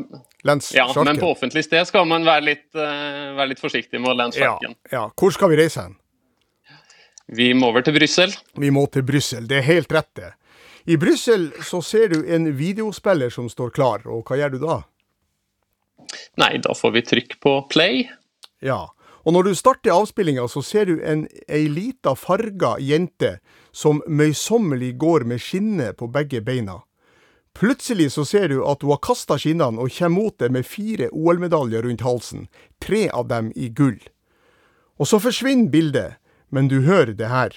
Ja, 0.76 0.86
men 1.04 1.18
på 1.20 1.30
offentlig 1.34 1.64
sted 1.66 1.86
skal 1.88 2.06
man 2.08 2.24
være 2.26 2.44
litt, 2.46 2.66
være 2.72 3.50
litt 3.52 3.62
forsiktig 3.62 4.00
med 4.00 4.14
å 4.14 4.16
lense 4.22 4.40
sjarken. 4.40 4.74
Ja, 4.90 4.96
ja. 4.96 5.04
Hvor 5.18 5.34
skal 5.34 5.52
vi 5.52 5.60
reise 5.60 5.84
hen? 5.86 5.96
Vi 7.26 7.50
må 7.58 7.72
over 7.72 7.82
til 7.82 7.96
Brussel. 7.96 8.34
Vi 8.54 8.70
må 8.70 8.84
til 8.94 9.02
Brussel, 9.06 9.48
det 9.50 9.58
er 9.58 9.66
helt 9.66 9.90
rett 9.92 10.12
det. 10.18 10.32
I 10.86 10.94
Brussel 11.02 11.48
så 11.66 11.80
ser 11.82 12.12
du 12.14 12.20
en 12.30 12.52
videospiller 12.54 13.32
som 13.34 13.48
står 13.50 13.72
klar, 13.74 14.04
og 14.06 14.22
hva 14.28 14.38
gjør 14.38 14.54
du 14.54 14.60
da? 14.62 14.76
Nei, 16.38 16.52
da 16.62 16.76
får 16.78 16.92
vi 16.94 17.02
trykk 17.02 17.40
på 17.42 17.56
play. 17.72 18.04
Ja, 18.62 18.84
og 19.26 19.34
når 19.34 19.48
du 19.48 19.56
starter 19.58 19.90
avspillinga, 19.90 20.46
så 20.46 20.62
ser 20.62 20.86
du 20.86 21.00
en 21.02 21.24
ei 21.50 21.64
lita 21.66 22.14
farga 22.14 22.76
jente 22.78 23.40
som 23.74 23.98
møysommelig 24.06 24.92
går 25.02 25.26
med 25.26 25.42
skinne 25.42 25.90
på 25.98 26.06
begge 26.14 26.44
beina. 26.46 26.84
Plutselig 27.56 28.12
så 28.12 28.24
ser 28.24 28.48
du 28.52 28.58
at 28.68 28.82
hun 28.84 28.92
har 28.92 29.00
kasta 29.00 29.38
skinnene 29.40 29.80
og 29.80 29.94
kommer 29.96 30.26
mot 30.26 30.34
deg 30.42 30.52
med 30.52 30.68
fire 30.68 31.08
OL-medaljer 31.08 31.86
rundt 31.88 32.04
halsen, 32.04 32.50
tre 32.84 33.06
av 33.08 33.30
dem 33.32 33.48
i 33.56 33.70
gull. 33.72 33.96
Og 35.00 35.08
så 35.08 35.16
forsvinner 35.24 35.72
bildet, 35.72 36.20
men 36.52 36.68
du 36.68 36.82
hører 36.84 37.16
det 37.16 37.32
her. 37.32 37.56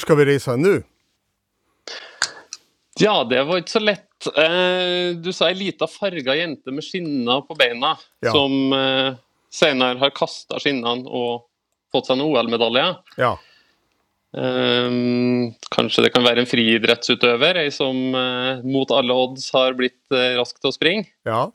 Hvor 0.00 0.06
skal 0.06 0.20
vi 0.20 0.38
hen 0.38 0.64
nå? 0.64 0.78
Ja, 3.00 3.24
det 3.24 3.42
var 3.48 3.60
ikke 3.60 3.76
så 3.78 3.82
lett. 3.82 4.06
Eh, 4.36 5.16
du 5.16 5.30
sa 5.32 5.48
ei 5.48 5.56
lita 5.56 5.86
farga 5.88 6.34
jente 6.36 6.72
med 6.72 6.84
skinner 6.84 7.44
på 7.46 7.56
beina, 7.56 7.94
Ja. 8.20 8.32
som 8.32 8.72
eh, 8.72 9.14
senere 9.50 9.98
har 9.98 10.10
kasta 10.10 10.58
skinnene 10.60 11.06
og 11.08 11.46
fått 11.92 12.06
seg 12.06 12.18
en 12.18 12.26
OL-medalje. 12.26 12.88
Ja. 13.16 13.36
Eh, 14.36 14.90
kanskje 15.72 16.04
det 16.04 16.12
kan 16.12 16.24
være 16.26 16.44
en 16.44 16.50
friidrettsutøver, 16.50 17.56
ei 17.64 17.70
som 17.70 17.96
eh, 18.14 18.60
mot 18.64 18.90
alle 18.90 19.16
odds 19.16 19.48
har 19.52 19.72
blitt 19.78 20.00
eh, 20.12 20.36
rask 20.38 20.60
til 20.60 20.70
å 20.70 20.76
springe. 20.76 21.08
Ja. 21.24 21.48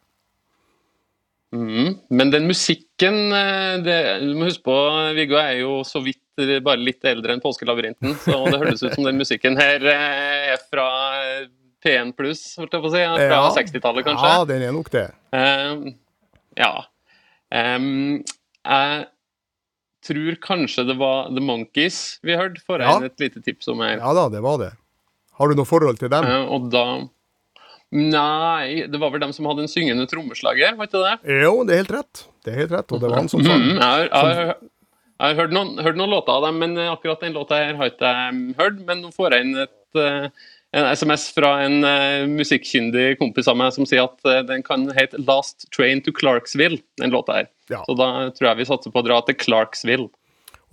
Mhm. 1.56 1.92
Men 2.10 2.32
den 2.34 2.48
musikken 2.50 3.18
eh, 3.34 3.76
det, 3.86 3.98
Du 4.26 4.34
må 4.36 4.50
huske 4.50 4.66
på, 4.66 4.76
Viggo 5.16 5.38
er 5.40 5.62
jo 5.62 5.80
så 5.88 6.02
vidt 6.04 6.20
bare 6.66 6.82
litt 6.84 7.06
eldre 7.08 7.32
enn 7.32 7.40
Påskelabyrinten, 7.44 8.12
så 8.20 8.42
det 8.52 8.58
høres 8.60 8.82
ut 8.84 8.92
som 8.98 9.06
den 9.08 9.16
musikken 9.22 9.56
her 9.56 9.86
eh, 9.88 10.50
er 10.56 10.60
fra 10.68 10.88
eh, 11.22 11.46
P1 11.86 12.12
pluss, 12.18 12.42
holdt 12.60 12.74
jeg 12.76 12.82
på 12.84 12.90
å 12.90 12.94
si. 12.96 13.04
Fra 13.06 13.30
Ja. 13.30 13.44
60-tallet, 13.56 14.04
kanskje. 14.08 14.32
Ja, 14.34 14.46
den 14.50 14.64
er 14.68 14.74
nok 14.76 14.90
det. 14.92 15.06
Uh, 15.32 15.94
ja. 16.58 16.72
Um, 17.54 18.24
jeg 18.66 19.06
tror 20.10 20.40
kanskje 20.42 20.86
det 20.90 20.96
var 20.98 21.30
The 21.30 21.44
Monkees 21.46 22.00
vi 22.26 22.34
hørte. 22.36 22.64
Får 22.66 22.82
jeg 22.82 22.90
Ja. 22.90 23.06
et 23.06 23.20
lite 23.22 23.44
tips 23.46 23.70
om 23.72 23.80
her. 23.86 24.00
Ja 24.02 24.14
da, 24.18 24.28
det 24.34 24.42
var 24.42 24.58
det. 24.64 24.72
Har 25.38 25.48
du 25.52 25.56
noe 25.60 25.70
forhold 25.70 26.00
til 26.02 26.10
dem? 26.10 26.26
Uh, 26.26 26.50
og 26.58 26.68
da 26.74 26.86
Nei, 27.96 28.86
det 28.92 29.00
var 29.00 29.14
vel 29.14 29.24
dem 29.24 29.34
som 29.36 29.48
hadde 29.48 29.64
en 29.64 29.72
syngende 29.72 30.08
trommeslager, 30.12 30.76
var 30.76 30.90
ikke 30.90 31.04
det? 31.04 31.36
Jo, 31.46 31.58
det 31.64 31.76
er 31.76 31.84
helt 31.86 31.94
rett. 31.96 32.24
Det 32.44 32.52
er 32.52 32.66
helt 32.66 32.74
rett, 32.76 32.90
og 32.92 33.00
det 33.00 33.12
var 33.12 33.22
han 33.22 33.32
som 33.32 33.44
sang. 33.46 33.62
Mm, 33.62 33.78
jeg 33.80 34.10
har, 34.12 34.32
jeg 34.36 34.56
jeg 35.16 35.32
har 35.32 35.46
hørt, 35.46 35.54
noen, 35.56 35.78
hørt 35.80 35.96
noen 35.96 36.12
låter 36.12 36.36
av 36.36 36.44
dem, 36.44 36.58
men 36.60 36.76
akkurat 36.92 37.22
den 37.24 37.38
låta 37.38 37.62
her 37.62 37.78
har 37.80 37.92
ikke 37.92 38.10
jeg 38.10 38.36
mm, 38.36 38.50
hørt. 38.60 38.82
Men 38.88 39.00
nå 39.06 39.14
får 39.16 39.32
jeg 39.32 39.46
inn 39.46 39.62
et, 39.64 40.00
eh, 40.02 40.26
en 40.76 40.88
SMS 40.92 41.30
fra 41.32 41.54
en 41.64 41.78
uh, 41.88 42.26
musikkyndig 42.28 43.06
kompis 43.22 43.48
av 43.48 43.56
meg 43.56 43.72
som 43.72 43.88
sier 43.88 44.10
at 44.10 44.28
uh, 44.28 44.42
den 44.44 44.66
kan 44.66 44.84
hete 44.98 45.22
'Last 45.22 45.70
Train 45.72 46.04
to 46.04 46.12
Clarksville', 46.12 46.82
den 47.00 47.16
låta 47.16 47.40
her. 47.40 47.48
Ja. 47.72 47.80
Så 47.88 47.96
da 47.96 48.10
tror 48.36 48.50
jeg 48.50 48.60
vi 48.60 48.68
satser 48.68 48.92
på 48.92 49.00
å 49.00 49.08
dra 49.08 49.22
til 49.24 49.40
Clarksville. 49.40 50.10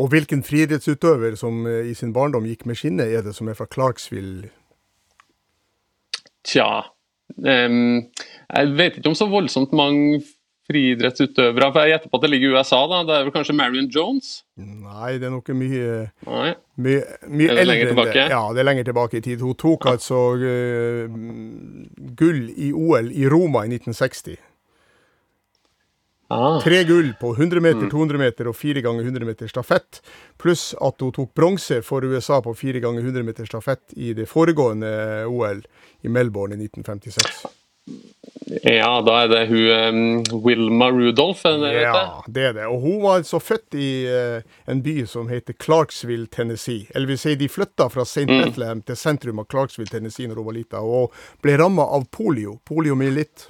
Og 0.03 0.11
hvilken 0.11 0.43
friidrettsutøver 0.43 1.37
som 1.39 1.63
eh, 1.69 1.93
i 1.93 1.95
sin 1.95 2.11
barndom 2.17 2.49
gikk 2.49 2.65
med 2.67 2.81
skinne, 2.81 3.07
er 3.07 3.23
det 3.23 3.37
som 3.37 3.47
er 3.47 3.55
fra 3.55 3.69
Clarksville? 3.71 4.51
Tja 6.43 6.89
Jeg 7.41 8.73
vet 8.79 8.99
ikke 8.99 9.13
om 9.13 9.19
så 9.19 9.29
voldsomt 9.31 9.73
mange 9.77 10.21
friidrettsutøvere. 10.71 11.71
For 11.73 11.83
jeg 11.83 11.95
gjetter 11.95 12.13
på 12.13 12.19
at 12.19 12.25
det 12.25 12.31
ligger 12.33 12.53
i 12.53 12.55
USA, 12.59 12.81
da. 12.91 13.01
Det 13.09 13.17
er 13.17 13.27
vel 13.27 13.35
kanskje 13.35 13.57
Marion 13.59 13.89
Jones? 13.93 14.31
Nei, 14.57 15.17
det 15.19 15.29
er 15.29 15.35
noe 15.35 15.57
mye 15.59 15.97
Mye, 16.83 17.03
mye 17.29 17.49
Er 17.51 17.59
det 17.59 17.65
eldre 17.65 17.77
enn 17.81 18.01
det. 18.01 18.29
Ja, 18.33 18.45
det 18.55 18.63
er 18.63 18.69
lenger 18.69 18.89
tilbake 18.89 19.19
i 19.19 19.25
tid. 19.25 19.43
Hun 19.43 19.59
tok 19.59 19.91
altså 19.93 20.23
uh, 20.39 21.19
gull 22.19 22.47
i 22.57 22.73
OL 22.73 23.13
i 23.13 23.29
Roma 23.31 23.67
i 23.67 23.75
1960. 23.75 24.39
Ah. 26.33 26.59
Tre 26.65 26.83
gull 26.89 27.11
på 27.21 27.35
100 27.37 27.61
meter, 27.61 27.87
Mm. 27.87 27.91
200 27.93 28.19
meter 28.23 28.49
og 28.49 28.57
4 28.57 28.81
ganger 28.85 29.05
100 29.05 29.27
meter 29.29 29.51
stafett. 29.53 30.01
Pluss 30.41 30.71
at 30.81 31.01
hun 31.05 31.13
tok 31.13 31.35
bronse 31.37 31.83
for 31.85 32.05
USA 32.09 32.41
på 32.41 32.55
4 32.57 32.81
ganger 32.81 33.05
100 33.05 33.23
meter 33.27 33.45
stafett 33.49 33.93
i 33.97 34.15
det 34.17 34.29
foregående 34.31 34.93
OL 35.29 35.61
i 36.03 36.09
Melbourne 36.09 36.57
i 36.57 36.65
1956. 36.69 37.45
Ja, 38.63 39.01
da 39.03 39.15
er 39.25 39.29
det 39.31 39.41
hun 39.51 40.25
um, 40.31 40.43
Wilma 40.45 40.91
Rudolph, 40.93 41.43
det? 41.43 41.73
Ja, 41.83 42.23
det 42.29 42.45
er 42.51 42.53
det. 42.57 42.67
Og 42.71 42.81
hun 42.85 42.99
var 43.03 43.19
altså 43.21 43.41
født 43.43 43.75
i 43.75 43.89
uh, 44.07 44.43
en 44.71 44.83
by 44.85 45.03
som 45.09 45.29
heter 45.31 45.57
Clarksville, 45.59 46.27
Tennessee. 46.31 46.87
Eller 46.95 47.11
vil 47.11 47.19
si, 47.19 47.35
de 47.35 47.49
flytta 47.51 47.89
fra 47.91 48.05
St. 48.07 48.29
Mm. 48.29 48.45
Bethlehem 48.45 48.83
til 48.87 48.97
sentrum 48.97 49.43
av 49.43 49.49
Clarksville, 49.51 49.91
Tennessee 49.91 50.29
når 50.31 50.43
hun 50.43 50.49
var 50.51 50.59
lita, 50.59 50.83
og 50.85 51.17
ble 51.43 51.57
ramma 51.59 51.89
av 51.97 52.07
polio, 52.15 52.59
poliomyelitt. 52.69 53.49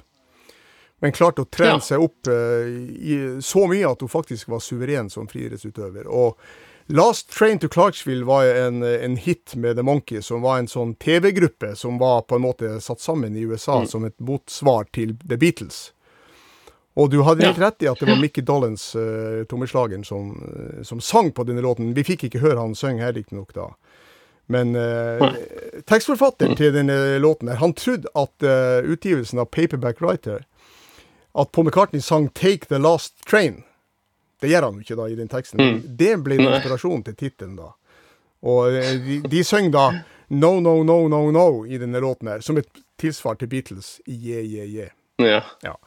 Men 1.03 1.11
klarte 1.11 1.43
å 1.43 1.49
trene 1.51 1.77
Ja. 1.77 1.79
seg 1.83 1.99
opp 2.05 2.29
uh, 2.31 2.63
i, 2.95 3.17
så 3.43 3.65
mye 3.67 3.89
at 3.91 3.99
hun 4.01 4.09
faktisk 4.11 4.47
var 4.53 4.61
suveren 4.63 5.09
som 5.11 5.27
friidrettsutøver. 5.27 6.07
Og 6.07 6.37
Last 6.91 7.29
Train 7.31 7.59
to 7.63 7.69
Clarksville 7.71 8.25
var 8.27 8.43
en, 8.45 8.81
en 8.83 9.13
hit 9.15 9.53
med 9.55 9.77
The 9.79 9.83
Monkey, 9.87 10.21
som 10.21 10.41
var 10.43 10.57
en 10.59 10.67
sånn 10.67 10.95
TV-gruppe 10.99 11.75
som 11.79 11.95
var 11.99 12.25
på 12.27 12.35
en 12.35 12.43
måte 12.43 12.71
satt 12.83 12.99
sammen 13.03 13.35
i 13.39 13.43
USA 13.47 13.77
Mm. 13.81 13.87
som 13.87 14.05
et 14.07 14.15
motsvar 14.19 14.87
til 14.91 15.13
The 15.27 15.37
Beatles. 15.39 15.91
Og 16.95 17.09
du 17.09 17.21
hadde 17.23 17.45
helt 17.47 17.57
rett 17.57 17.81
i 17.83 17.87
at 17.89 17.99
det 18.03 18.05
var 18.11 18.19
Mickey 18.21 18.43
Dollens, 18.45 18.95
uh, 18.95 19.43
trommeslageren, 19.49 20.03
som, 20.05 20.27
eh, 20.43 20.83
som 20.83 20.99
sang 21.01 21.31
på 21.31 21.43
denne 21.47 21.63
låten. 21.63 21.93
Vi 21.95 22.03
fikk 22.03 22.27
ikke 22.27 22.43
høre 22.43 22.59
han 22.59 22.75
synge 22.75 23.01
her, 23.01 23.13
riktignok, 23.15 23.53
da. 23.55 23.69
Men 24.51 24.75
uh, 24.75 25.23
tekstforfatteren 25.87 26.55
til 26.59 26.73
denne 26.75 27.17
låten 27.23 27.47
her, 27.49 27.57
han 27.63 27.73
trodde 27.73 28.11
at 28.13 28.43
uh, 28.45 28.83
utgivelsen 28.85 29.39
av 29.39 29.45
Paperback 29.55 30.01
Writer 30.03 30.43
At 31.35 31.51
Paul 31.51 31.65
McCartney 31.65 32.01
sang 32.01 32.29
'Take 32.29 32.67
the 32.67 32.77
Last 32.77 33.25
Train'. 33.25 33.63
Det 34.41 34.49
gjør 34.49 34.61
han 34.61 34.73
jo 34.73 34.79
ikke 34.79 34.95
da 34.95 35.07
i 35.07 35.15
den 35.15 35.27
teksten. 35.27 35.59
Mm. 35.61 35.81
Det 35.97 36.23
ble 36.23 36.35
en 36.35 36.53
inspirasjonen 36.53 37.03
til 37.03 37.15
tittelen, 37.15 37.55
da. 37.55 37.71
Og 38.43 38.75
eh, 38.75 38.97
de, 38.99 39.21
de 39.29 39.43
synger 39.43 39.71
da 39.71 39.85
'No, 40.29 40.59
no, 40.59 40.83
no, 40.83 41.07
no, 41.07 41.31
no' 41.31 41.65
i 41.65 41.77
denne 41.77 41.99
låten 41.99 42.27
her, 42.27 42.41
som 42.41 42.57
et 42.57 42.69
tilsvar 42.97 43.35
til 43.35 43.47
Beatles. 43.47 44.01
Yeah, 44.07 44.43
yeah, 44.43 44.67
yeah. 44.67 44.89
Ja. 45.17 45.43
Ja. 45.61 45.77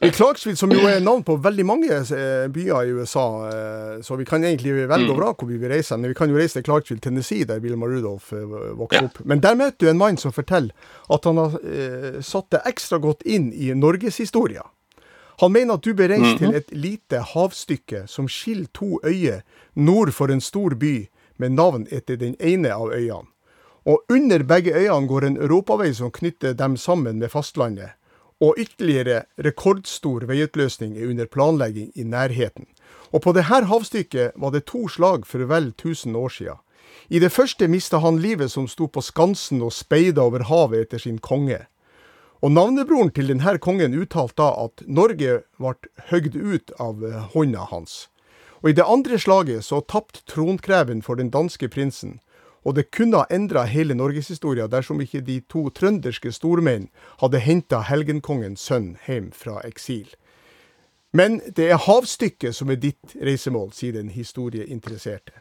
I 0.00 0.10
Clarksville, 0.12 0.56
som 0.56 0.70
jo 0.72 0.82
er 0.86 1.00
navn 1.00 1.22
på 1.24 1.36
veldig 1.40 1.64
mange 1.66 1.88
eh, 1.96 2.48
byer 2.52 2.84
i 2.84 2.90
USA, 2.92 3.22
eh, 3.48 4.02
så 4.04 4.16
vi 4.20 4.26
kan 4.28 4.44
egentlig 4.44 4.74
velge 4.88 5.08
og 5.10 5.16
Mm. 5.16 5.20
vrake 5.20 5.38
hvor 5.40 5.48
vi 5.48 5.56
vil 5.56 5.70
reise. 5.72 5.96
Men 5.96 6.08
vi 6.12 6.14
kan 6.14 6.28
jo 6.30 6.36
reise 6.36 6.58
til 6.60 6.64
Clarksville, 6.64 7.00
Tennessee, 7.00 7.44
der 7.44 7.60
Wilma 7.60 7.86
Rudolph 7.86 8.32
eh, 8.36 8.44
vokste 8.76 9.00
Ja. 9.00 9.04
opp. 9.08 9.24
Men 9.24 9.40
der 9.40 9.54
møter 9.54 9.78
du 9.80 9.88
en 9.88 9.98
mann 9.98 10.16
som 10.16 10.32
forteller 10.32 10.70
at 11.10 11.24
han 11.24 11.36
har 11.36 11.56
satt 12.22 12.50
det 12.50 12.60
ekstra 12.66 12.98
godt 13.00 13.22
inn 13.24 13.52
i 13.52 13.72
norgeshistoria. 13.74 14.62
Han 15.40 15.52
mener 15.52 15.74
at 15.74 15.82
du 15.84 15.94
bør 15.94 16.08
reise 16.08 16.34
-hmm. 16.34 16.38
til 16.38 16.54
et 16.54 16.70
lite 16.72 17.18
havstykke 17.34 18.04
som 18.06 18.28
skiller 18.28 18.66
to 18.74 19.00
øyer 19.04 19.40
nord 19.74 20.12
for 20.12 20.28
en 20.30 20.40
stor 20.40 20.74
by 20.74 21.08
med 21.38 21.50
navn 21.52 21.86
etter 21.90 22.16
den 22.16 22.36
ene 22.40 22.68
av 22.74 22.92
øyene. 22.92 23.26
Og 23.86 24.02
under 24.10 24.42
begge 24.42 24.72
øyene 24.74 25.08
går 25.08 25.24
en 25.24 25.36
europavei 25.36 25.92
som 25.94 26.10
knytter 26.10 26.52
dem 26.52 26.76
sammen 26.76 27.18
med 27.18 27.28
fastlandet. 27.30 27.90
Og 28.42 28.58
ytterligere 28.58 29.22
rekordstor 29.38 30.26
veiutløsning 30.26 30.96
er 30.98 31.10
under 31.12 31.28
planlegging 31.30 31.92
i 31.94 32.02
nærheten. 32.02 32.66
Og 33.12 33.22
på 33.22 33.34
dette 33.36 33.62
havstykket 33.70 34.34
var 34.36 34.50
det 34.50 34.64
to 34.66 34.88
slag 34.88 35.26
for 35.28 35.46
vel 35.46 35.70
1000 35.70 36.16
år 36.16 36.28
siden. 36.28 36.58
I 37.08 37.18
det 37.18 37.32
første 37.32 37.68
mista 37.68 37.98
han 37.98 38.18
livet 38.18 38.50
som 38.50 38.66
sto 38.68 38.86
på 38.86 39.00
skansen 39.00 39.62
og 39.62 39.72
speida 39.72 40.22
over 40.22 40.42
havet 40.48 40.86
etter 40.86 40.98
sin 40.98 41.18
konge. 41.18 41.60
Og 42.42 42.50
navnebroren 42.50 43.12
til 43.14 43.28
denne 43.30 43.58
kongen 43.62 43.94
uttalte 43.94 44.42
da 44.42 44.48
at 44.64 44.82
Norge 44.86 45.42
ble 45.60 45.74
høgd 46.10 46.34
ut 46.34 46.72
av 46.82 47.04
hånda 47.34 47.68
hans. 47.70 48.08
Og 48.62 48.70
i 48.70 48.76
det 48.78 48.86
andre 48.86 49.18
slaget 49.18 49.64
så 49.66 49.80
tapte 49.86 50.24
tronkreven 50.26 51.02
for 51.02 51.14
den 51.14 51.30
danske 51.30 51.68
prinsen. 51.68 52.18
Og 52.64 52.74
det 52.74 52.90
kunne 52.94 53.18
ha 53.18 53.26
endra 53.30 53.64
hele 53.66 53.94
norgeshistoria 53.94 54.68
dersom 54.70 55.00
ikke 55.02 55.20
de 55.26 55.40
to 55.50 55.68
trønderske 55.74 56.30
stormenn 56.32 56.88
hadde 57.20 57.40
henta 57.42 57.82
helgenkongens 57.88 58.60
sønn 58.60 58.96
hjem 59.06 59.32
fra 59.34 59.60
eksil. 59.66 60.06
Men 61.12 61.40
det 61.56 61.70
er 61.70 61.82
havstykket 61.84 62.54
som 62.56 62.70
er 62.70 62.78
ditt 62.80 63.16
reisemål, 63.20 63.72
sier 63.76 63.92
den 63.92 64.08
historieinteresserte. 64.14 65.32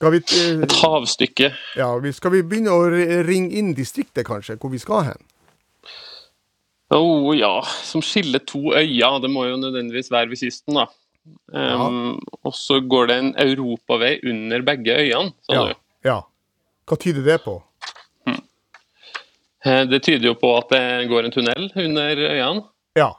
Skal 0.00 0.12
vi, 0.14 0.16
eh, 0.16 0.62
Et 0.62 0.72
havstykke. 0.72 1.50
ja, 1.76 1.98
vi- 1.98 2.12
skal 2.12 2.30
vi 2.30 2.42
begynne 2.42 2.70
å 2.72 3.26
ringe 3.26 3.52
inn 3.52 3.74
distriktet, 3.74 4.24
kanskje, 4.24 4.56
hvor 4.56 4.70
vi 4.70 4.78
skal 4.78 5.02
hen? 5.04 5.22
Å 6.90 7.36
ja, 7.38 7.60
som 7.62 8.00
skiller 8.00 8.38
to 8.46 8.72
øyer. 8.72 9.20
Det 9.20 9.30
må 9.30 9.44
jo 9.44 9.56
nødvendigvis 9.56 10.10
være 10.10 10.28
ved 10.30 10.38
kysten, 10.38 10.74
da. 10.74 10.86
Um, 11.52 12.20
Og 12.44 12.54
så 12.54 12.80
går 12.80 13.06
det 13.10 13.16
en 13.18 13.34
europavei 13.38 14.20
under 14.30 14.62
begge 14.62 14.94
øyene, 14.96 15.32
sa 15.46 15.52
Ja. 15.54 15.64
du. 15.68 15.74
ja. 16.04 16.20
Hva 16.86 16.96
tyder 16.96 17.22
det 17.26 17.40
på? 17.44 17.62
Eh, 19.64 19.84
Det 19.90 20.02
tyder 20.02 20.26
jo 20.30 20.34
på 20.34 20.56
at 20.56 20.70
det 20.70 21.08
går 21.08 21.24
en 21.24 21.32
tunnel 21.34 21.72
under 21.76 22.16
øyene. 22.16 22.62
Ja. 22.96 23.10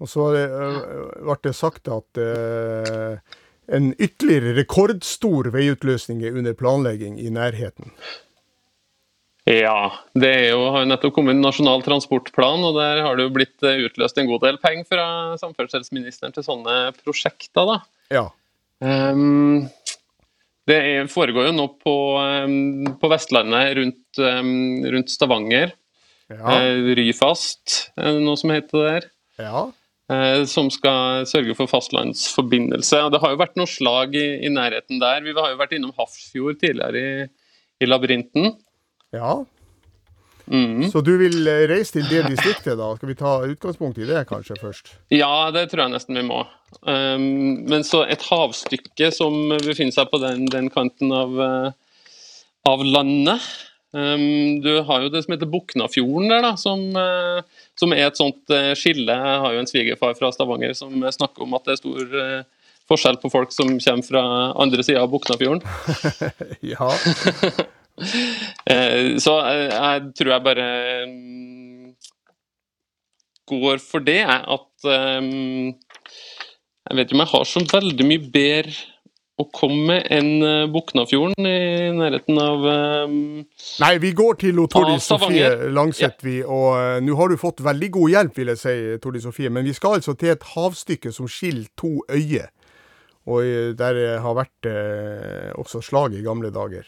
Og 0.00 0.08
så 0.08 0.30
det, 0.34 0.44
øh, 0.50 1.24
ble 1.24 1.36
det 1.44 1.54
sagt 1.56 1.88
at 1.88 2.18
øh, 2.20 3.18
en 3.76 3.94
ytterligere 4.00 4.56
rekordstor 4.60 5.50
veiutløsning 5.50 6.22
er 6.24 6.36
under 6.36 6.52
planlegging 6.52 7.20
i 7.20 7.30
nærheten. 7.30 7.92
Ja, 9.46 9.92
det 10.18 10.30
er 10.34 10.48
jo, 10.56 10.62
har 10.74 10.82
jo 10.82 10.90
nettopp 10.90 11.12
kommet 11.14 11.36
en 11.36 11.44
nasjonal 11.44 11.84
transportplan, 11.86 12.64
og 12.66 12.80
der 12.80 13.04
har 13.04 13.14
det 13.14 13.28
jo 13.28 13.34
blitt 13.36 13.62
eh, 13.62 13.84
utløst 13.86 14.18
en 14.18 14.26
god 14.26 14.42
del 14.42 14.58
penger 14.58 14.88
fra 14.90 15.06
samferdselsministeren 15.38 16.34
til 16.34 16.42
sånne 16.42 16.74
prosjekter. 16.98 17.68
da. 17.68 17.76
Ja. 18.10 18.24
Um, 18.82 19.68
det 20.66 20.80
er, 20.82 21.06
foregår 21.10 21.46
jo 21.46 21.54
nå 21.54 21.68
på, 21.78 21.94
um, 22.18 22.90
på 22.98 23.12
Vestlandet, 23.12 23.76
rundt, 23.78 24.18
um, 24.18 24.82
rundt 24.96 25.14
Stavanger. 25.14 25.76
Ja. 26.26 26.42
Uh, 26.42 26.90
Ryfast, 26.98 27.92
er 27.94 28.18
det 28.18 28.26
noe 28.26 28.38
som 28.40 28.50
heter 28.54 28.82
det 28.82 28.86
der. 28.90 29.10
ja. 29.46 29.66
Uh, 30.06 30.44
som 30.46 30.68
skal 30.70 31.24
sørge 31.26 31.54
for 31.58 31.66
fastlandsforbindelse. 31.66 32.98
Og 33.02 33.10
det 33.10 33.18
har 33.22 33.32
jo 33.32 33.40
vært 33.40 33.56
noen 33.58 33.70
slag 33.70 34.12
i, 34.14 34.26
i 34.46 34.50
nærheten 34.54 35.00
der. 35.02 35.24
Vi 35.24 35.34
har 35.34 35.50
jo 35.50 35.58
vært 35.58 35.74
innom 35.74 35.94
Hafrsfjord 35.98 36.60
tidligere 36.60 37.00
i, 37.00 37.24
i 37.82 37.88
labyrinten. 37.90 38.52
Ja, 39.14 39.44
Mm. 40.46 40.90
så 40.90 41.00
du 41.02 41.16
vil 41.18 41.42
eh, 41.50 41.64
reise 41.66 41.96
til 41.96 42.04
det 42.06 42.28
distriktet, 42.30 42.76
da? 42.78 42.92
Skal 42.96 43.10
vi 43.10 43.16
ta 43.18 43.32
utgangspunkt 43.50 43.98
i 43.98 44.06
det 44.06 44.22
kanskje 44.30 44.54
først? 44.60 44.92
Ja, 45.10 45.50
det 45.54 45.66
tror 45.72 45.86
jeg 45.86 45.94
nesten 45.96 46.18
vi 46.20 46.22
må. 46.26 46.44
Um, 46.86 47.66
men 47.66 47.82
så 47.86 48.04
et 48.06 48.22
havstykke 48.28 49.10
som 49.14 49.34
befinner 49.64 49.94
seg 49.96 50.10
på 50.12 50.20
den, 50.22 50.46
den 50.52 50.70
kanten 50.70 51.10
av, 51.14 51.34
uh, 51.34 52.06
av 52.70 52.84
landet. 52.86 53.42
Um, 53.96 54.60
du 54.62 54.84
har 54.86 55.02
jo 55.02 55.10
det 55.10 55.24
som 55.24 55.34
heter 55.34 55.50
Buknafjorden 55.50 56.30
der, 56.30 56.46
da, 56.46 56.54
som, 56.60 56.84
uh, 56.94 57.42
som 57.78 57.94
er 57.96 58.06
et 58.06 58.20
sånt 58.20 58.54
uh, 58.54 58.70
skille. 58.78 59.10
Jeg 59.10 59.42
har 59.42 59.56
jo 59.56 59.64
en 59.64 59.70
svigerfar 59.70 60.14
fra 60.18 60.30
Stavanger 60.34 60.76
som 60.78 60.94
snakker 60.94 61.46
om 61.46 61.58
at 61.58 61.66
det 61.66 61.74
er 61.74 61.82
stor 61.82 62.18
forskjell 62.86 63.18
på 63.18 63.32
folk 63.32 63.50
som 63.50 63.72
kommer 63.82 64.06
fra 64.06 64.22
andre 64.62 64.86
sida 64.86 65.02
av 65.02 65.10
Buknafjorden. 65.10 65.66
Ja. 66.76 66.92
Eh, 67.96 69.16
så 69.22 69.38
eh, 69.48 69.70
jeg 69.72 70.10
tror 70.18 70.34
jeg 70.34 70.44
bare 70.44 70.66
mm, 71.08 71.94
går 73.48 73.80
for 73.82 74.04
det. 74.04 74.22
At 74.26 74.90
mm, 75.22 75.72
Jeg 76.86 76.98
vet 76.98 77.08
ikke 77.08 77.16
om 77.16 77.24
jeg 77.24 77.32
har 77.32 77.48
så 77.48 77.64
veldig 77.72 78.06
mye 78.06 78.28
bedre 78.34 78.76
å 79.36 79.44
komme 79.52 79.82
med 79.90 80.06
enn 80.16 80.44
eh, 80.44 80.68
Buknafjorden 80.72 81.48
i 81.48 81.92
nærheten 81.92 82.38
av 82.40 82.68
mm, 83.10 83.40
Nei, 83.84 83.92
vi 84.00 84.12
går 84.16 84.38
til 84.40 84.62
Tordis 84.72 85.08
Sofie 85.08 85.48
Langseth, 85.48 85.72
Langset, 85.76 86.20
vi. 86.24 86.38
Og 86.44 87.02
nå 87.04 87.16
har 87.20 87.32
du 87.32 87.40
fått 87.40 87.64
veldig 87.64 87.90
god 87.96 88.14
hjelp, 88.16 88.36
vil 88.42 88.52
jeg 88.54 88.62
si, 88.62 88.76
Tordis 89.02 89.26
Sofie. 89.28 89.52
Men 89.52 89.68
vi 89.68 89.76
skal 89.76 89.98
altså 89.98 90.16
til 90.16 90.34
et 90.36 90.46
havstykke 90.54 91.12
som 91.12 91.28
skiller 91.28 91.68
to 91.76 91.98
øyer. 92.12 92.52
Og 93.26 93.74
der 93.74 93.96
har 94.22 94.36
vært 94.38 94.68
også 95.58 95.80
slag 95.82 96.14
i 96.14 96.22
gamle 96.22 96.52
dager. 96.54 96.86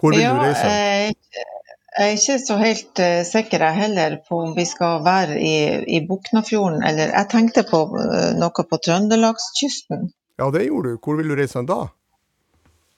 Hvor 0.00 0.14
vil 0.14 0.22
ja, 0.22 0.32
du 0.32 0.40
reise? 0.40 0.66
Jeg, 0.66 1.14
jeg 1.98 2.06
er 2.06 2.16
ikke 2.16 2.38
så 2.40 2.56
helt 2.60 3.02
uh, 3.02 3.20
sikker 3.28 3.64
jeg 3.66 3.76
heller 3.76 4.16
på 4.28 4.38
om 4.46 4.54
vi 4.56 4.64
skal 4.68 5.02
være 5.04 5.36
i, 5.36 5.54
i 5.96 6.00
Buknafjorden, 6.08 6.80
eller 6.86 7.12
jeg 7.12 7.28
tenkte 7.32 7.64
på 7.68 7.82
uh, 7.92 8.30
noe 8.38 8.64
på 8.70 8.78
Trøndelagskysten. 8.86 10.08
Ja, 10.40 10.48
det 10.54 10.64
gjorde 10.70 10.94
du. 10.94 11.00
Hvor 11.04 11.18
vil 11.18 11.28
du 11.28 11.36
reise 11.36 11.60
da? 11.68 11.82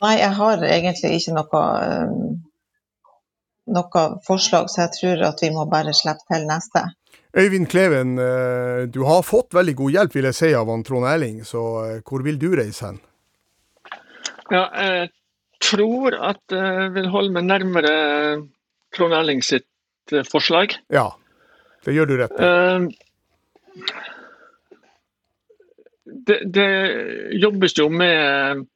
Nei, 0.02 0.16
jeg 0.20 0.34
har 0.38 0.62
egentlig 0.66 1.10
ikke 1.18 1.34
noe, 1.34 1.62
uh, 1.82 3.14
noe 3.74 4.04
forslag, 4.26 4.70
så 4.70 4.84
jeg 4.84 4.94
tror 5.00 5.24
at 5.32 5.42
vi 5.42 5.50
må 5.54 5.66
bare 5.70 5.94
slippe 5.96 6.22
til 6.30 6.46
neste. 6.46 6.84
Øyvind 7.32 7.66
Kleven, 7.72 8.10
du 8.92 8.98
har 9.08 9.22
fått 9.24 9.54
veldig 9.56 9.72
god 9.78 9.94
hjelp, 9.94 10.14
vil 10.18 10.26
jeg 10.28 10.36
si, 10.36 10.50
av 10.52 10.68
han 10.68 10.82
Trond 10.84 11.06
Erling. 11.08 11.38
Så 11.48 11.62
hvor 12.04 12.20
vil 12.26 12.36
du 12.36 12.50
reise 12.58 12.90
hen? 12.90 12.98
Ja, 14.52 14.66
jeg 14.68 15.08
tror 15.62 16.16
at 16.18 16.54
jeg 16.54 16.92
vil 16.96 17.08
holde 17.12 17.34
meg 17.36 17.46
nærmere 17.48 17.94
Trond 18.92 19.14
Erling 19.16 19.42
sitt 19.46 19.68
eh, 20.12 20.24
forslag. 20.28 20.76
Ja, 20.92 21.08
det 21.86 21.94
gjør 21.96 22.10
du 22.10 22.16
rett 22.20 22.36
i. 22.38 22.48
Eh, 22.48 24.00
Det, 26.12 26.42
det 26.52 26.68
jobbes 27.40 27.72
jo 27.78 27.86
med 27.88 28.66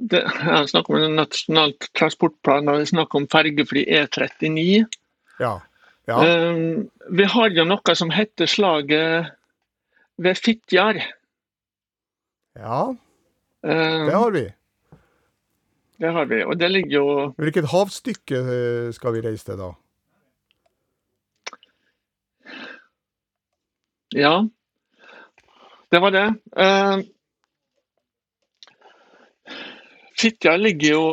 det, 0.00 0.24
Jeg 0.24 0.70
snakker 0.72 0.96
om 0.96 1.04
en 1.04 1.14
nasjonal 1.20 1.74
transportplan 1.94 2.68
og 2.72 2.80
det 2.80 2.88
snakk 2.90 3.14
om 3.14 3.28
fergefri 3.30 3.84
E39. 3.86 4.82
Ja. 5.38 5.52
ja. 6.10 6.16
Eh, 6.18 6.82
vi 7.14 7.28
har 7.36 7.54
jo 7.54 7.66
noe 7.68 7.94
som 7.96 8.10
heter 8.10 8.50
slaget 8.50 9.30
ved 10.18 10.40
Fitjar. 10.40 11.00
ja, 12.58 12.82
Eh, 13.64 14.02
det 14.04 14.12
har 14.12 14.30
vi. 14.34 14.42
Det 16.02 16.10
har 16.10 16.26
vi, 16.26 16.42
og 16.44 16.58
det 16.58 16.70
ligger 16.72 16.94
jo 16.98 17.08
Hvilket 17.38 17.70
havstykke 17.70 18.38
eh, 18.40 18.92
skal 18.94 19.14
vi 19.14 19.22
reise 19.24 19.46
til 19.46 19.60
da? 19.60 19.70
Ja, 24.14 24.34
det 25.90 26.00
var 26.02 26.10
det. 26.14 26.26
Uh, 26.54 27.02
Fitjar 30.20 30.58
ligger 30.58 30.88
jo 30.88 31.06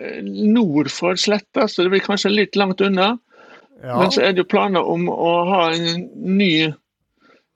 eh, 0.00 0.22
nord 0.24 0.88
for 0.92 1.16
Sletta, 1.20 1.68
så 1.68 1.84
det 1.84 1.92
blir 1.92 2.04
kanskje 2.04 2.32
litt 2.32 2.56
langt 2.56 2.80
unna. 2.80 3.18
Ja. 3.82 3.98
Men 4.00 4.12
så 4.12 4.24
er 4.24 4.32
det 4.32 4.44
jo 4.44 4.50
planer 4.50 4.88
om 4.88 5.10
å 5.12 5.32
ha 5.50 5.62
en 5.74 6.06
ny 6.38 6.72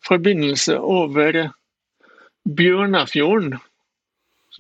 forbindelse 0.05 0.77
over 0.81 1.41
Bjørnafjorden. 2.45 3.57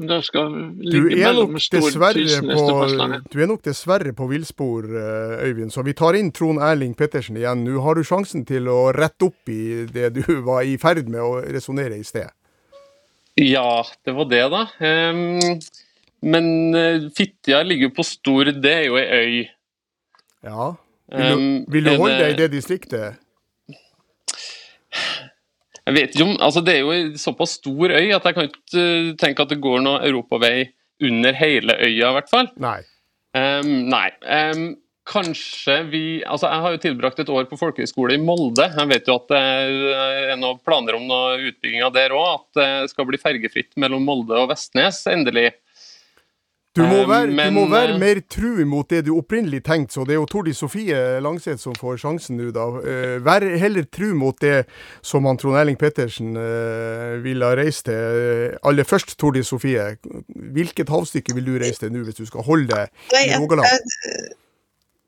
Som 0.00 0.08
da 0.08 0.16
skal 0.24 0.54
Du 0.80 0.94
ligge 0.96 1.18
mellom 1.20 1.50
nok 1.52 1.60
Stord, 1.60 1.82
dessverre 1.84 2.16
Tysnes 2.16 2.56
og 2.56 2.68
på, 2.70 2.76
fastlandet. 2.80 3.24
du 3.28 3.42
er 3.44 3.48
nok 3.50 3.62
dessverre 3.66 4.12
på 4.16 4.28
villspor, 4.30 4.86
eh, 4.96 5.42
Øyvind, 5.44 5.74
så 5.74 5.84
vi 5.84 5.92
tar 5.98 6.16
inn 6.16 6.30
Trond 6.32 6.62
Erling 6.64 6.94
Pettersen 6.96 7.36
igjen. 7.36 7.66
Nå 7.66 7.82
har 7.84 8.00
du 8.00 8.06
sjansen 8.06 8.46
til 8.48 8.70
å 8.72 8.78
rette 8.96 9.28
opp 9.28 9.52
i 9.52 9.84
det 9.92 10.14
du 10.16 10.22
var 10.48 10.64
i 10.64 10.78
ferd 10.80 11.10
med 11.12 11.20
å 11.20 11.42
resonnere 11.44 12.00
i 12.00 12.06
sted. 12.06 12.32
Ja, 13.36 13.84
det 14.04 14.16
var 14.16 14.30
det, 14.32 14.42
da. 14.56 14.64
Um, 14.80 15.60
men 16.32 16.48
uh, 16.76 17.10
Fitjar 17.16 17.68
ligger 17.68 17.90
jo 17.90 17.96
på 18.00 18.04
Stord, 18.08 18.54
det 18.64 18.72
er 18.72 18.86
jo 18.88 18.96
ei 19.00 19.06
øy. 19.20 19.40
Ja. 20.48 20.72
Vil 21.12 21.26
du, 21.28 21.34
Um, 21.34 21.64
vil 21.68 21.84
du 21.84 21.96
holde 21.98 22.16
deg 22.22 22.36
i 22.36 22.38
det 22.38 22.52
distriktet? 22.52 23.20
Jeg 25.88 25.96
vet 25.96 26.14
ikke 26.14 26.26
om, 26.26 26.36
altså 26.44 26.62
Det 26.64 26.74
er 26.76 26.84
jo 26.84 26.92
en 26.94 27.16
såpass 27.18 27.56
stor 27.60 27.94
øy 27.96 28.12
at 28.14 28.28
jeg 28.28 28.36
kan 28.36 28.50
ikke 28.50 28.84
uh, 28.84 29.08
tenke 29.20 29.44
at 29.44 29.52
det 29.52 29.62
går 29.62 29.82
noen 29.84 30.06
europavei 30.06 30.70
under 31.00 31.32
hele 31.32 31.76
øya, 31.80 32.10
i 32.10 32.14
hvert 32.18 32.30
fall. 32.30 32.50
Nei. 32.60 32.78
Um, 33.32 33.70
nei. 33.88 34.08
Um, 34.20 34.64
kanskje 35.10 35.76
vi 35.90 36.02
Altså, 36.26 36.50
jeg 36.50 36.62
har 36.64 36.74
jo 36.74 36.82
tilbrakt 36.82 37.22
et 37.22 37.32
år 37.32 37.48
på 37.48 37.58
folkehøyskole 37.58 38.18
i 38.18 38.20
Molde. 38.22 38.66
Jeg 38.68 38.90
vet 38.90 39.08
jo 39.08 39.16
at 39.16 39.32
det 39.32 39.40
er 39.40 40.36
noen 40.38 40.60
planer 40.66 40.98
om 40.98 41.08
noe 41.08 41.38
utbygging 41.48 41.82
av 41.86 41.94
der 41.96 42.14
òg. 42.14 42.42
At 42.42 42.60
det 42.60 42.92
skal 42.92 43.08
bli 43.08 43.20
fergefritt 43.22 43.72
mellom 43.80 44.04
Molde 44.06 44.36
og 44.38 44.50
Vestnes, 44.52 45.00
endelig. 45.10 45.50
Du 46.76 46.84
må, 46.86 47.00
være, 47.02 47.32
være, 47.34 47.50
du 47.50 47.54
må 47.56 47.64
være 47.66 47.94
eh, 47.96 47.98
mer 47.98 48.18
tru 48.30 48.60
mot 48.68 48.86
det 48.86 49.00
du 49.08 49.16
opprinnelig 49.16 49.58
tenkte, 49.66 49.96
så 49.96 50.04
det 50.06 50.14
er 50.14 50.20
jo 50.20 50.26
Tordi 50.30 50.52
Sofie 50.54 51.00
Langseth 51.18 51.58
som 51.64 51.74
får 51.74 51.96
sjansen 51.98 52.38
nå, 52.38 52.52
da. 52.54 52.66
Eh, 52.86 53.16
vær 53.26 53.42
heller 53.58 53.88
tru 53.90 54.12
mot 54.14 54.38
det 54.38 54.68
som 55.02 55.26
han 55.26 55.40
Trond 55.40 55.58
Erling 55.58 55.78
Pettersen 55.80 56.38
eh, 56.38 57.16
ville 57.24 57.48
ha 57.48 57.56
reist 57.58 57.88
til. 57.88 57.98
Eh, 57.98 58.54
aller 58.70 58.86
først, 58.86 59.16
Tordi 59.18 59.42
Sofie, 59.42 59.96
hvilket 60.54 60.94
havstykke 60.94 61.34
vil 61.40 61.50
du 61.50 61.56
reise 61.58 61.82
til 61.82 61.90
nå, 61.90 62.04
hvis 62.06 62.22
du 62.22 62.28
skal 62.30 62.46
holde 62.46 62.70
deg 62.70 63.26
i 63.26 63.34
Rogaland? 63.34 63.66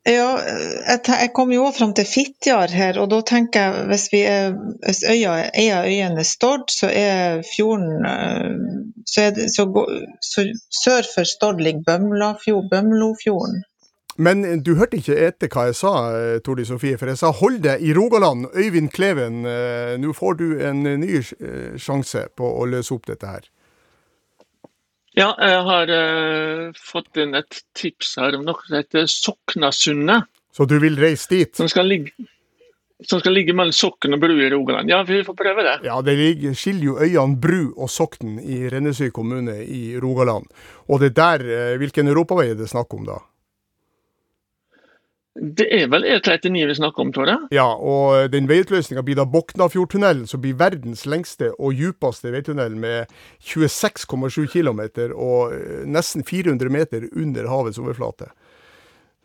Ja, 0.03 0.35
jeg, 0.35 1.29
kom 1.31 1.51
jo 1.55 1.63
også 1.63 1.79
fram 1.79 1.93
til 1.95 2.07
Fitjar 2.07 2.73
her, 2.75 2.97
og 2.99 3.07
da 3.13 3.21
tenker 3.23 3.61
jeg 3.61 3.85
hvis, 3.87 4.07
vi 4.11 4.19
er, 4.27 4.49
hvis 4.83 4.99
øya, 5.07 5.35
ei 5.55 5.69
av 5.71 5.87
øyene 5.87 6.19
er 6.19 6.27
Stord, 6.27 6.65
så 6.75 6.89
er 6.91 7.39
fjorden 7.47 8.03
eh, 8.09 8.49
så, 9.07 9.21
er 9.29 9.37
det, 9.37 9.47
så, 9.55 9.63
så 10.19 10.43
Sør 10.83 11.07
for 11.07 11.29
Stord 11.29 11.63
ligger 11.63 11.85
Bømlofjorden. 11.87 13.63
Men 14.17 14.43
du 14.61 14.75
hørte 14.75 14.99
ikke 14.99 15.15
etter 15.23 15.47
hva 15.47 15.69
jeg 15.69 15.79
sa, 15.79 15.93
eh, 16.19 16.35
Tordi 16.43 16.67
Sofie, 16.67 16.99
for 16.99 17.07
jeg 17.07 17.23
sa 17.23 17.31
hold 17.31 17.61
deg 17.63 17.81
i 17.87 17.95
Rogaland. 17.95 18.51
Øyvind 18.51 18.91
Kleven, 18.91 19.45
eh, 19.47 19.95
nå 20.03 20.11
får 20.19 20.39
du 20.43 20.47
en 20.67 20.83
ny 20.83 21.23
sjanse 21.79 22.27
på 22.35 22.51
å 22.59 22.67
løse 22.67 22.91
opp 22.91 23.07
dette 23.07 23.31
her. 23.37 23.47
Ja, 25.13 25.29
jeg 25.37 25.63
har 25.67 25.91
uh, 25.93 26.69
fått 26.73 27.19
inn 27.21 27.35
et 27.37 27.59
tips 27.77 28.15
her 28.17 28.37
om 28.37 28.47
noe 28.47 28.57
som 28.65 28.79
heter 28.79 29.05
Soknasundet. 29.09 30.29
Så 30.53 30.65
du 30.69 30.79
vil 30.81 30.97
reise 31.01 31.29
dit? 31.29 31.51
Som 31.57 31.69
skal 31.69 31.87
ligge, 31.89 32.13
som 33.09 33.21
skal 33.21 33.35
ligge 33.37 33.53
mellom 33.57 33.73
Sokn 33.75 34.15
og 34.15 34.21
Bru 34.21 34.33
i 34.37 34.49
Rogaland. 34.53 34.89
Ja, 34.89 35.01
vi 35.05 35.21
får 35.25 35.37
prøve 35.37 35.65
det. 35.65 35.75
Ja, 35.85 35.99
det 36.05 36.15
ligger, 36.17 36.55
skiller 36.57 36.87
jo 36.87 36.97
øyene 37.01 37.37
Bru 37.41 37.61
og 37.73 37.91
Sokn 37.93 38.39
i 38.41 38.63
Rennesøy 38.71 39.11
kommune 39.13 39.59
i 39.65 39.99
Rogaland. 40.01 40.49
Og 40.89 41.01
det 41.01 41.13
er 41.13 41.17
der, 41.19 41.45
eh, 41.45 41.77
hvilken 41.81 42.09
europavei 42.09 42.51
er 42.51 42.59
det 42.59 42.69
snakk 42.69 42.93
om 42.93 43.05
da? 43.09 43.19
Det 45.33 45.65
er 45.73 45.87
vel 45.89 46.03
E39 46.05 46.67
vi 46.69 46.75
snakker 46.77 47.01
om, 47.01 47.11
tror 47.13 47.29
jeg. 47.31 47.47
Ja, 47.55 47.65
og 47.73 48.29
den 48.29 48.45
veiutløsninga 48.49 49.01
blir 49.05 49.17
da 49.17 49.25
Boknafjordtunnelen, 49.25 50.27
som 50.29 50.43
blir 50.43 50.59
verdens 50.59 51.07
lengste 51.09 51.49
og 51.57 51.73
djupeste 51.73 52.29
veitunnel 52.35 52.75
med 52.77 53.09
26,7 53.41 54.45
km 54.53 54.83
og 55.17 55.55
eh, 55.55 55.81
nesten 55.89 56.21
400 56.27 56.69
meter 56.69 57.07
under 57.17 57.49
havets 57.49 57.81
overflate. 57.81 58.29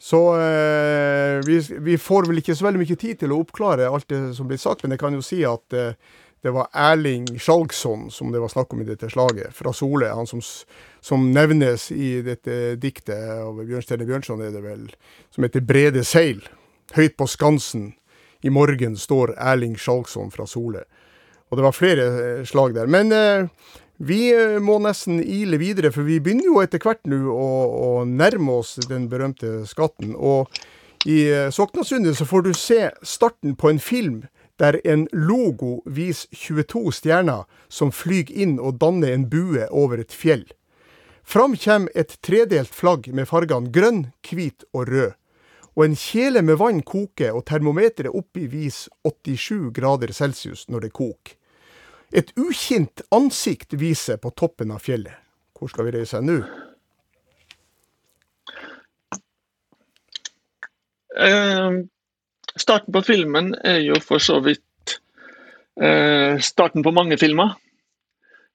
Så 0.00 0.22
eh, 0.40 1.42
vi, 1.44 1.60
vi 1.90 1.98
får 2.00 2.30
vel 2.30 2.40
ikke 2.40 2.56
så 2.56 2.68
veldig 2.68 2.80
mye 2.86 2.98
tid 3.04 3.20
til 3.20 3.34
å 3.34 3.42
oppklare 3.42 3.90
alt 3.90 4.08
det 4.08 4.22
som 4.38 4.48
blir 4.48 4.60
sagt, 4.62 4.84
men 4.84 4.94
jeg 4.94 5.02
kan 5.02 5.12
jo 5.12 5.24
si 5.26 5.42
at 5.44 5.76
eh, 5.76 5.92
det 6.42 6.52
var 6.54 6.68
Erling 6.72 7.26
Skjalgsson 7.38 8.10
som 8.14 8.32
det 8.32 8.40
var 8.42 8.52
snakk 8.52 8.72
om 8.72 8.82
i 8.82 8.86
dette 8.86 9.10
slaget, 9.10 9.54
fra 9.54 9.72
Sole. 9.72 10.10
Han 10.14 10.26
som, 10.26 10.42
som 11.00 11.30
nevnes 11.34 11.90
i 11.92 12.20
dette 12.22 12.76
diktet 12.78 13.18
av 13.42 13.58
Bjørnstjerne 13.58 14.06
Bjørnson, 14.06 14.44
er 14.46 14.54
det 14.54 14.62
vel, 14.62 14.86
som 15.34 15.44
heter 15.44 15.60
'Brede 15.60 16.04
seil'. 16.06 16.46
Høyt 16.94 17.16
på 17.18 17.26
skansen 17.26 17.92
i 18.42 18.48
morgen 18.48 18.96
står 18.96 19.34
Erling 19.36 19.76
Skjalgsson 19.76 20.30
fra 20.30 20.46
Sole. 20.46 20.86
Og 21.50 21.58
det 21.58 21.64
var 21.64 21.76
flere 21.76 22.06
eh, 22.06 22.44
slag 22.46 22.74
der. 22.74 22.86
Men 22.86 23.12
eh, 23.12 23.48
vi 23.98 24.30
eh, 24.30 24.60
må 24.62 24.78
nesten 24.78 25.18
ile 25.18 25.58
videre, 25.58 25.90
for 25.92 26.06
vi 26.06 26.20
begynner 26.22 26.46
jo 26.46 26.60
etter 26.62 26.78
hvert 26.78 27.02
nå 27.10 27.18
å, 27.34 27.46
å 27.66 28.04
nærme 28.06 28.60
oss 28.60 28.76
den 28.86 29.08
berømte 29.10 29.64
skatten. 29.66 30.14
Og 30.14 30.46
i 31.08 31.24
eh, 31.32 31.50
Soknasundet 31.50 32.18
så 32.18 32.26
får 32.28 32.46
du 32.46 32.52
se 32.54 32.90
starten 33.02 33.56
på 33.58 33.72
en 33.72 33.82
film 33.82 34.20
der 34.58 34.80
en 34.84 35.06
logo 35.12 35.80
viser 35.86 36.28
22 36.34 36.92
stjerner 36.98 37.46
som 37.68 37.92
flyger 37.94 38.34
inn 38.34 38.58
og 38.58 38.80
danner 38.82 39.14
en 39.14 39.28
bue 39.30 39.66
over 39.70 40.02
et 40.02 40.14
fjell. 40.14 40.46
Fram 41.28 41.56
kommer 41.60 41.92
et 41.94 42.16
tredelt 42.24 42.72
flagg 42.72 43.10
med 43.12 43.28
fargene 43.28 43.70
grønn, 43.72 44.06
hvit 44.24 44.64
og 44.72 44.88
rød. 44.88 45.10
Og 45.76 45.84
en 45.84 45.96
kjele 45.96 46.42
med 46.42 46.56
vann 46.58 46.80
koker, 46.82 47.36
og 47.36 47.44
termometeret 47.46 48.10
oppi 48.10 48.48
viser 48.50 48.90
87 49.06 49.68
grader 49.76 50.10
celsius 50.16 50.64
når 50.72 50.86
det 50.88 50.94
koker. 50.96 51.36
Et 52.16 52.32
ukjent 52.40 53.02
ansikt 53.12 53.76
viser 53.76 54.16
på 54.16 54.32
toppen 54.32 54.72
av 54.72 54.80
fjellet. 54.80 55.12
Hvor 55.52 55.68
skal 55.68 55.90
vi 55.90 55.98
reise 55.98 56.22
nå? 56.24 56.38
Eh, 61.18 61.78
starten 62.60 62.94
på 62.94 63.02
filmen 63.06 63.52
er 63.66 63.80
jo 63.84 63.98
for 64.04 64.22
så 64.22 64.38
vidt 64.44 64.98
eh, 65.80 66.38
starten 66.42 66.84
på 66.86 66.94
mange 66.94 67.18
filmer, 67.20 67.54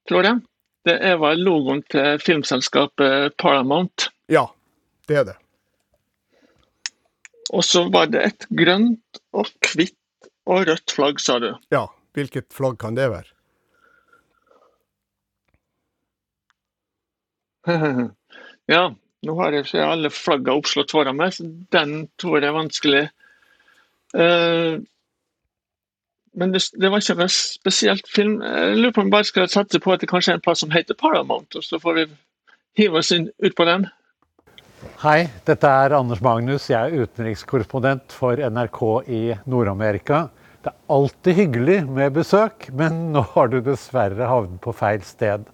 tror 0.09 0.27
jeg. 0.29 0.41
Det 0.83 0.97
er 0.99 1.19
vel 1.21 1.43
logoen 1.45 1.83
til 1.91 2.19
filmselskapet 2.19 3.37
Paramount. 3.39 4.09
Ja, 4.31 4.49
det 5.07 5.21
er 5.21 5.27
det. 5.31 5.37
Og 7.53 7.63
så 7.63 7.85
var 7.93 8.09
det 8.11 8.23
et 8.27 8.47
grønt 8.51 9.21
og 9.35 9.51
hvitt 9.73 9.97
og 10.49 10.67
rødt 10.67 10.91
flagg, 10.91 11.21
sa 11.23 11.37
du. 11.39 11.53
Ja, 11.71 11.85
hvilket 12.17 12.51
flagg 12.53 12.79
kan 12.81 12.97
det 12.97 13.07
være? 13.13 13.29
ja, 18.73 18.83
nå 19.23 19.35
har 19.39 19.55
jeg 19.55 19.67
ikke 19.67 19.85
alle 19.87 20.11
flaggene 20.11 20.57
oppslått 20.59 20.91
foran 20.91 21.19
meg, 21.19 21.35
så 21.35 21.47
den 21.71 22.07
tror 22.19 22.41
jeg 22.41 22.49
er 22.49 22.57
vanskelig. 22.57 23.03
Eh, 24.13 24.81
men 26.33 26.53
det, 26.53 26.63
det, 26.81 26.89
var 26.89 27.01
ikke 27.01 27.17
noe 27.19 27.33
spesielt 27.33 28.07
film. 28.09 28.39
Jeg 28.41 28.77
lurer 28.79 28.93
på 28.93 29.03
om 29.03 29.09
vi 29.09 29.15
bare 29.15 29.29
skal 29.29 29.49
satse 29.51 29.81
på 29.81 29.93
at 29.93 30.01
det 30.01 30.09
kanskje 30.09 30.33
er 30.33 30.39
en 30.39 30.45
plass 30.45 30.63
som 30.63 30.73
heter 30.73 30.97
Paramount, 30.97 31.53
og 31.55 31.65
så 31.65 31.79
får 31.81 31.99
vi 31.99 32.07
hive 32.79 33.01
oss 33.01 33.11
inn 33.13 33.29
ut 33.43 33.57
på 33.57 33.67
den. 33.69 33.85
Hei, 35.03 35.27
dette 35.47 35.69
er 35.69 35.93
Anders 35.95 36.21
Magnus. 36.23 36.65
Jeg 36.71 36.79
er 36.79 37.05
utenrikskorrespondent 37.05 38.15
for 38.15 38.39
NRK 38.39 38.81
i 39.07 39.21
Nord-Amerika. 39.47 40.25
Det 40.63 40.71
er 40.71 40.95
alltid 40.95 41.37
hyggelig 41.37 41.77
med 41.91 42.15
besøk, 42.15 42.69
men 42.71 43.11
nå 43.13 43.23
har 43.33 43.51
du 43.51 43.59
dessverre 43.63 44.27
havnet 44.29 44.61
på 44.63 44.73
feil 44.75 45.03
sted. 45.05 45.45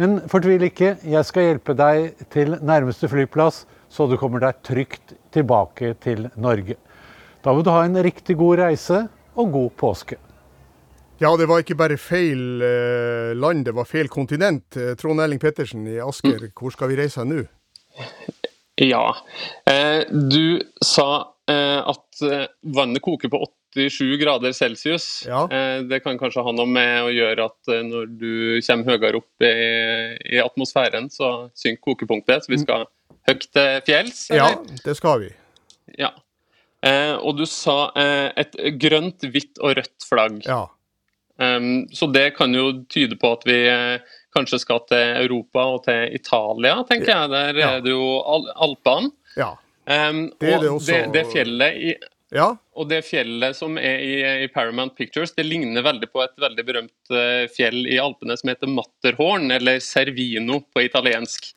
Men 0.00 0.20
fortvil 0.30 0.66
ikke, 0.68 0.96
jeg 1.02 1.28
skal 1.28 1.48
hjelpe 1.48 1.76
deg 1.76 2.26
til 2.32 2.56
nærmeste 2.60 3.08
flyplass, 3.10 3.64
så 3.90 4.06
du 4.06 4.16
kommer 4.20 4.42
deg 4.42 4.58
trygt 4.66 5.16
tilbake 5.34 5.94
til 6.04 6.28
Norge. 6.36 6.76
Da 7.46 7.52
vil 7.54 7.62
du 7.62 7.70
ha 7.70 7.84
en 7.86 7.94
riktig 8.02 8.34
god 8.40 8.58
reise 8.58 9.04
og 9.38 9.52
god 9.54 9.74
påske. 9.78 10.16
Ja, 11.22 11.30
det 11.38 11.46
var 11.46 11.62
ikke 11.62 11.76
bare 11.78 11.96
feil 11.96 12.62
eh, 12.64 13.30
land, 13.38 13.62
det 13.68 13.74
var 13.76 13.86
feil 13.86 14.10
kontinent. 14.10 14.74
Eh, 14.74 14.96
Trond 14.98 15.22
Elling 15.22 15.38
Pettersen 15.40 15.86
i 15.86 16.00
Asker, 16.02 16.40
mm. 16.42 16.56
hvor 16.58 16.74
skal 16.74 16.90
vi 16.90 16.98
reise 16.98 17.22
nå? 17.24 17.44
Ja, 18.82 19.04
eh, 19.70 20.02
du 20.10 20.58
sa 20.84 21.06
eh, 21.48 21.78
at 21.78 22.26
vannet 22.66 23.04
koker 23.06 23.30
på 23.32 23.40
87 23.78 24.18
grader 24.20 24.52
celsius. 24.52 25.06
Ja. 25.28 25.46
Eh, 25.46 25.86
det 25.86 26.02
kan 26.02 26.18
kanskje 26.18 26.44
ha 26.44 26.52
noe 26.52 26.66
med 26.66 27.06
å 27.06 27.14
gjøre 27.14 27.46
at 27.46 27.74
når 27.86 28.10
du 28.18 28.34
kommer 28.66 28.90
høyere 28.98 29.22
opp 29.22 29.46
i, 29.46 29.54
i, 30.34 30.42
atmosfæren, 30.42 31.08
så 31.14 31.52
synker 31.54 31.94
kokepunktet. 31.94 32.42
Så 32.42 32.56
vi 32.56 32.60
skal 32.66 32.90
høyt 33.30 33.48
til 33.54 33.82
fjells? 33.86 34.26
Eller? 34.34 34.58
Ja, 34.58 34.80
det 34.82 34.98
skal 34.98 35.28
vi. 35.28 35.34
Ja. 35.94 36.10
Eh, 36.86 37.14
og 37.16 37.36
du 37.40 37.44
sa 37.50 37.90
eh, 37.98 38.30
et 38.38 38.56
grønt, 38.80 39.26
hvitt 39.32 39.60
og 39.62 39.76
rødt 39.80 40.06
flagg. 40.06 40.40
Ja. 40.46 40.64
Um, 41.36 41.84
så 41.92 42.06
det 42.08 42.30
kan 42.38 42.54
jo 42.56 42.70
tyde 42.88 43.18
på 43.20 43.34
at 43.36 43.42
vi 43.44 43.58
eh, 43.68 44.14
kanskje 44.32 44.60
skal 44.62 44.80
til 44.88 45.18
Europa 45.26 45.66
og 45.74 45.82
til 45.84 46.14
Italia, 46.16 46.78
tenker 46.88 47.12
jeg. 47.12 47.32
Der 47.32 47.60
ja. 47.60 47.70
er 47.76 47.84
det 47.84 47.92
jo 47.92 48.06
Al 48.24 48.46
Alpene. 48.68 49.12
Ja. 49.36 49.54
Um, 49.84 50.28
det 50.40 50.54
er 50.54 50.62
det 50.64 50.70
også. 50.72 50.92
Det, 50.92 51.00
det 51.16 51.24
fjellet 51.34 51.80
i 51.80 51.96
ja. 52.34 52.48
Og 52.74 52.88
det 52.90 53.04
fjellet 53.06 53.54
som 53.54 53.76
er 53.78 54.00
i, 54.02 54.14
i, 54.42 54.48
Paramount 54.50 54.96
Pictures, 54.98 55.30
det 55.36 55.44
ligner 55.46 55.84
veldig 55.86 56.08
på 56.10 56.24
et 56.24 56.34
veldig 56.42 56.64
berømt 56.66 57.12
uh, 57.14 57.44
fjell 57.54 57.86
i 57.86 58.00
Alpene 58.02 58.34
som 58.36 58.50
heter 58.50 58.72
Matterhorn, 58.72 59.46
eller 59.54 59.78
Servino 59.84 60.58
på 60.74 60.82
italiensk. 60.88 61.52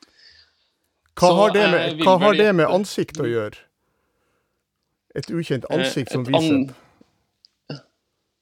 Hva, 1.18 1.26
Så, 1.26 1.34
har, 1.40 1.56
det 1.56 1.66
med, 1.74 2.04
hva 2.06 2.14
har 2.22 2.38
det 2.38 2.52
med 2.62 2.70
ansikt 2.70 3.18
å 3.20 3.26
gjøre? 3.28 3.66
Et 5.16 5.32
ukjent 5.32 5.66
Eh, 5.70 5.80
ansikt 5.80 6.12
som 6.12 6.26
viser 6.26 6.70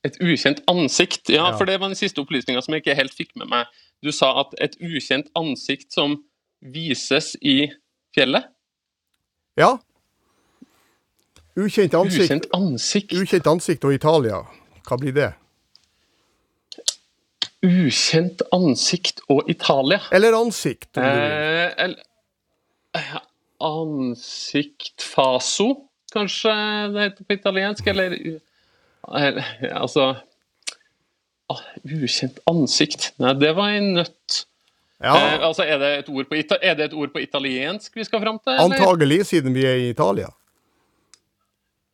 Et 0.05 0.17
ukjent 0.21 0.61
ansikt? 0.67 1.29
Ja, 1.29 1.49
ja, 1.49 1.57
for 1.57 1.65
det 1.65 1.79
var 1.79 1.87
den 1.87 1.95
siste 1.99 2.21
opplysninga 2.21 2.61
som 2.61 2.73
jeg 2.73 2.83
ikke 2.85 2.95
helt 2.95 3.15
fikk 3.15 3.33
med 3.35 3.49
meg. 3.51 3.65
Du 4.03 4.11
sa 4.11 4.29
at 4.39 4.53
et 4.61 4.77
ukjent 4.79 5.27
ansikt 5.35 5.91
som 5.91 6.23
vises 6.61 7.35
i 7.41 7.71
fjellet? 8.15 8.45
Ja. 9.57 9.77
Ukjent 11.57 11.93
ansikt. 11.97 12.23
Ukjent 12.23 12.47
ansikt. 12.53 13.13
Ukjent 13.17 13.47
ansikt 13.47 13.83
og 13.83 13.93
Italia. 13.97 14.43
Hva 14.87 14.99
blir 15.01 15.15
det? 15.15 15.31
Ukjent 17.65 18.43
ansikt 18.53 19.23
og 19.33 19.49
Italia. 19.49 19.99
Eller 20.13 20.37
ansikt. 20.37 20.91
Eh, 21.01 21.73
eller, 21.73 21.97
ansikt 23.59 25.01
faso, 25.01 25.86
kanskje 26.17 26.53
det 26.95 27.05
heter 27.05 27.27
på 27.29 27.37
italiensk. 27.37 27.87
Eller, 27.93 28.17
eller 29.07 29.53
altså 29.77 30.09
ah, 31.53 31.63
Ukjent 31.85 32.41
ansikt. 32.49 33.11
Nei, 33.23 33.33
det 33.39 33.53
var 33.57 33.77
en 33.77 33.93
nøtt. 34.01 34.41
Ja. 34.97 35.13
Eh, 35.13 35.45
altså, 35.45 35.63
er 35.63 35.77
det, 35.77 35.91
på, 36.09 36.35
er 36.57 36.75
det, 36.75 36.89
et 36.89 36.97
ord 36.97 37.13
på 37.13 37.21
italiensk 37.21 37.95
vi 37.95 38.05
skal 38.07 38.21
fram 38.23 38.41
til? 38.41 38.55
Eller? 38.55 38.81
Antagelig, 38.81 39.23
siden 39.29 39.53
vi 39.55 39.65
er 39.69 39.77
i 39.85 39.89
Italia. 39.93 40.31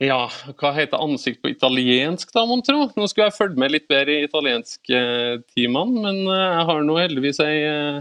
Ja, 0.03 0.25
hva 0.59 0.71
heter 0.75 1.01
ansikt 1.03 1.43
på 1.43 1.51
italiensk, 1.51 2.31
da, 2.33 2.43
mon 2.49 2.63
tro? 2.65 2.87
Nå 2.97 3.07
skulle 3.07 3.29
jeg 3.29 3.37
fulgt 3.37 3.59
med 3.61 3.71
litt 3.71 3.85
bedre 3.91 4.17
i 4.17 4.25
italiensktimene, 4.25 6.01
men 6.03 6.23
eh, 6.25 6.47
jeg 6.57 6.65
har 6.69 6.87
nå 6.87 6.97
heldigvis 6.99 7.39
ei 7.43 7.59
eh, 7.67 7.99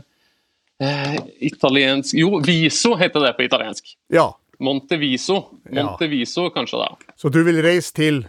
eh, 0.82 1.18
italiensk 1.50 2.16
Jo, 2.18 2.38
viso 2.42 2.96
heter 2.98 3.26
det 3.26 3.34
på 3.38 3.46
italiensk. 3.46 3.92
Ja. 4.14 4.30
Monteviso. 4.62 5.38
Monteviso, 5.70 6.46
ja. 6.48 6.54
kanskje, 6.54 6.78
da. 6.78 7.12
Så 7.16 7.28
du 7.34 7.42
vil 7.42 7.58
reise 7.64 7.94
til 7.96 8.22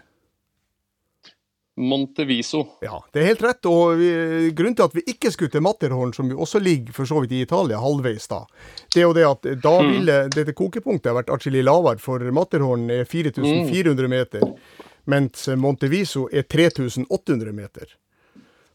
Monteviso. 1.75 2.67
Ja, 2.81 3.03
det 3.13 3.21
er 3.21 3.29
helt 3.31 3.41
rett. 3.41 3.65
Og 3.65 3.97
vi, 3.97 4.09
grunnen 4.53 4.75
til 4.77 4.86
at 4.86 4.95
vi 4.97 5.03
ikke 5.09 5.31
skulle 5.34 5.53
til 5.53 5.63
Matterhorn, 5.65 6.13
som 6.13 6.29
også 6.31 6.61
ligger 6.61 6.93
for 6.93 7.09
så 7.09 7.21
vidt 7.23 7.34
i 7.34 7.41
Italia, 7.45 7.81
halvveis 7.81 8.27
da, 8.29 8.43
det 8.93 9.01
er 9.01 9.07
jo 9.07 9.15
det 9.17 9.25
at 9.29 9.49
da 9.63 9.73
mm. 9.81 9.91
ville 9.95 10.17
dette 10.36 10.55
kokepunktet 10.57 11.17
vært 11.17 11.34
atskillig 11.34 11.65
lavere, 11.65 12.01
for 12.01 12.21
Matterhorn 12.34 12.86
er 12.93 13.09
4400 13.09 14.11
meter, 14.11 14.45
mens 15.09 15.47
Monteviso 15.57 16.27
er 16.31 16.45
3800 16.45 17.53
meter. 17.57 17.97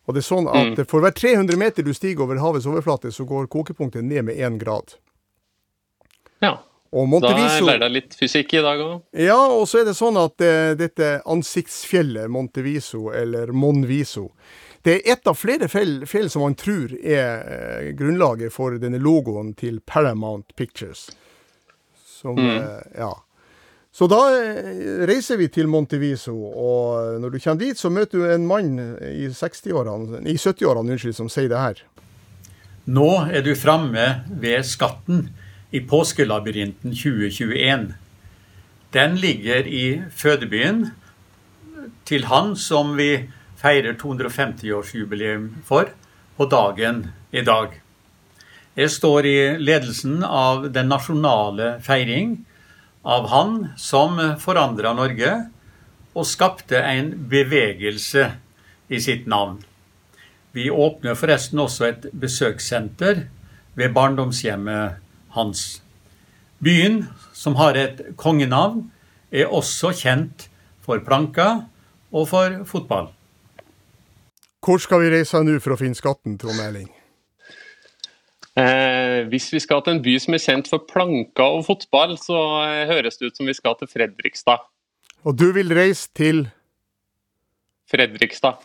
Og 0.08 0.16
det 0.16 0.24
er 0.24 0.30
sånn 0.30 0.48
at 0.48 0.72
mm. 0.72 0.86
For 0.88 1.04
hver 1.04 1.12
300 1.14 1.58
meter 1.60 1.84
du 1.84 1.92
stiger 1.94 2.24
over 2.24 2.40
havets 2.40 2.66
overflate, 2.66 3.12
så 3.12 3.26
går 3.28 3.50
kokepunktet 3.52 4.06
ned 4.06 4.30
med 4.30 4.40
én 4.40 4.58
grad. 4.58 4.96
Ja. 6.42 6.56
Da 6.90 7.34
lærer 7.36 7.84
jeg 7.84 7.92
litt 7.92 8.16
fysikk 8.16 8.54
i 8.56 8.62
dag 8.64 8.80
òg. 8.80 8.94
Ja, 9.20 9.38
og 9.52 9.66
så 9.68 9.82
er 9.82 9.90
det 9.90 9.96
sånn 9.98 10.16
at 10.20 10.40
uh, 10.40 10.72
dette 10.78 11.18
ansiktsfjellet, 11.28 12.30
Monteviso, 12.32 13.10
eller 13.12 13.52
Monviso, 13.52 14.30
det 14.86 14.94
er 14.94 15.12
ett 15.12 15.28
av 15.28 15.36
flere 15.36 15.68
fjell, 15.68 16.06
fjell 16.08 16.30
som 16.32 16.46
man 16.46 16.56
tror 16.56 16.94
er 16.96 17.42
uh, 17.44 17.88
grunnlaget 17.98 18.54
for 18.54 18.78
denne 18.80 19.00
logoen 19.02 19.52
til 19.58 19.82
Paramount 19.84 20.54
Pictures. 20.56 21.10
Som, 22.08 22.38
mm. 22.40 22.56
uh, 22.56 22.86
ja. 22.96 23.10
Så 23.92 24.06
da 24.08 24.20
reiser 25.08 25.40
vi 25.40 25.48
til 25.52 25.68
Monteviso, 25.68 26.32
og 26.36 27.18
når 27.20 27.34
du 27.34 27.38
kommer 27.42 27.60
dit, 27.66 27.78
så 27.80 27.90
møter 27.92 28.20
du 28.20 28.30
en 28.30 28.46
mann 28.46 28.78
i 29.02 29.26
70-årene 29.28 30.22
70-årene, 30.38 30.96
som 31.12 31.28
sier 31.32 31.50
det 31.50 31.60
her. 31.60 31.80
Nå 32.88 33.08
er 33.34 33.42
du 33.44 33.52
framme 33.58 34.06
ved 34.40 34.64
skatten 34.64 35.26
i 35.70 35.80
Påskelabyrinten 35.80 36.94
2021. 36.96 37.94
Den 38.92 39.16
ligger 39.16 39.66
i 39.66 40.02
fødebyen 40.16 40.86
til 42.08 42.24
han 42.24 42.54
som 42.56 42.94
vi 42.96 43.28
feirer 43.58 43.98
250-årsjubileum 44.00 45.50
for 45.68 45.90
på 46.36 46.46
dagen 46.48 47.06
i 47.32 47.42
dag. 47.44 47.74
Jeg 48.78 48.90
står 48.94 49.26
i 49.26 49.38
ledelsen 49.58 50.22
av 50.24 50.68
den 50.72 50.88
nasjonale 50.88 51.78
feiring 51.84 52.36
av 53.04 53.26
han 53.32 53.56
som 53.76 54.20
forandra 54.40 54.94
Norge 54.96 55.32
og 56.14 56.26
skapte 56.26 56.80
en 56.80 57.10
bevegelse 57.30 58.28
i 58.88 59.00
sitt 59.02 59.26
navn. 59.26 59.58
Vi 60.56 60.70
åpner 60.70 61.18
forresten 61.18 61.60
også 61.60 61.90
et 61.90 62.08
besøkssenter 62.16 63.26
ved 63.78 63.92
barndomshjemmet 63.94 65.04
hans. 65.34 65.80
Byen, 66.64 67.04
som 67.32 67.56
har 67.58 67.78
et 67.78 68.00
kongenavn, 68.18 68.86
er 69.30 69.52
også 69.52 69.92
kjent 69.94 70.48
for 70.82 71.00
planka 71.04 71.68
og 72.12 72.28
for 72.30 72.62
fotball. 72.68 73.10
Hvor 74.64 74.80
skal 74.82 75.04
vi 75.04 75.12
reise 75.12 75.40
nå 75.44 75.58
for 75.62 75.76
å 75.76 75.80
finne 75.80 75.96
skatten, 75.96 76.38
Trond 76.40 76.60
Erling? 76.60 76.88
Eh, 78.58 79.22
hvis 79.30 79.52
vi 79.54 79.60
skal 79.62 79.84
til 79.84 79.94
en 79.94 80.02
by 80.02 80.16
som 80.18 80.34
er 80.34 80.42
kjent 80.42 80.70
for 80.70 80.82
planker 80.88 81.58
og 81.60 81.66
fotball, 81.68 82.16
så 82.18 82.38
eh, 82.64 82.88
høres 82.90 83.20
det 83.20 83.30
ut 83.30 83.38
som 83.38 83.46
vi 83.46 83.54
skal 83.54 83.76
til 83.78 83.90
Fredrikstad. 83.92 84.64
Og 85.28 85.36
du 85.38 85.50
vil 85.54 85.70
reise 85.76 86.08
til 86.16 86.48
Fredrikstad. 87.88 88.58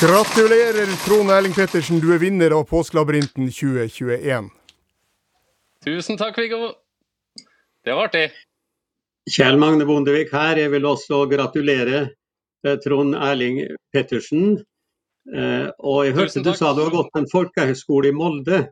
Gratulerer, 0.00 1.06
Trond 1.06 1.30
Erling 1.30 1.54
Pettersen. 1.54 2.00
Du 2.00 2.10
er 2.12 2.18
vinner 2.20 2.52
av 2.52 2.66
Påskelabyrinten 2.68 3.46
2021. 3.48 4.50
Tusen 5.86 6.18
takk, 6.20 6.36
Viggo. 6.36 6.74
Det 7.80 7.94
var 7.96 8.10
artig. 8.10 8.26
Kjell 9.32 9.56
Magne 9.56 9.86
Bondevik 9.88 10.34
her. 10.36 10.60
Jeg 10.60 10.74
vil 10.74 10.84
også 10.84 11.22
gratulere 11.30 12.02
eh, 12.04 12.76
Trond 12.84 13.16
Erling 13.16 13.62
Pettersen. 13.96 14.58
Eh, 15.32 15.66
og 15.80 16.04
jeg 16.04 16.18
hørte 16.20 16.44
du 16.44 16.52
sa 16.52 16.76
du 16.76 16.84
har 16.84 16.92
gått 16.92 17.08
på 17.16 17.24
en 17.24 17.32
folkehøyskole 17.32 18.12
i 18.12 18.18
Molde. 18.20 18.66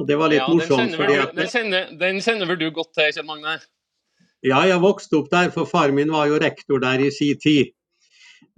Og 0.00 0.08
det 0.08 0.16
var 0.16 0.32
litt 0.32 0.46
ja, 0.46 0.48
morsomt. 0.48 0.80
Den 0.80 0.96
kjenner, 0.96 1.12
vel, 1.12 1.36
den, 1.36 1.54
kjenner, 1.58 1.96
den 2.08 2.24
kjenner 2.24 2.54
vel 2.54 2.62
du 2.64 2.70
godt 2.72 2.94
til, 2.96 3.12
Kjell 3.12 3.28
Magne? 3.28 3.58
Ja, 4.40 4.64
jeg 4.64 4.80
vokste 4.80 5.20
opp 5.20 5.28
der, 5.28 5.52
for 5.52 5.68
far 5.68 5.92
min 5.92 6.16
var 6.16 6.32
jo 6.32 6.40
rektor 6.40 6.80
der 6.80 7.04
i 7.04 7.12
sin 7.12 7.36
tid. 7.36 7.76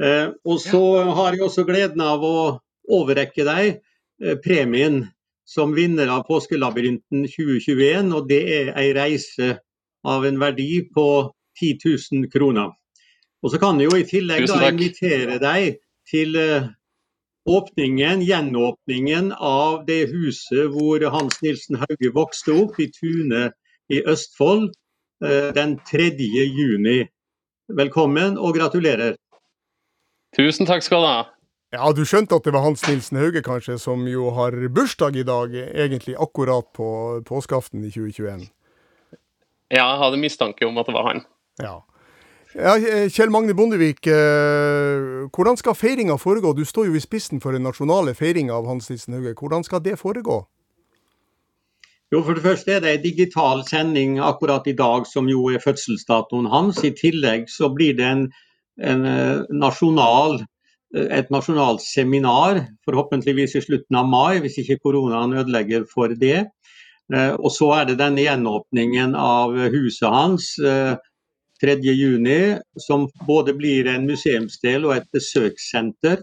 Eh, 0.03 0.28
og 0.45 0.61
så 0.61 0.82
har 1.16 1.34
jeg 1.34 1.45
også 1.47 1.64
gleden 1.68 2.03
av 2.05 2.24
å 2.24 2.39
overrekke 2.93 3.47
deg 3.47 3.68
eh, 3.76 4.37
premien 4.45 5.05
som 5.47 5.74
vinner 5.76 6.11
av 6.11 6.24
Påskelabyrinten 6.28 7.26
2021, 7.30 8.11
og 8.16 8.26
det 8.30 8.43
er 8.57 8.72
ei 8.78 8.91
reise 8.97 9.57
av 10.07 10.26
en 10.26 10.41
verdi 10.43 10.82
på 10.95 11.07
10 11.61 11.78
000 11.87 12.30
kroner. 12.32 12.72
Og 13.45 13.53
så 13.53 13.61
kan 13.62 13.78
jeg 13.80 13.91
jo 13.91 14.01
i 14.01 14.09
tillegg 14.09 14.49
da 14.51 14.61
invitere 14.68 15.39
deg 15.43 15.78
til 16.11 16.39
eh, 16.41 16.70
åpningen, 17.47 18.24
gjenåpningen 18.26 19.30
av 19.39 19.84
det 19.87 20.09
huset 20.11 20.72
hvor 20.74 21.03
Hans 21.14 21.39
Nilsen 21.45 21.78
Hauge 21.82 22.11
vokste 22.14 22.57
opp, 22.59 22.80
i 22.82 22.91
Tune 22.91 23.53
i 23.93 24.03
Østfold, 24.03 24.72
den 25.57 25.78
3. 25.89 26.11
juni. 26.18 26.99
Velkommen 27.78 28.34
og 28.37 28.59
gratulerer. 28.59 29.14
Tusen 30.37 30.68
takk 30.68 30.84
skal 30.84 31.01
du 31.01 31.09
ha. 31.09 31.24
Ja, 31.74 31.89
du 31.97 32.05
skjønte 32.07 32.37
at 32.37 32.45
det 32.47 32.53
var 32.55 32.62
Hans 32.62 32.84
Nilsen 32.87 33.18
Hauge, 33.18 33.43
kanskje, 33.45 33.78
som 33.80 34.05
jo 34.09 34.28
har 34.37 34.55
bursdag 34.72 35.16
i 35.16 35.24
dag, 35.26 35.53
egentlig 35.57 36.14
akkurat 36.20 36.68
på 36.76 36.89
påskeaften 37.26 37.82
i 37.84 37.91
2021? 37.91 38.47
Ja, 39.72 39.82
jeg 39.82 40.01
hadde 40.05 40.20
mistanke 40.22 40.68
om 40.68 40.78
at 40.78 40.87
det 40.87 40.95
var 40.95 41.09
han. 41.09 41.24
Ja. 41.59 41.74
ja 42.55 42.76
Kjell 43.11 43.32
Magne 43.34 43.57
Bondevik, 43.57 44.07
eh, 44.07 45.26
hvordan 45.34 45.59
skal 45.59 45.74
feiringa 45.74 46.18
foregå? 46.22 46.53
Du 46.55 46.64
står 46.64 46.93
jo 46.93 46.95
i 46.95 47.03
spissen 47.03 47.43
for 47.43 47.57
den 47.57 47.66
nasjonale 47.66 48.14
feiringa 48.14 48.55
av 48.55 48.68
Hans 48.70 48.93
Nilsen 48.93 49.18
Hauge. 49.18 49.34
Hvordan 49.41 49.66
skal 49.66 49.82
det 49.82 49.99
foregå? 49.99 50.45
Jo, 52.14 52.22
For 52.22 52.39
det 52.39 52.45
første 52.45 52.76
er 52.76 52.80
det 52.84 52.93
en 52.95 53.03
digital 53.03 53.64
sending 53.66 54.20
akkurat 54.22 54.68
i 54.70 54.76
dag, 54.78 55.09
som 55.11 55.26
jo 55.26 55.49
er 55.51 55.64
fødselsdatoen 55.64 56.47
hans. 56.53 56.84
I 56.87 56.95
tillegg 56.95 57.51
så 57.51 57.72
blir 57.74 57.97
det 57.99 58.07
en 58.07 58.28
en 58.83 59.05
eh, 59.05 59.43
nasjonal, 59.51 60.41
eh, 60.95 61.09
et 61.18 61.31
nasjonalt 61.33 61.83
seminar, 61.85 62.62
forhåpentligvis 62.87 63.57
i 63.57 63.64
slutten 63.64 63.99
av 63.99 64.09
mai, 64.11 64.39
hvis 64.45 64.59
ikke 64.62 64.81
koronaen 64.85 65.37
ødelegger 65.41 65.87
for 65.91 66.12
det. 66.14 66.47
Eh, 67.14 67.33
og 67.37 67.51
så 67.55 67.72
er 67.81 67.91
det 67.91 68.01
denne 68.01 68.24
gjenåpningen 68.24 69.14
av 69.18 69.55
huset 69.72 70.09
hans 70.11 70.55
3.6, 71.62 72.59
som 72.83 73.07
både 73.29 73.55
blir 73.57 73.89
en 73.89 74.09
museumsdel 74.09 74.89
og 74.89 74.99
et 74.99 75.09
besøkssenter. 75.14 76.20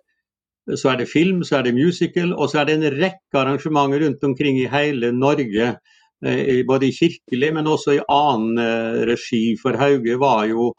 Så 0.79 0.93
er 0.93 1.01
det 1.01 1.09
film, 1.11 1.41
så 1.43 1.57
er 1.57 1.65
det 1.67 1.75
musical, 1.75 2.35
og 2.37 2.51
så 2.51 2.61
er 2.61 2.69
det 2.69 2.75
en 2.77 2.93
rekke 3.01 3.39
arrangementer 3.39 4.05
rundt 4.05 4.23
omkring 4.23 4.61
i 4.61 4.69
hele 4.71 5.09
Norge. 5.11 5.73
Både 6.69 6.87
i 6.87 6.93
kirkelig, 6.95 7.49
men 7.57 7.67
også 7.67 7.97
i 7.97 8.03
annen 8.07 8.61
regi. 9.09 9.57
For 9.59 9.75
Hauge 9.75 10.15
var 10.21 10.45
jo 10.47 10.69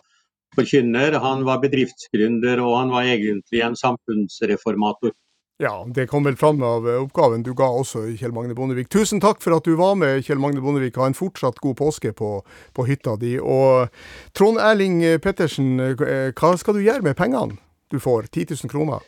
forkynner, 0.57 1.19
han 1.23 1.45
var 1.47 1.61
bedriftsgründer 1.63 2.63
og 2.65 2.79
han 2.79 2.95
var 2.95 3.11
egentlig 3.11 3.63
en 3.65 3.77
samfunnsreformator. 3.79 5.15
Ja, 5.63 5.85
det 5.87 6.09
kom 6.11 6.25
vel 6.27 6.35
fram 6.37 6.63
av 6.67 6.89
eh, 6.91 6.99
oppgaven 6.99 7.45
du 7.47 7.53
ga 7.55 7.69
også, 7.71 8.09
Kjell 8.19 8.33
Magne 8.35 8.57
Bondevik. 8.59 8.89
Tusen 8.91 9.23
takk 9.23 9.39
for 9.43 9.55
at 9.55 9.67
du 9.69 9.77
var 9.79 9.95
med, 9.95 10.25
Kjell 10.27 10.41
Magne 10.43 10.63
Bondevik. 10.65 10.99
Ha 10.99 11.07
en 11.07 11.15
fortsatt 11.15 11.61
god 11.63 11.77
påske 11.79 12.11
på, 12.19 12.31
på 12.75 12.87
hytta 12.89 13.15
di. 13.21 13.37
Og 13.39 13.87
Trond 14.35 14.59
Erling 14.59 14.99
Pettersen, 15.23 15.77
eh, 15.79 16.33
hva 16.35 16.55
skal 16.59 16.75
du 16.75 16.83
gjøre 16.83 17.07
med 17.07 17.19
pengene 17.19 17.61
du 17.95 18.01
får? 18.03 18.27
10 18.33 18.59
000 18.65 18.73
kroner? 18.73 19.07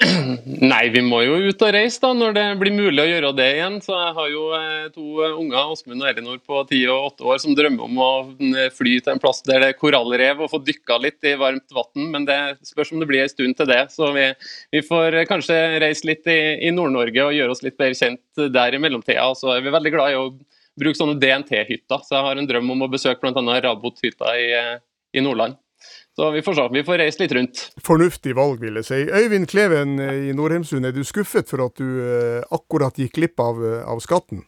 Nei, 0.72 0.88
vi 0.94 1.00
må 1.04 1.18
jo 1.26 1.34
ut 1.44 1.62
og 1.64 1.72
reise 1.74 2.00
da, 2.00 2.10
når 2.16 2.32
det 2.36 2.44
blir 2.60 2.72
mulig 2.72 3.02
å 3.02 3.08
gjøre 3.08 3.32
det 3.36 3.48
igjen. 3.56 3.76
Så 3.84 3.92
jeg 3.92 4.14
har 4.16 4.30
jo 4.32 4.44
eh, 4.56 4.86
to 4.94 5.04
eh, 5.20 5.34
unger, 5.36 5.72
Åsmund 5.74 6.00
og 6.00 6.08
Elinor 6.08 6.38
på 6.40 6.62
ti 6.70 6.80
og 6.88 7.10
åtte 7.10 7.26
år, 7.28 7.40
som 7.42 7.56
drømmer 7.56 7.84
om 7.84 8.00
å 8.00 8.10
eh, 8.48 8.70
fly 8.72 8.96
til 9.00 9.12
en 9.12 9.20
plass 9.20 9.42
der 9.44 9.60
det 9.60 9.72
er 9.74 9.78
korallrev 9.78 10.40
og 10.40 10.52
få 10.54 10.62
dykka 10.64 10.96
litt 11.04 11.28
i 11.28 11.36
varmt 11.40 11.76
vann. 11.76 12.08
Men 12.14 12.28
det 12.28 12.38
spørs 12.70 12.94
om 12.94 13.02
det 13.02 13.10
blir 13.10 13.26
en 13.26 13.32
stund 13.32 13.58
til 13.60 13.68
det. 13.68 13.82
Så 13.92 14.08
vi, 14.16 14.26
vi 14.72 14.84
får 14.86 15.20
kanskje 15.28 15.58
reise 15.84 16.08
litt 16.08 16.28
i, 16.32 16.40
i 16.64 16.72
Nord-Norge 16.74 17.26
og 17.26 17.36
gjøre 17.36 17.56
oss 17.56 17.64
litt 17.66 17.76
bedre 17.80 17.98
kjent 17.98 18.52
der 18.56 18.76
i 18.76 18.80
mellomtida. 18.80 19.28
Så 19.36 19.52
er 19.52 19.64
vi 19.66 19.74
veldig 19.76 19.96
glad 19.98 20.14
i 20.14 20.20
å 20.20 20.30
bruke 20.80 20.96
sånne 20.96 21.20
DNT-hytter. 21.20 22.06
Så 22.06 22.16
jeg 22.16 22.24
har 22.24 22.40
en 22.40 22.48
drøm 22.48 22.72
om 22.72 22.86
å 22.86 22.92
besøke 22.92 23.20
bl.a. 23.20 23.60
Rabot-hytta 23.66 24.36
i, 24.40 24.52
i 25.12 25.24
Nordland. 25.24 25.60
Så 26.16 26.30
vi 26.30 26.42
får 26.42 26.54
se. 26.54 26.68
Vi 26.72 26.84
får 26.84 26.98
reise 26.98 27.22
litt 27.22 27.32
rundt. 27.32 27.64
Fornuftig 27.86 28.34
valg, 28.36 28.60
vil 28.60 28.80
jeg 28.80 28.88
si. 28.88 29.00
Øyvind 29.06 29.48
Kleven 29.50 29.98
eh, 30.02 30.28
i 30.30 30.36
Nordheimsund, 30.36 30.86
er 30.86 30.94
du 30.94 31.04
skuffet 31.06 31.50
for 31.50 31.62
at 31.68 31.78
du 31.78 32.00
eh, 32.02 32.40
akkurat 32.50 32.98
gikk 32.98 33.14
glipp 33.18 33.42
av, 33.42 33.60
eh, 33.64 33.82
av 33.86 34.02
skatten? 34.04 34.44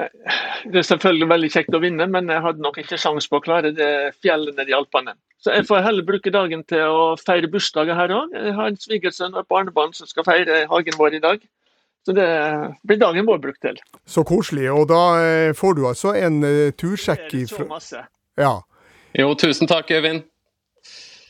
Det 0.00 0.78
er 0.80 0.86
selvfølgelig 0.86 1.26
veldig 1.28 1.48
kjekt 1.52 1.74
å 1.76 1.80
vinne, 1.82 2.06
men 2.08 2.30
jeg 2.30 2.40
hadde 2.40 2.62
nok 2.64 2.78
ikke 2.80 2.96
sjanse 3.00 3.28
på 3.28 3.40
å 3.40 3.42
klare 3.44 3.72
det 3.76 3.90
fjellet 4.24 4.56
nede 4.56 4.72
i 4.72 4.76
Alpene. 4.76 5.12
Så 5.42 5.52
jeg 5.52 5.66
får 5.68 5.82
heller 5.84 6.06
bruke 6.06 6.32
dagen 6.32 6.62
til 6.68 6.84
å 6.88 7.02
feire 7.20 7.50
bursdager 7.50 7.98
her 7.98 8.14
òg. 8.14 8.32
Jeg 8.36 8.54
har 8.56 8.70
en 8.70 8.78
svigersønn 8.80 9.34
og 9.34 9.42
et 9.42 9.50
barnebarn 9.52 9.92
som 9.96 10.08
skal 10.08 10.24
feire 10.24 10.62
hagen 10.70 10.96
vår 11.00 11.18
i 11.18 11.22
dag. 11.24 11.44
Så 12.06 12.14
det 12.16 12.28
blir 12.88 13.00
dagen 13.00 13.28
vår 13.28 13.42
brukt 13.42 13.60
til. 13.64 13.76
Så 14.08 14.24
koselig. 14.24 14.70
Og 14.72 14.86
da 14.88 15.52
får 15.56 15.76
du 15.76 15.84
altså 15.90 16.14
en 16.16 16.40
tursjekk 16.80 17.34
ifra 17.42 17.64
Så 17.64 17.68
masse. 17.68 18.04
Ja. 18.40 18.54
Jo, 19.18 19.32
tusen 19.34 19.66
takk, 19.66 19.90
Øyvind. 19.90 20.22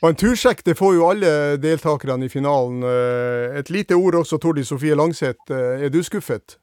Og 0.00 0.08
En 0.08 0.16
tursjekk 0.16 0.62
det 0.64 0.78
får 0.78 0.94
jo 0.96 1.06
alle 1.10 1.30
deltakerne 1.60 2.24
i 2.24 2.32
finalen. 2.32 2.82
Eh, 2.84 3.58
et 3.60 3.70
lite 3.70 3.96
ord 3.96 4.16
også, 4.22 4.38
Tordi 4.40 4.64
Sofie 4.64 4.96
Langseth. 4.96 5.52
Eh, 5.52 5.84
er 5.84 5.92
du 5.92 6.00
skuffet? 6.04 6.56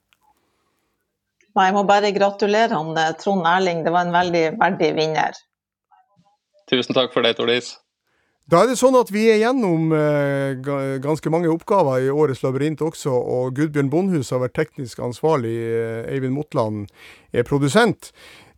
Nei, 1.58 1.68
jeg 1.70 1.76
må 1.78 1.84
bare 1.90 2.14
gratulere 2.14 2.74
han 2.74 2.98
eh, 2.98 3.14
Trond 3.22 3.46
Erling. 3.46 3.84
Det 3.86 3.94
var 3.94 4.08
en 4.08 4.16
veldig 4.16 4.46
verdig 4.62 4.90
vinner. 4.98 5.38
Tusen 6.70 6.98
takk 6.98 7.14
for 7.14 7.26
det, 7.26 7.36
Tordis. 7.38 7.76
Da 8.50 8.64
er 8.64 8.72
det 8.72 8.80
sånn 8.80 8.96
at 8.96 9.10
vi 9.12 9.26
er 9.28 9.42
gjennom 9.42 9.90
ganske 11.04 11.32
mange 11.34 11.50
oppgaver 11.52 12.06
i 12.06 12.08
årets 12.08 12.46
labyrint 12.46 12.80
også, 12.80 13.12
og 13.12 13.58
Gudbjørn 13.58 13.90
Bondhus 13.92 14.32
har 14.32 14.40
vært 14.40 14.56
teknisk 14.56 15.02
ansvarlig. 15.04 15.52
Eivind 16.08 16.32
Motland 16.32 16.86
er 17.36 17.44
produsent. 17.44 18.14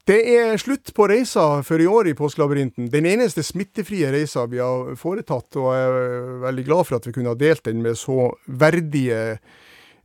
Det 0.08 0.20
er 0.36 0.58
slutt 0.58 0.94
på 0.96 1.08
reisa 1.10 1.62
for 1.66 1.82
i 1.82 1.88
år 1.88 2.08
i 2.10 2.16
Påskelabyrinten. 2.18 2.90
Den 2.90 3.06
eneste 3.06 3.44
smittefrie 3.46 4.12
reisa 4.14 4.46
vi 4.50 4.62
har 4.62 4.96
foretatt, 4.98 5.50
og 5.60 5.74
jeg 5.76 5.90
er 5.90 6.30
veldig 6.46 6.66
glad 6.66 6.88
for 6.88 6.98
at 6.98 7.08
vi 7.08 7.14
kunne 7.16 7.34
ha 7.34 7.38
delt 7.38 7.66
den 7.68 7.84
med 7.86 7.98
så 8.00 8.32
verdige 8.48 9.20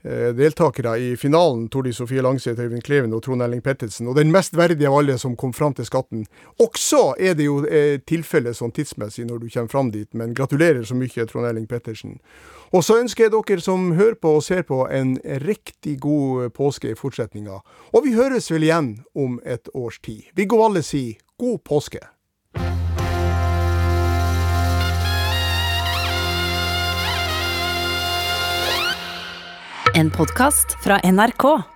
eh, 0.04 0.30
deltakere 0.36 0.98
i 1.00 1.14
finalen, 1.16 1.68
Tordi 1.72 1.94
Sofie 1.96 2.22
Langseth, 2.22 2.60
Øyvind 2.60 2.84
Kleven 2.84 3.14
og 3.16 3.22
Trond 3.24 3.46
Elling 3.46 3.62
Pettersen. 3.64 4.10
Og 4.10 4.18
den 4.18 4.32
mest 4.34 4.56
verdige 4.58 4.90
av 4.90 4.98
alle 4.98 5.16
som 5.18 5.38
kom 5.40 5.54
fram 5.56 5.76
til 5.78 5.88
skatten. 5.88 6.26
Også 6.60 7.14
er 7.18 7.38
det 7.38 7.48
jo 7.48 7.62
eh, 7.64 7.96
tilfellet 8.04 8.58
sånn 8.58 8.74
tidsmessig 8.76 9.24
når 9.30 9.40
du 9.40 9.48
kommer 9.48 9.72
fram 9.72 9.94
dit, 9.94 10.10
men 10.12 10.36
gratulerer 10.36 10.84
så 10.84 10.98
mye, 10.98 11.28
Trond 11.30 11.48
Elling 11.48 11.70
Pettersen. 11.70 12.18
Og 12.74 12.82
så 12.82 12.96
ønsker 12.98 13.28
jeg 13.28 13.32
dere 13.34 13.62
som 13.62 13.92
hører 13.94 14.16
på 14.18 14.32
og 14.40 14.42
ser 14.42 14.64
på, 14.66 14.80
en 14.90 15.14
riktig 15.46 16.00
god 16.02 16.50
påske 16.56 16.90
i 16.90 16.96
fortsetninga. 16.98 17.60
Og 17.94 18.02
vi 18.02 18.16
høres 18.18 18.50
vel 18.50 18.66
igjen 18.66 18.88
om 19.14 19.38
et 19.46 19.70
års 19.74 20.00
tid. 20.02 20.26
Viggo 20.34 20.58
Valle 20.58 20.82
sier 20.82 21.14
god 21.38 21.62
påske. 21.62 22.02
En 29.94 30.10
podkast 30.10 30.74
fra 30.82 30.98
NRK. 31.06 31.73